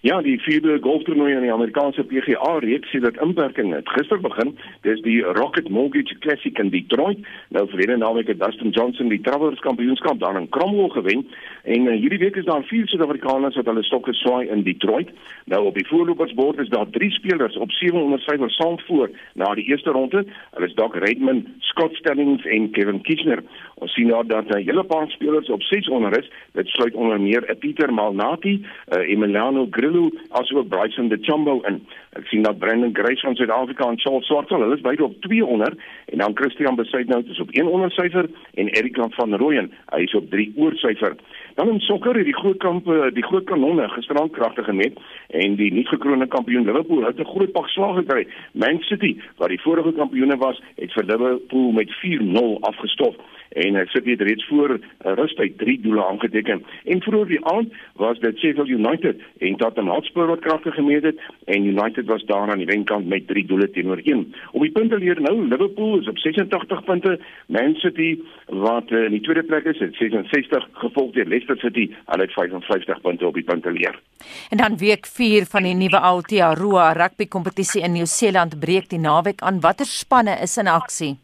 Ja, 0.02 0.16
die 0.22 0.40
vierde 0.42 0.80
golftoernooi 0.82 1.36
in 1.36 1.44
die 1.46 1.52
Amerikaanse 1.54 2.02
PGA 2.10 2.56
reeks 2.64 2.90
sê 2.90 2.98
dat 3.04 3.20
inperking 3.22 3.70
het 3.76 3.90
gister 3.94 4.18
begin. 4.18 4.56
Dis 4.82 5.02
die 5.06 5.20
Rocket 5.38 5.68
Mortgage 5.70 6.16
Classic 6.24 6.58
in 6.58 6.72
Detroit. 6.74 7.20
Nou 7.54 7.68
verlede 7.70 8.00
naweek 8.02 8.32
het 8.34 8.40
Dustin 8.42 8.74
Johnson 8.74 9.12
die 9.14 9.22
Travelers 9.22 9.62
Kampioenskap 9.62 10.18
daar 10.20 10.40
in 10.40 10.50
Cromwell 10.50 10.90
gewen 10.90 11.22
en 11.64 11.86
uh, 11.86 11.94
hierdie 11.94 12.18
week 12.18 12.40
is 12.42 12.48
daar 12.50 12.64
vier 12.66 12.88
Suid-Afrikaners 12.90 13.60
wat 13.60 13.70
hulle 13.70 13.84
stokke 13.86 14.16
swaai 14.18 14.48
in 14.50 14.64
Detroit. 14.66 15.12
Nou 15.46 15.68
op 15.70 15.78
die 15.78 15.86
voorlopersbord 15.86 16.64
is 16.66 16.74
daar 16.74 16.90
drie 16.90 17.12
spelers 17.12 17.58
op 17.62 17.70
700 17.72 18.26
syfer 18.26 18.50
saam 18.58 18.80
voor 18.88 19.14
na 19.38 19.54
die 19.54 19.68
eerste 19.70 19.94
ronde. 19.94 20.26
Hulle 20.56 20.66
is 20.72 20.74
Doc 20.82 20.98
Redman, 20.98 21.46
Scott 21.70 21.94
Stellings 22.02 22.46
en 22.50 22.72
Kevin 22.72 23.04
Kitchener. 23.06 23.46
Ons 23.78 23.94
sien 23.94 24.10
nou 24.10 24.26
dat 24.26 24.50
'n 24.50 24.58
uh, 24.58 24.66
hele 24.66 24.84
paar 24.84 25.10
spelers 25.14 25.50
op 25.50 25.62
600 25.62 26.18
is. 26.18 26.32
Dit 26.58 26.68
sluit 26.68 26.94
onder 26.94 27.22
meer 27.22 27.46
'n 27.46 27.52
uh, 27.52 27.60
Pieter 27.60 27.94
Malnati, 27.94 28.66
uh, 28.98 29.10
Emiliano 29.10 29.68
Grill 29.70 29.90
Zulu 29.92 30.10
asook 30.30 30.68
Bryson 30.70 31.08
de 31.08 31.18
Chambo 31.22 31.62
in. 31.68 31.82
Ek 32.10 32.26
sien 32.28 32.44
dat 32.44 32.60
Brendan 32.60 32.94
Grace 32.96 33.22
van 33.22 33.36
Suid-Afrika 33.36 33.88
en 33.90 34.00
Charles 34.00 34.26
Swartel, 34.26 34.62
hulle 34.64 34.76
is 34.76 34.84
beide 34.84 35.04
op 35.04 35.16
200 35.22 35.76
en 36.06 36.18
dan 36.18 36.36
Christian 36.36 36.76
Besuitnout 36.76 37.28
is 37.28 37.40
op 37.40 37.54
100 37.56 37.94
syfer 37.94 38.30
en 38.54 38.68
Erik 38.68 38.98
van 39.16 39.36
Rooyen, 39.36 39.72
hy 39.92 40.02
is 40.08 40.16
op 40.16 40.30
3 40.30 40.52
oor 40.56 40.76
syfer. 40.76 41.16
Dan 41.56 41.70
in 41.70 41.80
sokker 41.80 42.16
het 42.16 42.26
die 42.26 42.36
groot 42.36 42.58
kamp 42.58 42.88
die 43.16 43.24
groot 43.24 43.44
kanonne 43.44 43.90
gisterand 43.90 44.32
kragtig 44.32 44.66
gemet 44.66 45.00
en 45.28 45.56
die 45.56 45.72
nuut 45.74 45.88
gekroonde 45.88 46.28
kampioen 46.28 46.66
Liverpool 46.66 47.06
het 47.06 47.20
'n 47.20 47.32
groot 47.34 47.52
pak 47.52 47.68
slag 47.70 47.96
gekry. 47.96 48.28
Man 48.54 48.80
City, 48.82 49.18
wat 49.38 49.50
die 49.50 49.62
vorige 49.62 49.94
kampioene 49.94 50.38
was, 50.38 50.62
het 50.76 50.94
vir 50.94 51.04
Liverpool 51.04 51.72
met 51.72 51.92
4-0 52.00 52.60
afgestof 52.62 53.16
en 53.52 53.76
hy 53.76 53.86
sit 53.92 54.06
hier 54.08 54.22
reeds 54.24 54.46
voor 54.48 54.78
uh, 54.78 55.14
rustyd 55.20 55.58
3 55.58 55.80
doele 55.82 56.06
aangeteken. 56.06 56.64
En 56.86 57.02
vroeër 57.02 57.28
die 57.28 57.46
aand 57.46 57.74
was 58.00 58.20
dit 58.20 58.38
Sheffield 58.40 58.70
United 58.70 59.22
en 59.40 59.58
Tottenham 59.60 59.96
Hotspur 59.96 60.30
wat 60.32 60.44
kragtig 60.46 60.76
gemeet 60.76 61.04
het 61.04 61.20
en 61.46 61.66
United 61.66 62.06
was 62.06 62.24
daar 62.26 62.52
aan 62.52 62.62
die 62.64 62.70
wenkant 62.70 63.08
met 63.08 63.28
3 63.28 63.46
doele 63.46 63.70
teenoor 63.72 64.02
1. 64.04 64.34
Op 64.52 64.62
die 64.62 64.72
punte 64.72 64.98
leer 64.98 65.22
nou 65.22 65.48
Liverpool 65.48 66.00
is 66.00 66.08
op 66.08 66.18
86 66.18 66.84
punte, 66.84 67.20
Man 67.48 67.76
City 67.76 68.20
wat 68.48 68.92
uh, 68.92 69.06
in 69.06 69.18
die 69.18 69.24
tweede 69.26 69.44
plek 69.44 69.66
is 69.66 69.80
het 69.80 69.96
66 69.96 70.68
gevolg 70.84 71.12
deur 71.12 71.26
Leicester 71.26 71.58
City, 71.58 71.90
hulle 72.06 72.28
het 72.28 72.34
55 72.34 73.02
punte 73.02 73.28
op 73.28 73.34
die 73.34 73.44
punte 73.44 73.72
leer. 73.72 74.00
En 74.50 74.58
dan 74.58 74.78
week 74.78 75.06
4 75.06 75.46
van 75.46 75.68
die 75.68 75.76
nuwe 75.76 76.00
Aotearoa 76.00 76.92
rugby 76.94 77.28
kompetisie 77.28 77.84
in 77.84 77.98
Nieu-Seeland 77.98 78.60
breek 78.60 78.90
die 78.90 79.00
naweek 79.00 79.42
aan. 79.42 79.60
Watter 79.60 79.86
spanne 79.86 80.38
is 80.42 80.58
in 80.58 80.68
aksie? 80.68 81.18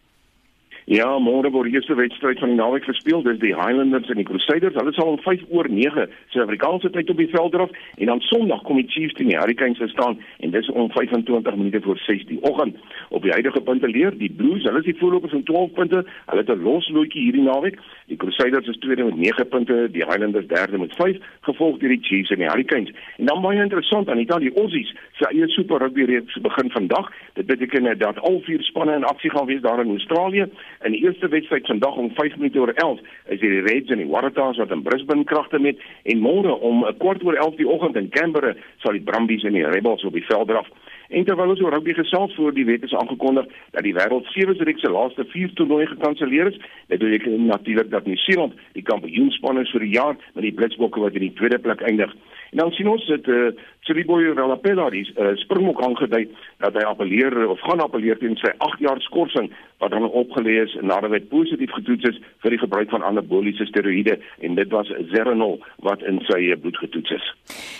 Ja, 0.88 1.09
môre 1.19 1.49
word 1.51 1.67
die 1.67 1.75
eerste 1.75 1.97
wedstryd 1.99 2.39
van 2.39 2.53
die 2.53 2.55
naweek 2.55 2.85
gespeel. 2.88 3.19
Dis 3.25 3.41
die 3.41 3.51
Highlanders 3.51 4.07
en 4.07 4.21
die 4.21 4.23
Crusaders. 4.23 4.77
Hulle 4.79 4.93
sal 4.95 5.09
om 5.11 5.17
5 5.19 5.41
oor 5.51 5.67
9 5.67 6.05
Suid-Afrikaanse 6.31 6.93
tyd 6.95 7.09
op 7.11 7.19
die 7.19 7.27
veld 7.27 7.51
draf 7.51 7.73
en 7.97 8.07
dan 8.07 8.21
Sondag 8.23 8.61
kom 8.63 8.79
die 8.79 8.88
Chiefs 8.88 9.17
teen 9.17 9.27
die 9.27 9.35
Hurricanes 9.35 9.81
te 9.81 9.89
staan 9.91 10.15
en 10.39 10.53
dis 10.53 10.69
om 10.71 10.88
25 10.93 11.57
minute 11.59 11.81
voor 11.83 11.99
6 12.05 12.23
die 12.29 12.38
oggend. 12.47 12.79
Op 13.11 13.27
die 13.27 13.33
huidige 13.35 13.61
punte 13.67 13.89
leer 13.91 14.15
die 14.15 14.31
Blues, 14.31 14.63
hulle 14.63 14.79
is 14.79 14.88
die 14.88 14.95
voorlopers 15.01 15.35
met 15.35 15.43
12 15.49 15.73
punte. 15.75 16.05
Hulle 16.29 16.45
het 16.45 16.53
'n 16.55 16.63
loslootjie 16.63 17.25
hierdie 17.25 17.43
naweek. 17.49 17.81
Die 18.07 18.17
Crusaders 18.23 18.67
is 18.67 18.79
tweede 18.79 19.03
met 19.03 19.17
9 19.17 19.47
punte, 19.47 19.89
die 19.91 20.05
Highlanders 20.07 20.47
derde 20.47 20.77
met 20.77 20.95
5, 20.95 21.17
gevolg 21.41 21.77
deur 21.83 21.89
die 21.89 22.01
Chiefs 22.01 22.31
en 22.31 22.39
die 22.39 22.47
Hurricanes. 22.47 22.95
En 23.17 23.25
dan 23.25 23.41
baie 23.41 23.59
interessant 23.61 24.09
aan 24.09 24.23
Italië 24.23 24.51
Aussies 24.55 24.95
se 25.19 25.27
eie 25.27 25.47
Super 25.47 25.79
Rugby 25.79 26.03
reeks 26.03 26.39
begin 26.41 26.71
vandag. 26.71 27.11
Dit 27.33 27.45
beteken 27.45 27.97
dat 27.97 28.19
al 28.19 28.39
vier 28.39 28.63
spanne 28.63 28.95
in 28.95 29.03
aksie 29.03 29.29
gaan 29.29 29.45
wees 29.45 29.61
daar 29.61 29.81
in 29.83 29.89
Australië. 29.89 30.47
In 30.86 30.91
die 30.91 31.01
eerste 31.03 31.28
wedstryd 31.28 31.65
vandag 31.65 31.95
om 31.95 32.11
5 32.13 32.36
minute 32.38 32.59
oor 32.59 32.69
11 32.73 32.99
is 33.25 33.39
die 33.39 33.61
Reds 33.61 33.89
en 33.89 33.97
die 33.97 34.07
Waratahs 34.07 34.57
wat 34.57 34.71
in 34.71 34.84
Brisbane 34.86 35.23
kragte 35.23 35.59
met 35.59 35.80
en 36.03 36.19
môre 36.21 36.53
om 36.59 36.86
'n 36.86 36.97
kwart 36.97 37.23
oor 37.23 37.34
11 37.34 37.55
die 37.55 37.69
oggend 37.69 37.95
in 37.95 38.09
Canberra 38.09 38.53
sal 38.78 38.91
die 38.91 39.01
Brumbies 39.01 39.43
en 39.43 39.53
die 39.53 39.65
Rebels 39.65 40.03
op 40.03 40.13
die 40.13 40.25
veld 40.25 40.47
draf. 40.47 40.67
En 41.07 41.23
terwyl 41.23 41.49
ons 41.49 41.61
oor 41.61 41.71
rugby 41.71 41.93
gesels 41.93 42.36
voor 42.36 42.53
die 42.53 42.65
wet 42.65 42.84
is 42.84 42.93
aangekondig 42.93 43.45
dat 43.71 43.84
die 43.84 43.93
wêreld 43.93 44.25
sewe 44.25 44.53
reeks 44.53 44.82
se 44.82 44.89
laaste 44.91 45.25
4 45.25 45.53
toernooie 45.53 45.88
gekanselleer 45.88 46.47
is, 46.47 46.59
dit 46.88 46.99
beteken 46.99 47.45
natuurlik 47.45 47.89
dat 47.89 48.05
Nieu-Seeland 48.05 48.53
die 48.73 48.84
kampioenspan 48.84 49.59
is 49.59 49.71
vir 49.71 49.80
die 49.80 49.93
jaar 49.93 50.15
met 50.34 50.43
die 50.43 50.53
Blitsbokke 50.53 50.99
wat 50.99 51.13
in 51.13 51.21
die 51.21 51.34
tweede 51.34 51.59
plek 51.59 51.82
eindig. 51.82 52.15
En 52.51 52.57
dan 52.57 52.71
sien 52.71 52.87
ons 52.87 53.07
dat 53.07 53.27
eh 53.27 53.33
uh, 53.33 53.51
Tsiriboy 53.87 54.33
Relapela 54.35 54.89
die 54.89 55.05
uh, 55.15 55.31
springbok 55.39 55.81
aangedui 55.81 56.27
dat 56.59 56.75
hy 56.75 56.83
appeleer 56.83 57.47
of 57.47 57.61
gaan 57.63 57.79
appeleer 57.79 58.19
teen 58.19 58.35
sy 58.35 58.51
8 58.57 58.83
jaar 58.83 58.99
skorsing 59.01 59.47
wat 59.79 59.95
hom 59.95 60.09
opgelê 60.11 60.57
is 60.63 60.75
nadat 60.81 61.15
hy 61.15 61.21
positief 61.31 61.71
getoets 61.71 62.09
is 62.11 62.19
vir 62.43 62.55
die 62.55 62.59
gebruik 62.59 62.91
van 62.91 63.05
anaboliese 63.07 63.65
steroïde 63.69 64.17
en 64.43 64.59
dit 64.59 64.75
was 64.75 64.91
Zeranol 65.13 65.59
wat 65.87 66.03
in 66.03 66.19
sy 66.27 66.55
bloed 66.59 66.77
getoets 66.83 67.15
is. 67.19 67.31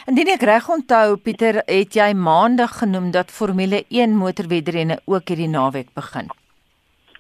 Indien 0.08 0.32
ek 0.38 0.48
reg 0.48 0.70
onthou 0.72 1.18
Pieter, 1.20 1.64
het 1.68 1.96
jy 2.00 2.14
maandag 2.16 2.80
genoem 2.80 3.12
dat 3.12 3.32
Formule 3.32 3.84
1 3.90 4.16
motorwedrenne 4.16 5.02
ook 5.06 5.28
hierdie 5.28 5.52
naweek 5.52 5.92
begin. 5.96 6.32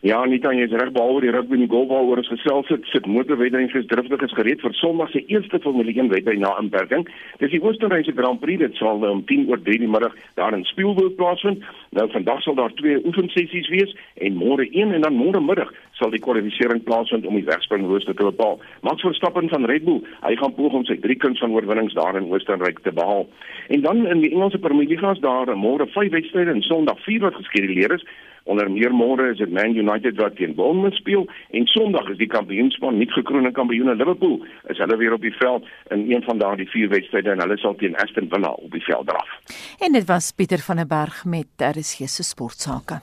Ja, 0.05 0.19
nie 0.29 0.37
dan 0.37 0.59
jy's 0.59 0.73
reg 0.77 0.91
behalwe 0.93 1.23
die 1.25 1.31
rugby 1.33 1.55
en 1.57 1.63
die 1.63 1.71
golf 1.71 1.87
waaroor 1.89 2.19
ons 2.21 2.29
gesels 2.29 2.67
het, 2.69 2.83
sit 2.91 3.07
motorwedrenning 3.09 3.71
vir 3.73 3.85
driftig 3.89 4.21
is 4.27 4.35
gereed 4.37 4.61
vir 4.61 4.75
Sondag 4.77 5.09
se 5.09 5.23
eerste 5.25 5.57
Formule 5.63 5.89
1 5.89 6.11
wedren 6.11 6.43
na 6.45 6.51
inperking. 6.61 7.07
Dis 7.41 7.49
die 7.49 7.61
Oostenrykse 7.63 8.13
Grand 8.13 8.37
Prix 8.43 8.61
dit 8.61 8.77
sal 8.77 9.01
om 9.09 9.23
10 9.25 9.47
oor 9.49 9.57
3 9.65 9.79
die 9.81 9.89
middag 9.89 10.13
daar 10.37 10.53
in 10.53 10.67
Spielberg 10.69 11.15
plaasvind. 11.17 11.65
Nou 11.97 12.05
vandag 12.13 12.43
sal 12.45 12.59
daar 12.59 12.75
twee 12.77 12.99
oefensessies 13.09 13.71
wees 13.73 13.95
en 14.21 14.37
môre 14.37 14.67
een 14.69 14.93
en 14.93 15.07
dan 15.07 15.17
môre 15.17 15.41
middag 15.41 15.73
sal 15.97 16.13
die 16.13 16.21
kwalifikasie 16.21 16.85
plaasvind 16.85 17.25
om 17.25 17.33
die 17.33 17.47
wegspringrooster 17.49 18.13
te 18.13 18.29
bepaal. 18.29 18.61
Max 18.85 19.01
Verstappen 19.01 19.49
van 19.49 19.65
Red 19.65 19.87
Bull, 19.89 20.03
hy 20.21 20.35
gaan 20.37 20.53
poog 20.53 20.77
om 20.77 20.85
sy 20.85 20.99
drie 21.01 21.17
kuns 21.17 21.41
van 21.41 21.57
oorwinnings 21.57 21.97
daar 21.97 22.21
in 22.21 22.29
Oostenryk 22.29 22.83
te 22.85 22.93
behaal. 22.93 23.25
En 23.73 23.81
dan 23.81 24.05
in 24.05 24.21
die 24.21 24.31
Engelse 24.35 24.61
Premier 24.61 24.85
League 24.85 25.01
gaan 25.01 25.17
daar 25.25 25.57
môre 25.57 25.89
vyf 25.89 26.13
wedstryde 26.13 26.53
en 26.53 26.61
Sondag 26.61 27.01
vier 27.09 27.25
wat 27.25 27.41
geskeduleer 27.41 27.97
is. 27.97 28.05
Onder 28.47 28.69
meer 28.71 28.93
môre 28.95 29.31
is 29.31 29.41
dit 29.41 29.51
Man 29.51 29.75
United 29.75 30.15
wat 30.21 30.37
teen 30.39 30.55
Bournemouth 30.55 30.95
speel 30.95 31.25
en 31.51 31.67
Sondag 31.67 32.07
is 32.13 32.19
die 32.21 32.29
kampioenspan 32.31 32.95
nuut 32.97 33.11
gekroonde 33.11 33.51
kampioene 33.51 33.95
Liverpool. 33.99 34.39
Is 34.71 34.79
hulle 34.79 34.97
weer 34.97 35.17
op 35.17 35.25
die 35.25 35.35
veld 35.35 35.67
in 35.91 36.07
een 36.11 36.23
van 36.23 36.39
daardie 36.39 36.69
vier 36.71 36.89
wedstryde 36.89 37.35
en 37.35 37.43
hulle 37.43 37.59
sal 37.59 37.75
teen 37.75 37.99
Aston 38.03 38.31
Villa 38.31 38.53
op 38.55 38.71
die 38.71 38.83
veld 38.87 39.07
draf. 39.11 39.35
En 39.83 39.99
dit 39.99 40.07
was 40.07 40.31
Pieter 40.31 40.63
van 40.63 40.79
der 40.79 40.87
Berg 40.87 41.25
met 41.25 41.47
RSG 41.75 42.07
se 42.07 42.23
sportsake. 42.23 43.01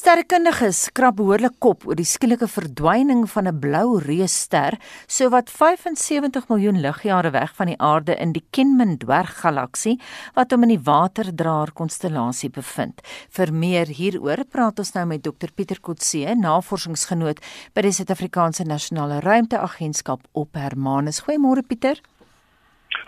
Sterrekundiges 0.00 0.78
krap 0.96 1.18
behoorlik 1.18 1.58
kop 1.60 1.82
oor 1.84 1.98
die 1.98 2.06
skielike 2.08 2.46
verdwyning 2.48 3.26
van 3.28 3.48
'n 3.48 3.60
blou 3.60 3.98
reusster 4.00 4.78
so 5.06 5.28
wat 5.28 5.50
75 5.52 6.48
miljoen 6.48 6.80
ligjare 6.80 7.30
weg 7.30 7.52
van 7.58 7.66
die 7.66 7.76
aarde 7.76 8.16
in 8.16 8.32
die 8.32 8.44
Kenman 8.50 8.96
dwerggalaksie 8.96 10.00
wat 10.34 10.52
hom 10.52 10.62
in 10.62 10.72
die 10.72 10.84
waterdraer 10.88 11.72
konstellasie 11.74 12.48
bevind. 12.48 13.02
Vir 13.28 13.52
meer 13.52 13.86
hieroor 13.86 14.44
praat 14.48 14.78
ons 14.78 14.94
nou 14.94 15.04
met 15.04 15.22
Dr 15.22 15.52
Pieter 15.54 15.80
Kotse, 15.80 16.34
navorsingsgenoot 16.34 17.38
by 17.74 17.82
die 17.82 17.92
Suid-Afrikaanse 17.92 18.64
Nasionale 18.64 19.20
Ruimteagentskap 19.20 20.20
op 20.32 20.54
Hermanus. 20.54 21.20
Goeiemôre 21.20 21.62
Pieter. 21.62 22.00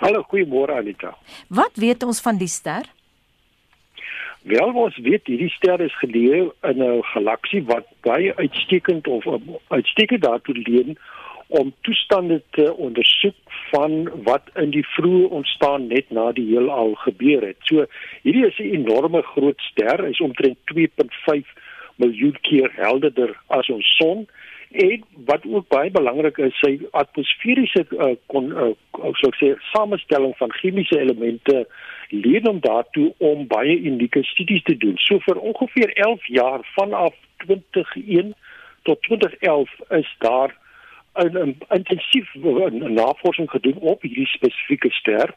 Hallo, 0.00 0.26
goeiemôre 0.28 0.76
Anita. 0.76 1.16
Wat 1.48 1.72
weet 1.74 2.02
ons 2.02 2.20
van 2.20 2.36
die 2.36 2.48
ster? 2.48 2.84
Wel 4.42 4.72
ons 4.74 4.96
weet 4.98 5.26
hierdie 5.30 5.50
ster 5.54 5.80
is 5.80 5.94
geleë 6.00 6.40
in 6.70 6.82
'n 6.82 7.02
galaksie 7.14 7.62
wat 7.66 7.86
baie 8.02 8.34
uitstekend 8.36 9.06
of 9.08 9.26
um, 9.26 9.56
uitstekend 9.68 10.22
daartoe 10.22 10.54
leen 10.54 10.98
om 11.46 11.72
toestande 11.80 12.42
te 12.50 12.74
ondersoek 12.74 13.36
van 13.70 14.10
wat 14.24 14.50
in 14.54 14.70
die 14.70 14.86
vroeë 14.96 15.28
ontstaan 15.38 15.86
net 15.86 16.10
na 16.10 16.32
die 16.32 16.46
heelal 16.48 16.94
gebeur 16.94 17.46
het. 17.46 17.56
So 17.70 17.86
hierdie 18.22 18.46
is 18.46 18.58
'n 18.58 18.74
enorme 18.82 19.22
groot 19.22 19.60
ster, 19.60 20.08
is 20.08 20.20
omtrent 20.20 20.58
2.5 20.64 21.46
miljoen 21.96 22.36
keer 22.40 22.70
helderder 22.74 23.36
as 23.46 23.68
ons 23.70 23.96
son 23.96 24.26
en 24.72 25.04
wat 25.24 25.44
ook 25.46 25.68
baie 25.68 25.90
belangrik 25.90 26.38
is 26.38 26.58
sy 26.60 26.78
atmosferiese 26.90 27.84
uh, 27.90 28.12
kon 28.26 28.50
uh, 28.52 28.70
sou 29.20 29.32
sê 29.38 29.52
samestelling 29.72 30.34
van 30.38 30.52
chemiese 30.60 30.98
elemente 31.00 31.66
leen 32.08 32.46
hom 32.46 32.60
daartoe 32.60 33.12
om 33.18 33.46
baie 33.46 33.76
unieke 33.80 34.22
studies 34.28 34.62
te 34.62 34.76
doen. 34.76 34.96
So 34.96 35.20
vir 35.26 35.40
ongeveer 35.40 35.92
11 36.06 36.26
jaar 36.26 36.66
vanaf 36.76 37.14
2001 37.44 38.34
tot 38.82 39.02
2011 39.02 39.70
is 40.00 40.14
daar 40.18 40.56
'n 41.14 41.36
in, 41.36 41.56
intensief 41.68 42.34
navorsing 42.34 43.50
gedoen 43.50 43.78
op 43.78 44.02
hierdie 44.02 44.26
spesifieke 44.26 44.90
ster. 44.90 45.34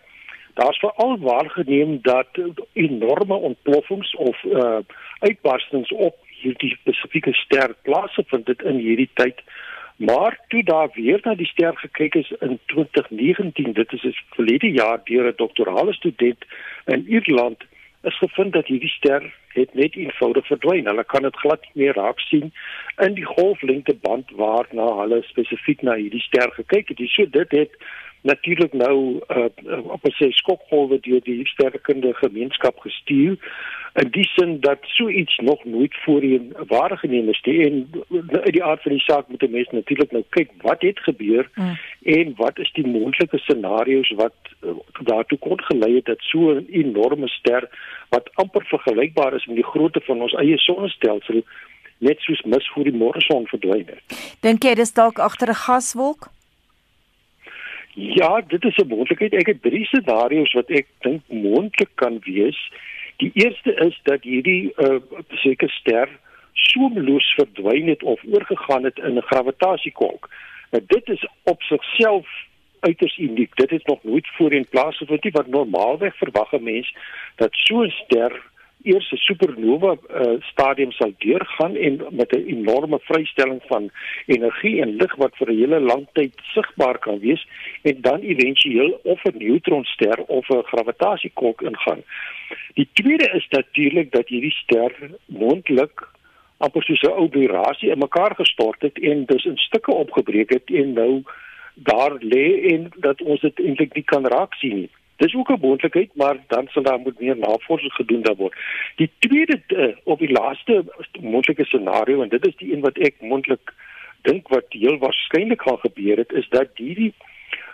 Daar's 0.54 0.80
veral 0.80 1.18
waargeneem 1.20 2.00
dat 2.02 2.28
enorme 2.74 3.36
ontploffings 3.36 4.16
of 4.16 4.44
uh, 4.44 4.78
uitbarstings 5.20 5.92
op 5.92 6.16
hierdie 6.46 6.74
spesifieke 6.78 7.34
ster 7.34 7.76
plaasgevind 7.88 8.48
het 8.52 8.62
in 8.62 8.82
hierdie 8.82 9.10
tyd. 9.22 9.42
Maar 9.98 10.40
toe 10.52 10.64
daar 10.64 10.90
weer 10.94 11.22
na 11.24 11.36
die 11.40 11.48
ster 11.48 11.76
gekyk 11.80 12.16
is 12.16 12.32
in 12.40 12.60
2019, 12.74 13.74
dit 13.74 13.94
is 13.94 14.04
'n 14.04 14.16
verlede 14.36 14.72
jaar 14.72 15.00
deur 15.04 15.28
'n 15.28 15.38
doktorale 15.38 15.94
student 15.94 16.46
in 16.86 17.06
Ierland, 17.08 17.64
is 18.04 18.18
gevind 18.18 18.54
dat 18.54 18.68
hierdie 18.68 18.90
ster 18.90 19.34
het 19.48 19.74
net 19.74 19.96
eenvoudig 19.96 20.48
verdwyn. 20.48 20.86
Hulle 20.86 21.04
kan 21.04 21.22
dit 21.22 21.36
glad 21.36 21.62
nie 21.62 21.84
meer 21.84 21.96
raak 21.96 22.20
sien 22.20 22.52
in 23.06 23.14
die 23.14 23.26
golflengteband 23.26 24.32
waarna 24.32 24.88
hulle 25.02 25.22
spesifiek 25.22 25.82
na 25.82 25.96
hierdie 25.96 26.22
ster 26.22 26.52
gekyk 26.52 26.92
het. 26.92 27.02
So 27.10 27.26
dit 27.26 27.52
het 27.52 27.72
natuurlik 28.26 28.74
nou 28.74 29.22
uh, 29.38 29.92
op 29.96 30.04
'n 30.04 30.16
sê 30.18 30.28
skokgolwe 30.30 31.00
deur 31.00 31.22
die 31.24 31.48
sterrekundige 31.48 32.28
gemeenskap 32.28 32.80
gestuur 32.80 33.38
in 34.02 34.10
die 34.12 34.28
sin 34.36 34.60
dat 34.60 34.80
so 34.82 35.10
iets 35.10 35.38
nog 35.38 35.64
nooit 35.66 35.96
voorheen 36.04 36.54
waargeneem 36.68 37.30
is 37.30 37.42
nie 37.44 37.60
en 37.66 37.76
uit 38.32 38.54
die 38.58 38.64
aard 38.64 38.82
van 38.82 38.92
die 38.92 39.02
saak 39.02 39.28
moet 39.28 39.44
'n 39.44 39.52
mens 39.52 39.70
natuurlik 39.72 40.12
nou 40.12 40.24
kyk 40.30 40.50
wat 40.62 40.82
het 40.82 41.00
gebeur 41.00 41.50
mm. 41.56 41.78
en 42.04 42.34
wat 42.36 42.60
is 42.60 42.72
die 42.72 42.88
moontlike 42.88 43.38
scenario's 43.38 44.12
wat 44.16 44.38
uh, 44.64 44.70
daartoe 45.04 45.38
kon 45.38 45.62
gelei 45.62 45.96
het 45.96 46.06
dat 46.06 46.20
so 46.20 46.40
'n 46.52 46.68
enorme 46.70 47.28
ster 47.28 47.70
wat 48.10 48.30
amper 48.34 48.66
vergelykbaar 48.66 49.34
is 49.34 49.46
met 49.46 49.56
die 49.56 49.72
grootte 49.72 50.02
van 50.02 50.22
ons 50.22 50.34
eie 50.34 50.58
sonnestelsel 50.58 51.42
net 51.98 52.20
soos 52.20 52.42
mis 52.42 52.72
voor 52.74 52.84
die 52.84 52.98
môreson 52.98 53.48
verdwyn 53.48 53.88
het. 53.88 54.04
Dink 54.42 54.64
jy 54.64 54.76
dis 54.76 54.94
dalk 54.94 55.20
agter 55.20 55.50
'n 55.50 55.62
gaswolk? 55.66 56.35
Ja, 57.96 58.42
dit 58.48 58.64
is 58.64 58.76
'n 58.76 58.88
moontlikheid. 58.88 59.34
Ek 59.34 59.46
het 59.46 59.62
drie 59.62 59.86
scenario's 59.86 60.54
wat 60.54 60.70
ek 60.70 60.88
dink 61.00 61.22
moontlik 61.28 61.90
kan 61.96 62.20
wees. 62.24 62.72
Die 63.18 63.32
eerste 63.34 63.74
is 63.74 64.00
dat 64.04 64.24
hierdie 64.24 64.74
uh 64.78 65.00
seker 65.30 65.70
ster 65.70 66.10
soemloos 66.54 67.34
verdwyn 67.34 67.88
het 67.88 68.04
of 68.04 68.22
oorgegaan 68.32 68.84
het 68.84 68.98
in 68.98 69.16
'n 69.16 69.22
gravitasiekolk. 69.22 70.30
Nou 70.72 70.84
dit 70.88 71.10
is 71.10 71.28
op 71.44 71.62
sigself 71.62 72.28
uiters 72.80 73.18
uniek. 73.18 73.56
Dit 73.56 73.70
het 73.70 73.88
nog 73.88 74.04
nooit 74.04 74.28
voorheen 74.28 74.68
plaasgevind 74.70 75.24
nie 75.24 75.32
wat 75.32 75.48
normaalweg 75.48 76.18
verwag 76.18 76.52
'n 76.52 76.64
mens 76.64 76.96
dat 77.36 77.50
so 77.52 77.84
'n 77.84 77.90
ster 77.90 78.42
eers 78.86 79.12
'n 79.12 79.18
supernova 79.28 79.96
uh, 79.96 80.36
stadium 80.52 80.92
sal 80.92 81.14
deurgaan 81.18 81.76
en 81.76 82.02
met 82.10 82.32
'n 82.32 82.48
enorme 82.56 83.00
vrystelling 83.02 83.62
van 83.68 83.90
energie 84.26 84.82
en 84.82 84.96
lig 84.96 85.16
wat 85.16 85.38
vir 85.38 85.50
'n 85.52 85.58
hele 85.58 85.80
lang 85.80 86.08
tyd 86.14 86.34
sigbaar 86.54 86.98
kan 87.00 87.20
wees 87.20 87.48
en 87.82 88.02
dan 88.02 88.22
éventueel 88.22 89.00
of 89.04 89.24
'n 89.24 89.38
neutronster 89.38 90.18
of 90.28 90.50
'n 90.50 90.64
gravitasiekolk 90.72 91.62
ingaan. 91.62 92.02
Die 92.74 92.90
tweede 92.94 93.30
is 93.34 93.48
natuurlik 93.50 94.12
dat 94.12 94.28
hierdie 94.28 94.56
ster 94.64 94.92
moontlik 95.26 96.08
amper 96.58 96.84
soos 96.84 97.02
'n 97.02 97.18
ou 97.22 97.28
vibrasie 97.32 97.92
in 97.92 97.98
mekaar 97.98 98.36
gestort 98.36 98.82
het 98.82 99.00
en 99.00 99.26
dus 99.26 99.46
in 99.46 99.58
stukke 99.58 99.92
opgebreek 99.92 100.50
het 100.50 100.70
en 100.82 100.94
nou 100.94 101.24
daar 101.76 102.14
lê 102.20 102.72
en 102.74 102.92
dat 102.98 103.22
ons 103.22 103.42
dit 103.42 103.60
eintlik 103.60 103.94
nie 103.94 104.04
kan 104.04 104.26
raak 104.26 104.54
sien 104.54 104.76
nie. 104.76 104.90
Dis 105.16 105.36
ook 105.36 105.50
'n 105.50 105.60
moontlikheid, 105.62 106.16
maar 106.16 106.38
dan 106.48 106.68
sal 106.68 106.84
daar 106.84 107.00
moet 107.00 107.20
meer 107.20 107.38
navorsing 107.38 107.94
gedoen 107.94 108.22
daar 108.22 108.36
word. 108.36 108.56
Die 108.96 109.12
tweede 109.20 109.62
uh, 109.68 109.96
of 110.04 110.20
die 110.20 110.32
laaste 110.32 110.84
moontlike 111.22 111.66
scenario 111.66 112.22
en 112.22 112.30
dit 112.30 112.48
is 112.48 112.56
die 112.56 112.74
een 112.74 112.82
wat 112.82 112.98
ek 112.98 113.16
moontlik 113.20 113.74
dink 114.22 114.48
wat 114.48 114.66
heel 114.70 114.98
waarskynlik 114.98 115.62
gaan 115.62 115.78
gebeur 115.78 116.18
het 116.18 116.32
is 116.32 116.50
dat 116.50 116.70
hierdie 116.76 117.14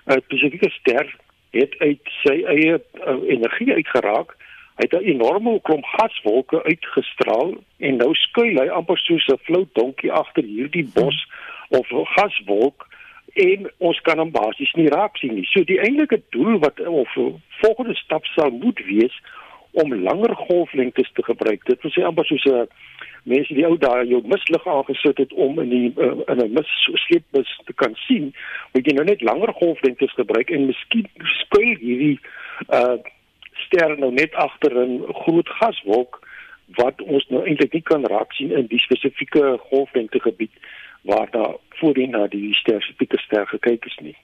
uh, 0.05 0.15
spesifieke 0.23 0.69
ster 0.69 1.15
het 1.49 1.75
uit 1.77 2.13
sy 2.23 2.43
eie 2.43 2.77
uh, 3.07 3.17
energie 3.27 3.73
uitgeraak. 3.73 4.35
Hy 4.75 4.87
het 4.89 4.93
'n 5.01 5.09
enorme 5.15 5.59
klomp 5.61 5.85
gaswolke 5.85 6.63
uitgestraal 6.63 7.53
en 7.77 7.95
nou 7.95 8.13
skuil 8.13 8.59
hy 8.61 8.67
amper 8.67 8.97
soos 8.97 9.27
'n 9.27 9.43
flou 9.43 9.65
donkie 9.73 10.11
agter 10.11 10.43
hierdie 10.43 10.87
bos 10.93 11.27
of 11.69 11.87
gaswolk 11.89 12.87
en 13.33 13.69
ons 13.77 13.99
kan 14.01 14.19
hom 14.19 14.31
basies 14.31 14.71
nie 14.75 14.89
raak 14.89 15.17
sien 15.17 15.35
nie. 15.35 15.45
So 15.51 15.63
die 15.63 15.79
eintlike 15.79 16.21
doel 16.35 16.59
wat 16.59 16.79
of 16.79 17.13
volgende 17.61 17.95
stap 17.95 18.25
sal 18.35 18.51
moet 18.51 18.79
wees 18.85 19.15
om 19.71 19.93
langer 19.93 20.35
golflengtes 20.35 21.11
te 21.13 21.23
gebruik. 21.23 21.63
Dit 21.65 21.81
wil 21.81 21.91
sê 21.95 22.03
amper 22.03 22.25
soos 22.25 22.45
'n 22.45 22.67
mense 23.23 23.53
die 23.53 23.65
ou 23.65 23.77
daai 23.77 24.07
jou 24.07 24.21
mislig 24.25 24.67
aangesit 24.67 25.17
het 25.17 25.33
om 25.33 25.59
in 25.59 25.69
die 25.69 25.93
uh, 25.97 26.17
in 26.27 26.41
'n 26.43 26.53
missleepbus 26.57 27.59
te 27.65 27.73
kan 27.73 27.95
sien, 28.07 28.33
moet 28.73 28.85
jy 28.85 28.93
nou 28.93 29.05
net 29.05 29.21
langer 29.21 29.53
golflengtes 29.53 30.13
gebruik 30.13 30.49
en 30.49 30.65
miskien 30.65 31.07
skuil 31.23 31.77
hierdie 31.79 32.19
uh 32.69 32.97
ster 33.67 33.97
nou 33.99 34.11
net 34.11 34.33
agter 34.33 34.73
'n 34.75 35.03
groot 35.23 35.49
gaswolk 35.49 36.19
wat 36.75 37.01
ons 37.01 37.25
nou 37.29 37.45
eintlik 37.45 37.73
nie 37.73 37.81
kan 37.81 38.05
raak 38.05 38.33
sien 38.33 38.51
in 38.51 38.67
die 38.67 38.79
spesifieke 38.79 39.57
golflengte 39.69 40.19
gebied 40.19 40.51
waar 41.07 41.29
daar 41.31 41.55
voorheen 41.79 42.11
na 42.11 42.27
die 42.27 42.53
ster 42.53 42.81
se 42.81 42.93
Pieterster 42.97 43.47
gekyk 43.47 43.85
is 43.85 43.97
nie. 44.01 44.17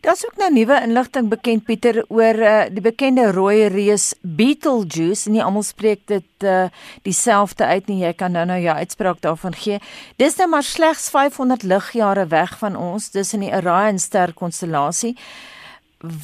Daar's 0.00 0.24
ook 0.26 0.36
nou 0.36 0.50
nuwe 0.52 0.80
inligting 0.82 1.28
bekend 1.28 1.64
Pieter 1.64 2.04
oor 2.08 2.40
uh, 2.42 2.64
die 2.68 2.82
bekende 2.82 3.30
rooi 3.32 3.68
reus 3.72 4.10
Beetlejuice 4.20 5.30
nie 5.30 5.42
almal 5.42 5.62
spreek 5.64 6.02
dit 6.10 6.44
uh, 6.44 6.66
dieselfde 7.06 7.64
uit 7.64 7.86
nie. 7.88 8.02
Jy 8.02 8.12
kan 8.18 8.34
nou 8.34 8.44
nou 8.50 8.58
jou 8.60 8.74
uitspraak 8.76 9.22
daarvan 9.24 9.54
gee. 9.56 9.78
Dis 10.20 10.36
nou 10.40 10.48
maar 10.50 10.66
slegs 10.66 11.08
500 11.14 11.62
ligjare 11.62 12.26
weg 12.34 12.58
van 12.58 12.76
ons, 12.76 13.10
dis 13.14 13.32
in 13.38 13.46
die 13.46 13.52
Orion 13.54 13.98
ster 14.02 14.34
konstellasie. 14.34 15.14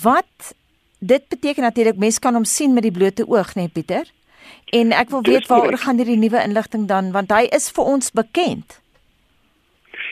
Wat 0.02 0.52
dit 0.98 1.28
beteken 1.28 1.64
natuurlik 1.64 1.96
mense 1.96 2.20
kan 2.20 2.36
hom 2.36 2.44
sien 2.44 2.74
met 2.74 2.84
die 2.84 2.92
blote 2.92 3.24
oog, 3.28 3.54
né 3.54 3.64
nee, 3.64 3.72
Pieter? 3.72 4.10
En 4.74 4.92
ek 4.92 5.14
wil 5.14 5.22
weet 5.22 5.48
waaroor 5.48 5.78
gaan 5.78 5.96
hierdie 6.02 6.18
nuwe 6.18 6.42
inligting 6.42 6.86
dan 6.90 7.14
want 7.14 7.32
hy 7.32 7.46
is 7.54 7.70
vir 7.72 7.94
ons 7.94 8.12
bekend. 8.12 8.79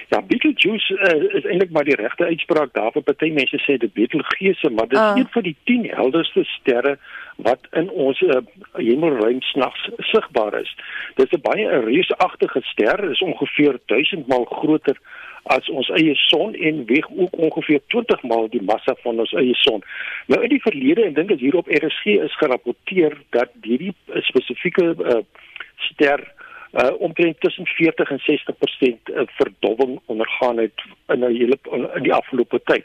Ja, 0.08 0.22
Beetlejuice 0.22 0.94
uh, 0.94 1.36
is 1.36 1.44
eintlik 1.44 1.70
maar 1.70 1.84
die 1.84 1.94
regte 1.94 2.24
uitspraak 2.24 2.72
daarvoor. 2.72 3.02
Party 3.02 3.28
mense 3.36 3.58
sê 3.60 3.76
dit 3.76 3.92
Beetlegeuse, 3.92 4.70
maar 4.70 4.88
dit 4.88 4.98
is 4.98 5.04
uh. 5.04 5.20
een 5.20 5.28
van 5.30 5.42
die 5.42 5.56
10 5.64 5.88
helderste 5.90 6.44
sterre 6.44 6.96
wat 7.36 7.66
in 7.70 7.90
ons 7.90 8.20
uh, 8.20 8.40
hemelruim 8.72 9.42
snags 9.42 9.88
sigbaar 10.10 10.60
is. 10.60 10.76
Dit 11.14 11.26
is 11.26 11.38
'n 11.38 11.44
baie 11.50 11.80
reusagtige 11.84 12.60
ster, 12.62 13.10
is 13.10 13.20
ongeveer 13.20 13.78
1000 13.86 14.26
maal 14.26 14.44
groter 14.44 14.96
as 15.42 15.68
ons 15.68 15.88
eie 15.88 16.14
son 16.14 16.54
en 16.54 16.84
weeg 16.84 17.06
ook 17.16 17.36
ongeveer 17.36 17.80
20 17.86 18.22
maal 18.22 18.48
die 18.48 18.62
massa 18.62 18.94
van 19.02 19.18
ons 19.18 19.32
eie 19.32 19.54
son. 19.54 19.84
Nou 20.26 20.42
in 20.42 20.48
die 20.48 20.62
verlede 20.62 21.04
en 21.04 21.14
dink 21.14 21.30
as 21.30 21.40
hier 21.40 21.56
op 21.56 21.68
RSG 21.68 22.18
is 22.24 22.36
gerapporteer 22.40 23.16
dat 23.36 23.52
hierdie 23.62 23.94
spesifieke 24.28 24.94
uh, 24.98 25.20
ster 25.76 26.24
uh 26.72 27.00
omtrent 27.00 27.40
tussen 27.40 27.66
40 27.66 28.10
en 28.10 28.20
60% 28.20 28.98
uh, 29.04 29.22
verdowing 29.26 30.00
ondergaan 30.04 30.56
het 30.56 30.80
in 31.06 31.18
'n 31.18 31.36
hele 31.36 31.58
in 31.94 32.02
die 32.02 32.14
afgelope 32.14 32.60
tyd. 32.64 32.84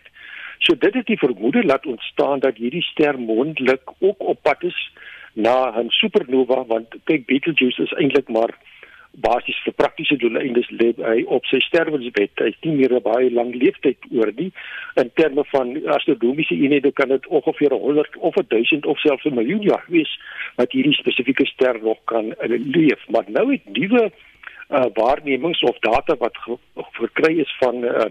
So 0.58 0.78
dit 0.78 0.94
het 0.94 1.06
die 1.06 1.18
vermoede 1.18 1.64
laat 1.64 1.86
ontstaan 1.86 2.40
dat 2.40 2.56
hierdie 2.56 2.82
ster 2.84 3.20
mondelik 3.20 3.82
ook 4.00 4.20
op 4.20 4.40
pad 4.42 4.64
is 4.64 4.92
na 5.34 5.80
'n 5.80 5.90
supernova 5.90 6.66
want 6.66 6.88
kyk 7.04 7.26
Betelgeuse 7.26 7.84
is 7.84 7.92
eintlik 7.92 8.28
maar 8.28 8.58
basies 9.22 9.58
vir 9.66 9.76
praktiese 9.78 10.18
doeleindes 10.18 10.70
lê 10.74 10.90
hy 10.98 11.24
op 11.30 11.46
sy 11.46 11.60
sterwensbed. 11.62 12.34
Hy 12.40 12.50
het 12.50 12.66
nie 12.66 12.76
meer 12.80 12.94
'n 12.98 13.04
baie 13.06 13.30
lang 13.32 13.54
leeftyd 13.54 13.98
oor 14.12 14.32
nie. 14.36 14.52
In 14.96 15.12
terme 15.14 15.44
van 15.52 15.76
astronomiese 15.88 16.56
eenhede 16.56 16.92
kan 16.92 17.10
dit 17.10 17.28
ongeveer 17.28 17.72
100 17.72 18.18
of 18.18 18.36
1000 18.48 18.86
of 18.86 19.00
selfs 19.00 19.26
'n 19.26 19.36
miljoen 19.36 19.62
jaar 19.62 19.86
wees 19.88 20.20
wat 20.56 20.72
hierdie 20.72 20.94
spesifieke 20.94 21.46
ster 21.46 21.80
nog 21.82 21.98
kan 22.06 22.34
leef. 22.48 23.08
Maar 23.08 23.26
nou 23.28 23.52
het 23.52 23.66
nuwe 23.66 24.12
uh, 24.70 24.86
waarnemings 24.94 25.62
of 25.62 25.80
data 25.80 26.16
wat 26.18 26.38
verkry 26.74 27.40
is 27.40 27.56
van 27.60 27.84
uh, 27.84 28.06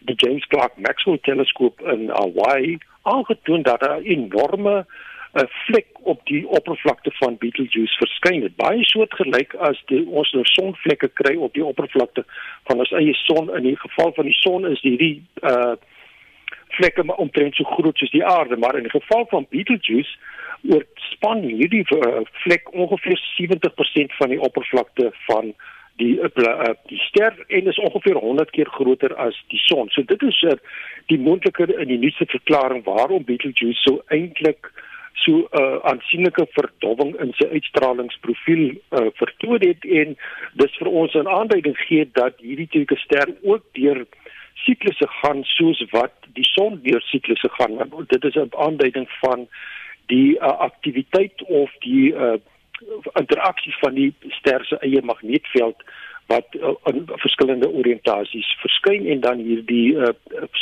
die 0.00 0.14
James 0.16 0.46
Clerk 0.46 0.76
Maxwell 0.76 1.18
teleskoop 1.22 1.80
in 1.80 2.08
Hawaii 2.08 2.78
aangetoon 3.02 3.62
dat 3.62 3.80
'n 3.80 4.02
enorme 4.02 4.86
'n 5.34 5.48
vlek 5.66 5.86
op 6.02 6.20
die 6.24 6.48
oppervlakte 6.48 7.10
van 7.20 7.38
Betelgeuse 7.38 7.96
verskyn 7.96 8.42
het. 8.42 8.56
Baie 8.56 8.84
soortgelyk 8.84 9.54
as 9.54 9.82
die 9.86 10.06
ons 10.06 10.30
nou 10.32 10.44
sonvlekke 10.44 11.08
kry 11.08 11.34
op 11.36 11.54
die 11.54 11.64
oppervlakte 11.64 12.24
van 12.64 12.78
ons 12.78 12.92
eie 12.92 13.14
son. 13.14 13.50
In 13.56 13.62
die 13.62 13.76
geval 13.76 14.12
van 14.14 14.24
die 14.24 14.38
son 14.38 14.66
is 14.70 14.80
hierdie 14.80 15.22
uh 15.42 15.74
vlekke 16.74 17.04
omtrent 17.16 17.54
so 17.54 17.64
groot 17.64 17.98
soos 17.98 18.10
die 18.10 18.24
aarde, 18.26 18.56
maar 18.56 18.74
in 18.76 18.82
die 18.82 18.90
geval 18.90 19.26
van 19.30 19.46
Betelgeuse 19.50 20.16
oorspan 20.70 21.42
hierdie 21.44 21.84
uh, 21.94 22.22
vlek 22.44 22.72
ongeveer 22.72 23.20
70% 23.36 24.16
van 24.18 24.32
die 24.32 24.40
oppervlakte 24.40 25.12
van 25.26 25.52
die 26.02 26.16
uh, 26.18 26.72
die 26.90 26.98
ster 26.98 27.36
en 27.46 27.70
is 27.70 27.78
ongeveer 27.78 28.18
100 28.18 28.50
keer 28.50 28.70
groter 28.74 29.14
as 29.26 29.38
die 29.52 29.60
son. 29.66 29.90
So 29.94 30.02
dit 30.02 30.22
is 30.22 30.40
uh, 30.42 30.56
die 31.12 31.20
moontlike 31.20 31.68
in 31.76 31.92
die 31.92 32.00
nuutste 32.00 32.26
verklaring 32.32 32.82
waarom 32.88 33.26
Betelgeuse 33.28 33.82
so 33.84 34.02
eintlik 34.08 34.72
so 35.14 35.32
'n 35.32 35.46
uh, 35.60 35.78
aansienlike 35.90 36.46
verdowwing 36.56 37.14
in 37.22 37.32
sy 37.38 37.46
uitstralingsprofiel 37.56 38.64
uh, 38.70 39.06
vertoon 39.20 39.62
het 39.62 39.84
en 39.84 40.16
dis 40.60 40.76
vir 40.80 40.88
ons 40.88 41.14
'n 41.14 41.28
aanduiding 41.28 41.76
gee 41.86 42.08
dat 42.12 42.34
hierdie 42.38 42.68
tipe 42.68 42.96
ster 42.96 43.28
ook 43.42 43.64
deur 43.72 44.06
siklusse 44.64 45.08
gaan 45.20 45.44
soos 45.44 45.84
wat 45.90 46.14
die 46.38 46.46
son 46.46 46.80
deur 46.82 47.02
siklusse 47.02 47.48
gaan. 47.58 47.76
Want 47.76 48.08
dit 48.08 48.24
is 48.24 48.34
'n 48.34 48.50
aanduiding 48.66 49.08
van 49.22 49.48
die 50.06 50.36
uh, 50.38 50.58
aktiwiteit 50.68 51.42
of 51.42 51.70
die 51.78 52.12
uh, 52.12 52.34
interaksie 53.12 53.74
van 53.80 53.94
die 53.94 54.14
ster 54.28 54.64
se 54.64 54.76
eie 54.80 55.02
magneetveld 55.02 55.82
wat 56.26 56.46
uh, 56.56 56.74
in 56.90 57.04
verskillende 57.20 57.68
oriëntasies 57.68 58.48
verskyn 58.62 59.06
en 59.12 59.20
dan 59.20 59.42
hierdie 59.44 59.94
uh, 59.96 60.12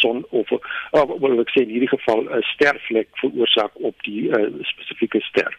son 0.02 0.24
of 0.30 0.50
uh, 0.52 1.04
wil 1.22 1.40
ek 1.42 1.52
sê 1.54 1.64
in 1.64 1.74
hierdie 1.74 1.90
geval 1.92 2.24
'n 2.24 2.38
uh, 2.38 2.42
stervlek 2.54 3.08
veroorsaak 3.22 3.78
op 3.88 3.94
die 4.08 4.28
uh, 4.28 4.48
spesifieke 4.72 5.20
ster. 5.28 5.54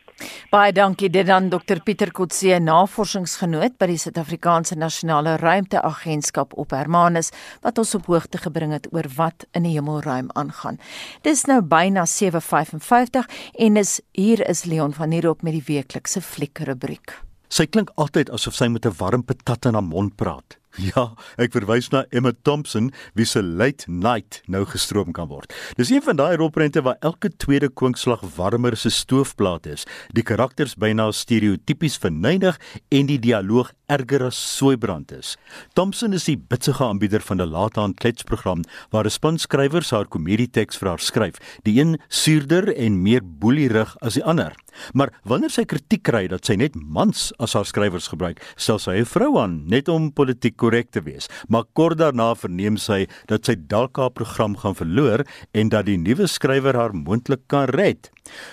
Baie 0.52 0.72
dankie 0.72 1.10
dit 1.10 1.26
dan 1.28 1.50
Dr 1.50 1.82
Pieter 1.86 2.12
Kotse, 2.12 2.60
navorsingsgenoot 2.60 3.78
by 3.82 3.88
die 3.90 3.98
Suid-Afrikaanse 3.98 4.78
Nasionale 4.78 5.38
Ruimteagentskap 5.42 6.54
op 6.54 6.76
Hermanus 6.76 7.32
wat 7.64 7.78
ons 7.82 7.96
op 7.96 8.06
hoogte 8.12 8.38
gebring 8.38 8.76
het 8.76 8.88
oor 8.94 9.10
wat 9.18 9.48
in 9.58 9.64
die 9.68 9.76
hemelruim 9.78 10.30
aangaan. 10.36 10.80
Dis 11.24 11.46
nou 11.50 11.62
byna 11.62 12.06
7:55 12.06 13.28
en 13.58 13.78
is 13.78 14.02
hier 14.12 14.48
is 14.50 14.66
Leon 14.66 14.94
van 14.94 15.12
Heerop 15.12 15.42
met 15.42 15.54
die 15.54 15.68
weeklikse 15.76 16.22
fliekrubriek. 16.22 17.33
Sy 17.54 17.68
klink 17.70 17.92
altyd 18.02 18.32
asof 18.34 18.56
sy 18.58 18.66
met 18.66 18.86
'n 18.90 18.98
warm 18.98 19.22
patat 19.22 19.68
in 19.70 19.76
haar 19.78 19.86
mond 19.86 20.16
praat. 20.18 20.58
Ja, 20.96 21.14
ek 21.38 21.54
verwys 21.54 21.92
na 21.94 22.00
Emma 22.10 22.32
Thompson 22.42 22.88
wie 23.14 23.26
se 23.30 23.44
late 23.44 23.86
night 23.88 24.42
nou 24.48 24.64
gestroom 24.66 25.12
kan 25.14 25.28
word. 25.30 25.54
Dis 25.78 25.92
een 25.94 26.02
van 26.02 26.18
daai 26.18 26.36
rolprente 26.42 26.82
waar 26.82 26.98
elke 27.02 27.30
tweede 27.30 27.70
kwinkslag 27.70 28.24
warmer 28.36 28.74
'n 28.74 28.90
stoofplaat 28.90 29.68
is. 29.68 29.86
Die 30.14 30.24
karakters 30.24 30.74
byna 30.76 31.12
stereotypies 31.12 31.98
verneig 31.98 32.58
en 32.90 33.06
die 33.06 33.20
dialoog 33.20 33.72
erger 33.86 34.26
as 34.26 34.58
soeibrand 34.58 35.12
is. 35.12 35.38
Thompson 35.76 36.14
is 36.14 36.26
die 36.26 36.38
bitsige 36.38 36.84
aanbieder 36.84 37.22
van 37.22 37.38
'n 37.38 37.54
laataan 37.54 37.94
kletsprogram 37.94 38.64
waar 38.90 39.06
'n 39.06 39.12
span 39.12 39.38
skrywers 39.38 39.92
haar 39.92 40.08
komedieteks 40.08 40.78
vir 40.78 40.90
haar 40.90 41.00
skryf. 41.00 41.36
Die 41.64 41.80
een 41.80 42.00
suurder 42.10 42.76
en 42.76 43.02
meer 43.02 43.22
boelierig 43.22 43.96
as 44.02 44.14
die 44.14 44.26
ander. 44.26 44.63
Maar 44.94 45.14
wanneer 45.24 45.52
sy 45.54 45.66
kritiek 45.70 46.04
kry 46.04 46.28
dat 46.28 46.46
sy 46.46 46.56
net 46.60 46.76
mans 46.76 47.32
as 47.40 47.54
haar 47.58 47.66
skrywers 47.66 48.10
gebruik, 48.12 48.42
stel 48.56 48.80
sy 48.80 49.00
'n 49.00 49.06
vrou 49.06 49.38
aan 49.40 49.68
net 49.68 49.90
om 49.90 50.12
politiek 50.12 50.58
korrek 50.58 50.92
te 50.92 51.02
wees. 51.02 51.28
Maar 51.48 51.64
kort 51.74 51.98
daarna 51.98 52.36
verneem 52.36 52.78
sy 52.78 53.08
dat 53.28 53.46
sy 53.46 53.56
dalk 53.56 53.98
haar 53.98 54.12
program 54.12 54.56
gaan 54.58 54.76
verloor 54.76 55.26
en 55.54 55.70
dat 55.70 55.86
die 55.86 55.98
nuwe 55.98 56.28
skrywer 56.28 56.76
haar 56.76 56.94
moontlik 56.94 57.48
kan 57.48 57.66
red. 57.66 58.10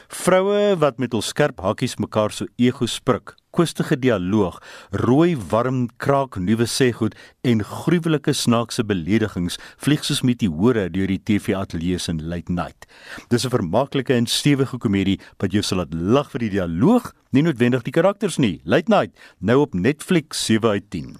Vroue 0.09 0.77
wat 0.77 0.99
met 0.99 1.13
hul 1.13 1.23
skerp 1.23 1.61
hakkies 1.61 1.97
mekaar 1.97 2.31
so 2.31 2.47
ego 2.59 2.87
sprik, 2.87 3.35
kwistige 3.51 3.99
dialoog, 3.99 4.59
rooi 4.91 5.37
warm 5.51 5.89
kraak 5.97 6.39
nuwe 6.39 6.67
sêgoed 6.67 7.17
en 7.43 7.65
gruwelike 7.65 8.33
snaakse 8.33 8.85
beledigings 8.87 9.59
vlieg 9.83 10.05
soos 10.07 10.23
meteore 10.27 10.89
deur 10.91 11.11
die 11.11 11.21
TV 11.23 11.55
ateljee 11.59 11.99
in 12.09 12.23
late 12.29 12.53
night. 12.53 12.87
Dis 13.29 13.45
'n 13.45 13.51
vermaaklike 13.51 14.15
en 14.15 14.27
stewige 14.27 14.79
komedie 14.79 15.21
wat 15.39 15.53
jou 15.53 15.63
sal 15.63 15.79
laat 15.79 15.95
lag 15.95 16.31
vir 16.31 16.41
die 16.41 16.51
dialoog, 16.51 17.13
nie 17.33 17.43
noodwendig 17.43 17.83
die 17.83 17.93
karakters 17.93 18.39
nie. 18.39 18.61
Late 18.65 18.91
night, 18.91 19.13
nou 19.41 19.61
op 19.61 19.75
Netflix 19.75 20.45
7 20.45 20.71
uit 20.71 20.91
10. 20.91 21.17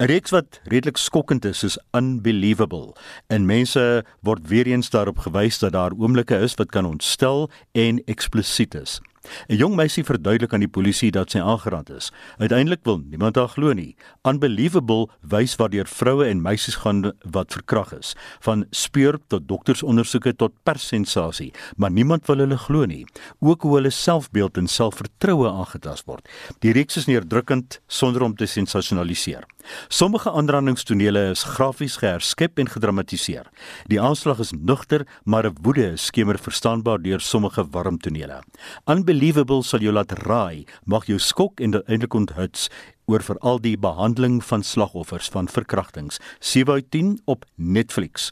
'n 0.00 0.06
Reeks 0.06 0.30
wat 0.30 0.60
redelik 0.64 0.96
skokkend 0.96 1.44
is, 1.44 1.62
is 1.62 1.78
unbelievable. 1.92 2.94
En 3.28 3.44
mense 3.46 4.04
word 4.24 4.48
weer 4.48 4.66
eens 4.66 4.90
daarop 4.90 5.18
gewys 5.18 5.58
dat 5.58 5.72
daar 5.72 5.92
oomblikke 5.92 6.38
is 6.40 6.54
wat 6.54 6.70
kan 6.70 6.86
ontstel 6.86 7.50
en 7.72 8.00
eksplisiet 8.04 8.74
is. 8.74 9.00
'n 9.48 9.56
Jong 9.56 9.76
meisie 9.76 10.04
verduidelik 10.04 10.52
aan 10.52 10.64
die 10.64 10.68
polisie 10.68 11.10
dat 11.10 11.30
sy 11.30 11.38
aangeraak 11.38 11.88
is. 11.88 12.10
Uiteindelik 12.38 12.80
wil 12.84 12.98
niemand 12.98 13.36
haar 13.36 13.48
glo 13.48 13.72
nie. 13.72 13.96
Unbelievable 14.24 15.08
wys 15.20 15.56
waardeur 15.56 15.86
vroue 15.86 16.24
en 16.24 16.42
meisies 16.42 16.74
gaan 16.74 17.12
wat 17.30 17.52
verkrag 17.52 17.92
is, 17.92 18.14
van 18.40 18.66
speur 18.70 19.18
tot 19.28 19.48
doktersondersoeke 19.48 20.36
tot 20.36 20.52
perssensasie, 20.62 21.52
maar 21.76 21.90
niemand 21.90 22.26
wil 22.26 22.38
hulle 22.38 22.58
glo 22.58 22.84
nie. 22.86 23.06
Ook 23.40 23.62
hoe 23.62 23.74
hulle 23.74 23.90
selfbeeld 23.90 24.56
en 24.56 24.66
selfvertroue 24.66 25.48
aangetast 25.48 26.06
word. 26.06 26.28
Die 26.60 26.72
reeks 26.72 26.96
is 26.96 27.06
neerdrukkend 27.06 27.80
sonder 27.86 28.22
om 28.22 28.34
te 28.34 28.46
sensasionaliseer. 28.46 29.44
Sommige 29.88 30.30
aanrandingstonele 30.30 31.30
is 31.30 31.42
grafies 31.42 31.96
geherskep 31.96 32.58
en 32.58 32.68
gedramatiseer. 32.68 33.46
Die 33.86 34.00
aanslag 34.00 34.38
is 34.38 34.52
nugter, 34.52 35.06
maar 35.24 35.46
'n 35.46 35.56
woede 35.62 35.96
skemer 35.96 36.38
verstaanbaar 36.38 37.02
deur 37.02 37.20
sommige 37.20 37.66
warm 37.70 37.98
tonele. 37.98 38.42
Unbelievable 38.86 39.19
sal 39.20 39.82
jou 39.84 39.92
laat 39.92 40.12
raai, 40.24 40.64
mag 40.86 41.04
jou 41.06 41.18
skok 41.18 41.60
en 41.60 41.74
eintlik 41.86 42.14
onthuts 42.14 42.68
oor 43.10 43.20
veral 43.20 43.58
die 43.60 43.76
behandeling 43.76 44.40
van 44.44 44.62
slagoffers 44.62 45.28
van 45.28 45.48
verkrachtings. 45.48 46.18
7 46.40 46.72
uit 46.72 46.90
10 46.90 47.20
op 47.26 47.44
Netflix. 47.56 48.30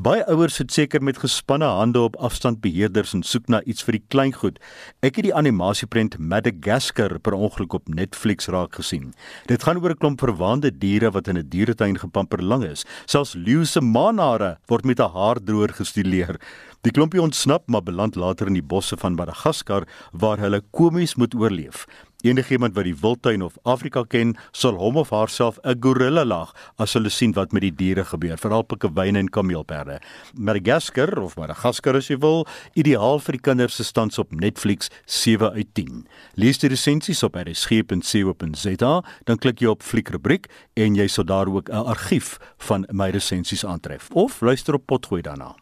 Baie 0.00 0.24
ouers 0.32 0.56
sit 0.56 0.72
seker 0.72 1.02
met 1.04 1.18
gespanne 1.20 1.66
hande 1.78 2.00
op 2.00 2.16
afstandbeheerders 2.24 3.12
en 3.16 3.22
soek 3.22 3.48
na 3.52 3.60
iets 3.68 3.84
vir 3.84 3.98
die 3.98 4.04
kleingoed. 4.08 4.60
Ek 5.04 5.18
het 5.18 5.28
die 5.28 5.34
animasieprent 5.34 6.16
Madagascar 6.18 7.18
per 7.18 7.36
ongeluk 7.36 7.76
op 7.76 7.88
Netflix 7.92 8.48
raak 8.52 8.78
gesien. 8.80 9.12
Dit 9.46 9.64
gaan 9.64 9.82
oor 9.82 9.92
'n 9.92 10.00
klomp 10.00 10.20
verwaande 10.20 10.70
diere 10.70 11.10
wat 11.10 11.28
in 11.28 11.38
'n 11.38 11.48
dieretuin 11.48 11.98
gepamper 11.98 12.42
lang 12.42 12.64
is. 12.64 12.84
Selfs 13.06 13.34
leeu 13.34 13.64
se 13.64 13.80
manare 13.80 14.58
word 14.68 14.84
met 14.84 15.00
'n 15.00 15.12
haardroër 15.12 15.72
gestileer. 15.72 16.40
Die 16.86 16.92
klompie 16.94 17.18
ontsnap 17.18 17.64
maar 17.66 17.82
beland 17.82 18.14
later 18.14 18.46
in 18.46 18.54
die 18.54 18.62
bosse 18.62 18.94
van 19.00 19.16
Madagaskar 19.18 19.82
waar 20.12 20.38
hulle 20.38 20.60
komies 20.70 21.16
moet 21.18 21.34
oorleef. 21.34 21.88
Enigiemand 22.22 22.76
wat 22.76 22.86
die 22.86 22.94
wildtuin 22.94 23.42
of 23.42 23.56
Afrika 23.66 24.04
ken, 24.06 24.36
sal 24.54 24.78
hom 24.78 24.96
of 25.02 25.10
haarself 25.10 25.58
'n 25.64 25.80
gorilla 25.82 26.24
lag 26.24 26.54
as 26.78 26.94
hulle 26.94 27.10
sien 27.10 27.32
wat 27.34 27.52
met 27.52 27.62
die 27.62 27.74
diere 27.74 28.04
gebeur, 28.04 28.38
veral 28.38 28.62
pikkewyne 28.62 29.18
en 29.18 29.28
kameelperde. 29.28 30.00
Madagascar 30.34 31.18
of 31.18 31.36
Madagaskar 31.36 31.96
as 31.96 32.08
jy 32.08 32.18
wil, 32.18 32.46
ideaal 32.74 33.18
vir 33.18 33.32
die 33.32 33.42
kinders 33.42 33.74
se 33.74 33.84
stands 33.84 34.18
op 34.18 34.32
Netflix 34.32 34.88
7 35.06 35.52
uit 35.52 35.74
10. 35.74 36.06
Lees 36.34 36.58
die 36.58 36.68
resensies 36.68 37.22
op 37.22 37.34
rsg.co.za, 37.34 39.02
dan 39.24 39.38
klik 39.38 39.60
jy 39.60 39.68
op 39.68 39.82
fliekrubriek 39.82 40.46
en 40.76 40.94
jy 40.94 41.08
sal 41.08 41.24
daar 41.24 41.48
ook 41.48 41.68
'n 41.70 41.86
argief 41.86 42.38
van 42.58 42.86
my 42.92 43.10
resensies 43.10 43.64
aantref 43.64 44.10
of 44.12 44.40
luister 44.40 44.74
op 44.74 44.86
potgooi 44.86 45.22
daarna. 45.22 45.56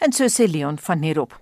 En 0.00 0.12
so 0.12 0.28
sê 0.28 0.46
Leon 0.50 0.78
van 0.86 1.02
hierop. 1.02 1.36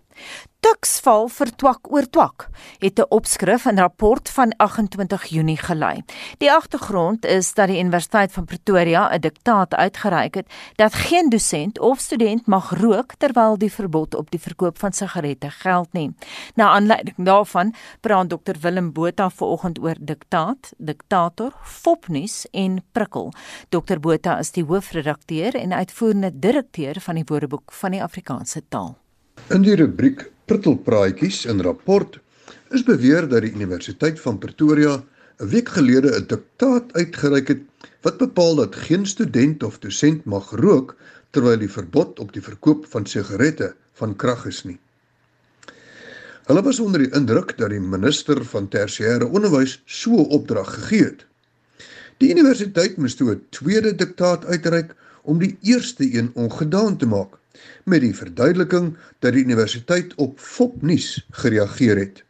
Tuks 0.61 0.99
val 1.01 1.31
vir 1.33 1.49
twak 1.57 1.89
oor 1.89 2.05
twak 2.13 2.51
het 2.83 2.99
'n 3.01 3.09
opskrif 3.09 3.65
in 3.65 3.75
'n 3.75 3.81
rapport 3.81 4.29
van 4.29 4.53
28 4.57 5.25
Junie 5.25 5.57
gelei. 5.57 6.03
Die 6.39 6.53
agtergrond 6.53 7.25
is 7.25 7.55
dat 7.55 7.69
die 7.69 7.81
Universiteit 7.81 8.33
van 8.33 8.45
Pretoria 8.45 9.09
'n 9.09 9.21
diktaat 9.21 9.75
uitgereik 9.75 10.35
het 10.35 10.47
dat 10.77 10.95
geen 10.95 11.29
dosent 11.29 11.79
of 11.79 11.99
student 11.99 12.47
mag 12.47 12.71
rook 12.71 13.15
terwyl 13.19 13.59
die 13.59 13.73
verbod 13.73 14.15
op 14.15 14.31
die 14.31 14.41
verkoop 14.41 14.79
van 14.79 14.93
sigarette 14.93 15.51
geld 15.51 15.93
nie. 15.93 16.15
Na 16.55 16.71
aanleiding 16.71 17.17
daarvan 17.17 17.75
praat 18.01 18.29
Dr 18.29 18.61
Willem 18.61 18.93
Botha 18.93 19.31
vanoggend 19.31 19.79
oor 19.79 19.97
diktaat, 20.01 20.73
diktator, 20.77 21.53
fopnuus 21.63 22.47
en 22.51 22.85
prikkel. 22.93 23.33
Dr 23.69 23.99
Botha 24.01 24.39
is 24.39 24.51
die 24.51 24.65
hoofredakteur 24.65 25.55
en 25.55 25.73
uitvoerende 25.73 26.39
direkteur 26.39 27.01
van 27.01 27.15
die 27.15 27.25
Woordeboek 27.27 27.73
van 27.73 27.91
die 27.91 28.03
Afrikaanse 28.03 28.63
taal. 28.69 28.97
In 29.49 29.63
die 29.65 29.75
rubriek 29.79 30.27
Prittelpraatjies 30.51 31.47
in 31.49 31.63
rapport 31.65 32.19
is 32.77 32.83
beweer 32.85 33.25
dat 33.31 33.47
die 33.47 33.53
Universiteit 33.55 34.21
van 34.21 34.39
Pretoria 34.43 34.99
'n 35.41 35.49
week 35.49 35.69
gelede 35.69 36.11
'n 36.19 36.27
diktaat 36.27 36.93
uitgereik 36.93 37.49
het 37.49 37.63
wat 38.03 38.19
bepaal 38.19 38.55
dat 38.55 38.77
geen 38.77 39.07
student 39.07 39.63
of 39.63 39.79
dosent 39.79 40.25
mag 40.25 40.51
rook 40.51 40.97
terwyl 41.31 41.59
die 41.59 41.71
verbod 41.71 42.21
op 42.21 42.33
die 42.33 42.43
verkoop 42.43 42.87
van 42.87 43.07
sigarette 43.07 43.75
van 43.93 44.17
krag 44.17 44.47
is 44.47 44.65
nie. 44.65 44.79
Hulle 46.45 46.63
was 46.63 46.81
onder 46.81 47.01
die 47.01 47.15
indruk 47.15 47.57
dat 47.59 47.71
die 47.71 47.81
minister 47.81 48.45
van 48.45 48.69
tersiêre 48.69 49.25
onderwys 49.25 49.83
so 49.87 50.11
'n 50.11 50.31
opdrag 50.37 50.75
gegee 50.75 51.05
het. 51.05 51.27
Die 52.19 52.31
universiteit 52.31 52.97
moes 52.97 53.15
toe 53.15 53.31
'n 53.31 53.47
tweede 53.51 53.95
diktaat 53.95 54.45
uitreik 54.45 54.95
om 55.23 55.39
die 55.39 55.57
eerste 55.63 56.05
een 56.15 56.31
ongedaan 56.35 56.97
te 56.97 57.07
maak 57.07 57.40
met 57.85 58.01
die 58.01 58.15
verduideliking 58.15 58.97
dat 59.19 59.33
die 59.33 59.45
universiteit 59.45 60.15
op 60.15 60.39
fopnuus 60.39 61.27
gereageer 61.31 61.97
het. 61.97 62.25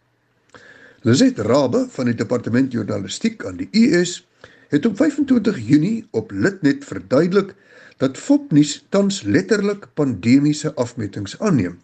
Lizet 1.02 1.38
Rabbe 1.38 1.86
van 1.90 2.04
die 2.04 2.14
Departement 2.14 2.72
Journalistiek 2.72 3.44
aan 3.44 3.56
die 3.56 3.68
US 3.72 4.20
het 4.68 4.86
op 4.86 4.96
25 4.96 5.58
Junie 5.66 6.06
op 6.10 6.30
Litnet 6.30 6.84
verduidelik 6.84 7.54
dat 8.00 8.18
Fopnuus 8.18 8.86
tans 8.88 9.22
letterlik 9.22 9.86
pandemiese 9.94 10.74
afmetings 10.74 11.38
aanneem. 11.38 11.80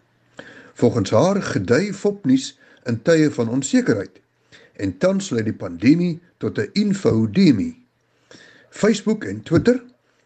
Volgens 0.73 1.09
haar 1.09 1.41
gedui 1.41 1.93
Fopnuus 1.93 2.59
in 2.83 3.01
tye 3.01 3.31
van 3.31 3.49
onsekerheid 3.49 4.21
en 4.77 4.97
tans 4.97 5.29
lei 5.33 5.43
die 5.43 5.57
pandemie 5.57 6.19
tot 6.37 6.57
'n 6.57 6.69
infodemie. 6.73 7.85
Facebook 8.69 9.23
en 9.23 9.43
Twitter, 9.43 9.83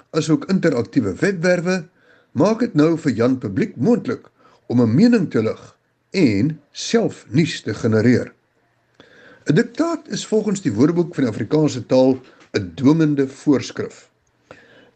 asook 0.09 0.45
interaktiewe 0.45 1.15
webwerwe, 1.15 1.87
maak 2.31 2.59
dit 2.63 2.75
nou 2.79 2.95
vir 2.97 3.11
Jan 3.11 3.37
publiek 3.39 3.75
moontlik 3.75 4.29
om 4.67 4.81
'n 4.81 4.95
mening 4.95 5.29
te 5.31 5.41
lig 5.43 5.77
en 6.11 6.59
self 6.71 7.25
nuus 7.29 7.61
te 7.61 7.73
genereer. 7.73 8.33
'n 9.49 9.55
Diktaat 9.55 10.07
is 10.07 10.25
volgens 10.25 10.61
die 10.61 10.73
Woordeboek 10.73 11.15
van 11.15 11.23
die 11.23 11.31
Afrikaanse 11.31 11.85
taal 11.85 12.19
'n 12.53 12.71
dwingende 12.75 13.27
voorskrif. 13.27 14.09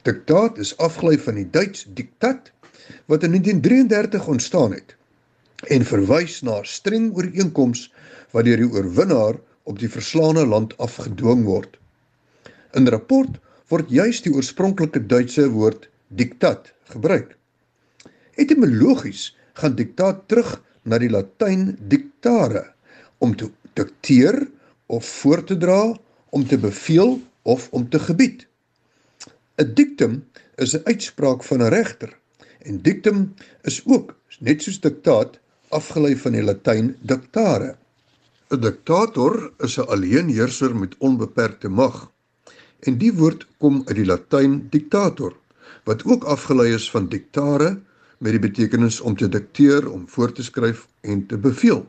Diktaat 0.04 0.58
is 0.58 0.78
afgelei 0.78 1.18
van 1.18 1.36
die 1.36 1.50
Duits 1.50 1.86
diktat 1.94 2.52
wat 3.06 3.24
in 3.24 3.32
1933 3.32 4.28
ontstaan 4.28 4.72
het 4.72 4.96
en 5.68 5.86
verwys 5.86 6.42
na 6.42 6.64
streng 6.64 7.16
ooreenkoms 7.16 7.92
wat 8.32 8.46
deur 8.46 8.58
die 8.58 8.72
oorwinnaar 8.72 9.40
op 9.64 9.80
die 9.80 9.90
verslaane 9.90 10.46
land 10.46 10.78
afgedwing 10.78 11.44
word. 11.44 11.78
In 12.74 12.88
rapport 12.88 13.40
word 13.68 13.90
juis 13.90 14.22
die 14.22 14.34
oorspronklike 14.34 15.06
Duitse 15.06 15.50
woord 15.50 15.90
diktat 16.08 16.75
gebruik. 16.94 17.38
Etimologies 18.36 19.38
gaan 19.54 19.76
diktaat 19.76 20.28
terug 20.28 20.62
na 20.84 21.00
die 21.02 21.10
Latyn 21.10 21.76
dictare 21.80 22.74
om 23.24 23.36
te 23.36 23.50
dikteer 23.74 24.48
of 24.86 25.06
voor 25.06 25.44
te 25.44 25.58
dra, 25.58 25.96
om 26.30 26.44
te 26.48 26.58
beveel 26.58 27.22
of 27.42 27.70
om 27.72 27.90
te 27.90 28.00
gebied. 28.00 28.46
'n 29.58 29.74
Dictum 29.74 30.14
is 30.56 30.76
'n 30.76 30.84
uitspraak 30.84 31.44
van 31.44 31.62
'n 31.64 31.72
regter 31.72 32.12
en 32.60 32.82
dictum 32.82 33.34
is 33.62 33.82
ook 33.86 34.16
net 34.40 34.62
soos 34.62 34.80
diktaat 34.80 35.40
afgelei 35.70 36.16
van 36.18 36.32
die 36.32 36.44
Latyn 36.44 36.96
dictare. 37.02 37.78
'n 38.52 38.60
Diktator 38.60 39.52
is 39.58 39.78
'n 39.78 39.88
alleenheerser 39.88 40.76
met 40.76 40.98
onbeperkte 40.98 41.70
mag. 41.70 42.12
En 42.80 42.98
die 42.98 43.14
woord 43.14 43.48
kom 43.58 43.82
uit 43.86 43.96
die 43.96 44.06
Latyn 44.06 44.68
dictator 44.70 45.34
wat 45.86 46.04
ook 46.06 46.24
afgelei 46.24 46.74
is 46.74 46.90
van 46.92 47.08
dictare 47.10 47.78
met 48.18 48.34
die 48.34 48.42
betekenis 48.42 49.00
om 49.02 49.16
te 49.18 49.30
dikteer, 49.30 49.86
om 49.92 50.08
voor 50.10 50.32
te 50.32 50.44
skryf 50.44 50.88
en 51.02 51.26
te 51.26 51.38
beveel. 51.38 51.86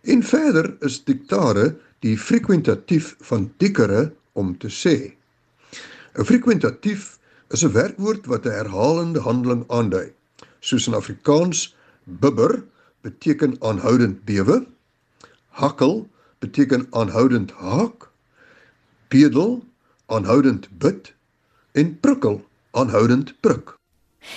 En 0.00 0.22
verder 0.22 0.76
is 0.80 1.02
dictare 1.04 1.74
die 2.04 2.16
frekwentatief 2.18 3.16
van 3.20 3.50
dikere 3.56 4.12
om 4.32 4.56
te 4.58 4.70
sê. 4.70 4.94
'n 6.14 6.24
Frekwentatief 6.24 7.18
is 7.50 7.64
'n 7.64 7.72
werkwoord 7.72 8.26
wat 8.26 8.46
'n 8.46 8.56
herhalende 8.60 9.20
handeling 9.20 9.64
aandui. 9.68 10.12
Soos 10.60 10.86
in 10.86 10.94
Afrikaans 10.94 11.76
bibber 12.04 12.64
beteken 13.00 13.56
aanhoudend 13.60 14.24
bewe, 14.24 14.66
hakkel 15.48 16.08
beteken 16.38 16.86
aanhoudend 16.90 17.50
haak, 17.50 18.10
bedel 19.08 19.64
aanhoudend 20.06 20.68
bid 20.78 21.14
en 21.72 22.00
prikkel 22.00 22.49
aanhoudend 22.70 23.34
prik. 23.40 23.76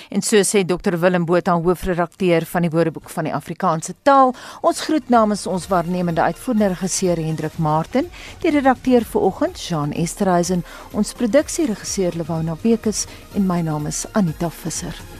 En 0.08 0.22
so 0.22 0.40
sê 0.42 0.64
Dr 0.64 0.96
Willem 0.98 1.24
Botha, 1.24 1.52
hoofredakteur 1.60 2.46
van 2.48 2.64
die 2.64 2.70
Woordeboek 2.70 3.10
van 3.10 3.28
die 3.28 3.34
Afrikaanse 3.34 3.94
taal. 4.02 4.34
Ons 4.62 4.80
groet 4.86 5.08
namens 5.12 5.46
ons 5.46 5.68
waarnemende 5.68 6.24
uitvoerende 6.24 6.72
regisseur 6.72 7.20
Hendrik 7.20 7.58
Martin, 7.58 8.08
die 8.40 8.54
redakteur 8.54 9.04
vir 9.04 9.26
oggend 9.30 9.60
Jean 9.60 9.92
Esterhuizen, 9.92 10.64
ons 10.92 11.12
produksieregisseur 11.20 12.16
Lewona 12.16 12.56
Bekes 12.62 13.04
en 13.34 13.46
my 13.46 13.60
naam 13.60 13.86
is 13.90 14.06
Anita 14.12 14.50
Visser. 14.50 15.13